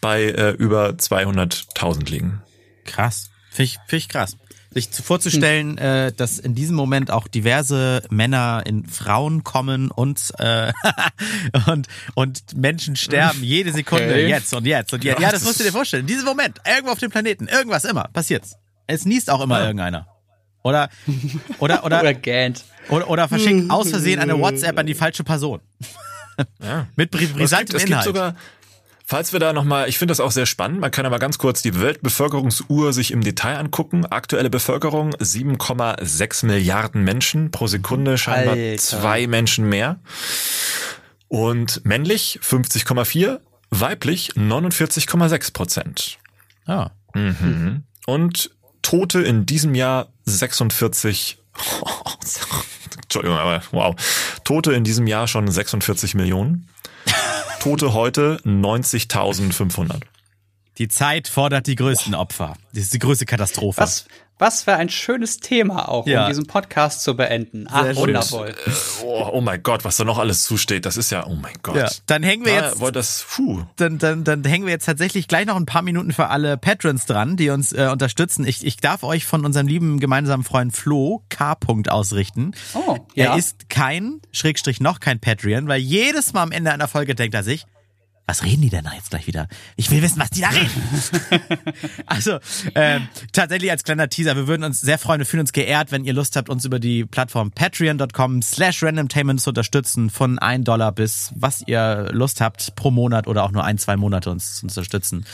bei 0.00 0.26
äh, 0.26 0.50
über 0.50 0.90
200.000 0.90 2.08
liegen. 2.08 2.42
Krass. 2.84 3.30
Finde 3.54 3.70
ich, 3.70 3.78
find 3.86 4.02
ich 4.02 4.08
krass. 4.08 4.36
Sich 4.70 4.88
vorzustellen, 4.90 5.78
hm. 5.78 6.08
äh, 6.08 6.12
dass 6.12 6.40
in 6.40 6.56
diesem 6.56 6.74
Moment 6.74 7.12
auch 7.12 7.28
diverse 7.28 8.02
Männer 8.10 8.64
in 8.66 8.84
Frauen 8.84 9.44
kommen 9.44 9.92
und, 9.92 10.32
äh, 10.38 10.72
und, 11.66 11.86
und 12.14 12.56
Menschen 12.56 12.96
sterben 12.96 13.44
jede 13.44 13.72
Sekunde, 13.72 14.06
okay. 14.06 14.26
jetzt 14.26 14.52
und 14.52 14.66
jetzt 14.66 14.92
und 14.92 15.04
jetzt. 15.04 15.20
Ja, 15.20 15.30
das 15.30 15.44
musst 15.44 15.60
du 15.60 15.64
dir 15.64 15.70
vorstellen. 15.70 16.00
In 16.00 16.08
diesem 16.08 16.24
Moment, 16.24 16.58
irgendwo 16.66 16.90
auf 16.90 16.98
dem 16.98 17.12
Planeten, 17.12 17.46
irgendwas 17.46 17.84
immer, 17.84 18.08
passiert's. 18.12 18.56
Es 18.88 19.04
niest 19.04 19.30
auch 19.30 19.40
immer 19.40 19.60
ja. 19.60 19.66
irgendeiner. 19.66 20.08
Oder, 20.64 20.90
oder, 21.60 21.84
oder, 21.84 22.00
oder 22.00 22.14
gähnt. 22.14 22.64
Oder, 22.88 23.08
oder 23.08 23.28
verschickt 23.28 23.70
aus 23.70 23.90
Versehen 23.90 24.18
eine 24.18 24.36
WhatsApp 24.40 24.76
an 24.76 24.86
die 24.86 24.94
falsche 24.94 25.22
Person. 25.22 25.60
Ja. 26.60 26.88
Mit 26.96 27.12
brisantem 27.12 27.78
Inhalt. 27.78 28.04
Sogar, 28.04 28.34
Falls 29.06 29.34
wir 29.34 29.40
da 29.40 29.52
nochmal, 29.52 29.88
ich 29.88 29.98
finde 29.98 30.12
das 30.12 30.20
auch 30.20 30.30
sehr 30.30 30.46
spannend, 30.46 30.80
man 30.80 30.90
kann 30.90 31.04
aber 31.04 31.18
ganz 31.18 31.36
kurz 31.36 31.60
die 31.60 31.78
Weltbevölkerungsuhr 31.78 32.94
sich 32.94 33.10
im 33.10 33.20
Detail 33.20 33.58
angucken. 33.58 34.06
Aktuelle 34.06 34.48
Bevölkerung 34.48 35.14
7,6 35.16 36.46
Milliarden 36.46 37.04
Menschen 37.04 37.50
pro 37.50 37.66
Sekunde, 37.66 38.16
scheinbar 38.16 38.54
Alter. 38.54 38.82
zwei 38.82 39.26
Menschen 39.26 39.68
mehr. 39.68 40.00
Und 41.28 41.84
männlich 41.84 42.40
50,4, 42.42 43.40
weiblich 43.68 44.30
49,6 44.36 45.52
Prozent. 45.52 46.18
Ah. 46.64 46.90
Mhm. 47.12 47.82
Und 48.06 48.52
Tote 48.80 49.20
in 49.20 49.44
diesem 49.44 49.74
Jahr 49.74 50.08
46 50.24 51.38
Entschuldigung, 53.02 53.38
aber 53.38 53.62
wow. 53.70 53.94
Tote 54.44 54.72
in 54.72 54.82
diesem 54.84 55.06
Jahr 55.06 55.28
schon 55.28 55.46
46 55.48 56.14
Millionen. 56.14 56.68
Tote 57.64 57.94
heute 57.94 58.42
90.500. 58.44 60.02
Die 60.76 60.88
Zeit 60.88 61.28
fordert 61.28 61.66
die 61.66 61.76
größten 61.76 62.14
Opfer. 62.14 62.58
Das 62.74 62.82
ist 62.82 62.92
die 62.92 62.98
größte 62.98 63.24
Katastrophe. 63.24 63.80
Was, 63.80 64.04
was 64.38 64.62
für 64.64 64.74
ein 64.74 64.88
schönes 64.88 65.38
Thema 65.38 65.88
auch, 65.88 66.06
Ja. 66.06 66.22
um 66.24 66.28
diesen 66.28 66.46
Podcast 66.46 67.02
zu 67.02 67.14
beenden. 67.16 67.66
Ach, 67.70 67.84
Sehr 67.84 67.96
wundervoll. 67.96 68.48
Äh, 68.48 68.70
oh, 69.04 69.30
oh 69.34 69.40
mein 69.40 69.62
Gott, 69.62 69.84
was 69.84 69.96
da 69.96 70.04
noch 70.04 70.18
alles 70.18 70.44
zusteht. 70.44 70.86
Das 70.86 70.96
ist 70.96 71.10
ja, 71.10 71.26
oh 71.26 71.34
mein 71.34 71.54
Gott. 71.62 71.76
Ja, 71.76 71.88
dann 72.06 72.22
hängen 72.22 72.44
wir 72.44 72.60
Da, 72.60 72.68
jetzt 72.68 72.80
wohl 72.80 72.90
das, 72.92 73.24
puh. 73.28 73.62
dann, 73.76 73.98
dann, 73.98 74.24
dann 74.24 74.42
hängen 74.44 74.66
wir 74.66 74.72
jetzt 74.72 74.86
tatsächlich 74.86 75.28
gleich 75.28 75.46
noch 75.46 75.56
ein 75.56 75.66
paar 75.66 75.82
Minuten 75.82 76.12
für 76.12 76.28
alle 76.28 76.56
Patrons 76.56 77.06
dran, 77.06 77.36
die 77.36 77.50
uns 77.50 77.72
äh, 77.72 77.88
unterstützen. 77.92 78.46
Ich, 78.46 78.64
ich 78.66 78.76
darf 78.78 79.02
euch 79.04 79.24
von 79.24 79.44
unserem 79.44 79.66
lieben 79.68 80.00
gemeinsamen 80.00 80.42
Freund 80.44 80.74
Flo 80.76 81.22
K. 81.28 81.52
-Punkt 81.52 81.88
ausrichten. 81.88 82.52
Oh, 82.74 82.98
Er 83.14 83.26
ja. 83.26 83.36
ist 83.36 83.68
kein, 83.70 84.20
Schrägstrich 84.32 84.80
noch 84.80 84.98
kein 85.00 85.20
Patreon, 85.20 85.68
weil 85.68 85.80
jedes 85.80 86.32
Mal 86.32 86.42
am 86.42 86.52
Ende 86.52 86.72
einer 86.72 86.88
Folge 86.88 87.14
denkt 87.14 87.34
er 87.34 87.42
sich, 87.44 87.66
was 88.26 88.42
reden 88.42 88.62
die 88.62 88.70
denn 88.70 88.84
da 88.84 88.92
jetzt 88.94 89.10
gleich 89.10 89.26
wieder? 89.26 89.48
Ich 89.76 89.90
will 89.90 90.00
wissen, 90.00 90.18
was 90.18 90.30
die 90.30 90.40
da 90.40 90.48
reden. 90.48 90.70
also 92.06 92.38
ähm, 92.74 93.08
tatsächlich 93.32 93.70
als 93.70 93.84
kleiner 93.84 94.08
Teaser, 94.08 94.34
wir 94.34 94.46
würden 94.46 94.64
uns 94.64 94.80
sehr 94.80 94.98
freuen, 94.98 95.18
wir 95.18 95.26
fühlen 95.26 95.42
uns 95.42 95.52
geehrt, 95.52 95.92
wenn 95.92 96.04
ihr 96.04 96.14
Lust 96.14 96.36
habt, 96.36 96.48
uns 96.48 96.64
über 96.64 96.78
die 96.78 97.04
Plattform 97.04 97.50
patreon.com 97.50 98.40
slash 98.40 98.82
randomtainment 98.82 99.40
zu 99.42 99.50
unterstützen, 99.50 100.08
von 100.08 100.38
1 100.38 100.64
Dollar 100.64 100.92
bis 100.92 101.32
was 101.34 101.62
ihr 101.66 102.08
Lust 102.12 102.40
habt 102.40 102.74
pro 102.76 102.90
Monat 102.90 103.26
oder 103.26 103.44
auch 103.44 103.50
nur 103.50 103.64
ein, 103.64 103.76
zwei 103.76 103.96
Monate 103.96 104.30
uns 104.30 104.56
zu 104.56 104.66
unterstützen. 104.66 105.26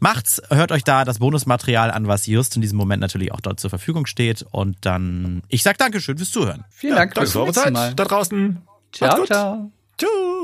Macht's, 0.00 0.40
hört 0.48 0.72
euch 0.72 0.84
da 0.84 1.04
das 1.04 1.18
Bonusmaterial 1.18 1.90
an, 1.90 2.06
was 2.06 2.26
just 2.26 2.56
in 2.56 2.62
diesem 2.62 2.78
Moment 2.78 3.02
natürlich 3.02 3.32
auch 3.32 3.40
dort 3.40 3.60
zur 3.60 3.68
Verfügung 3.68 4.06
steht 4.06 4.44
und 4.50 4.76
dann, 4.82 5.42
ich 5.48 5.62
sag 5.62 5.76
Dankeschön 5.76 6.16
fürs 6.16 6.30
Zuhören. 6.30 6.64
Vielen 6.70 6.96
Dank. 6.96 7.14
Danke 7.14 7.26
bis 7.26 7.32
für 7.32 7.40
eure 7.40 7.52
Zeit 7.52 7.72
Mal. 7.72 7.94
da 7.94 8.04
draußen. 8.04 8.62
Ciao, 8.92 9.24
ciao. 9.26 9.70
Tschüss. 9.98 10.38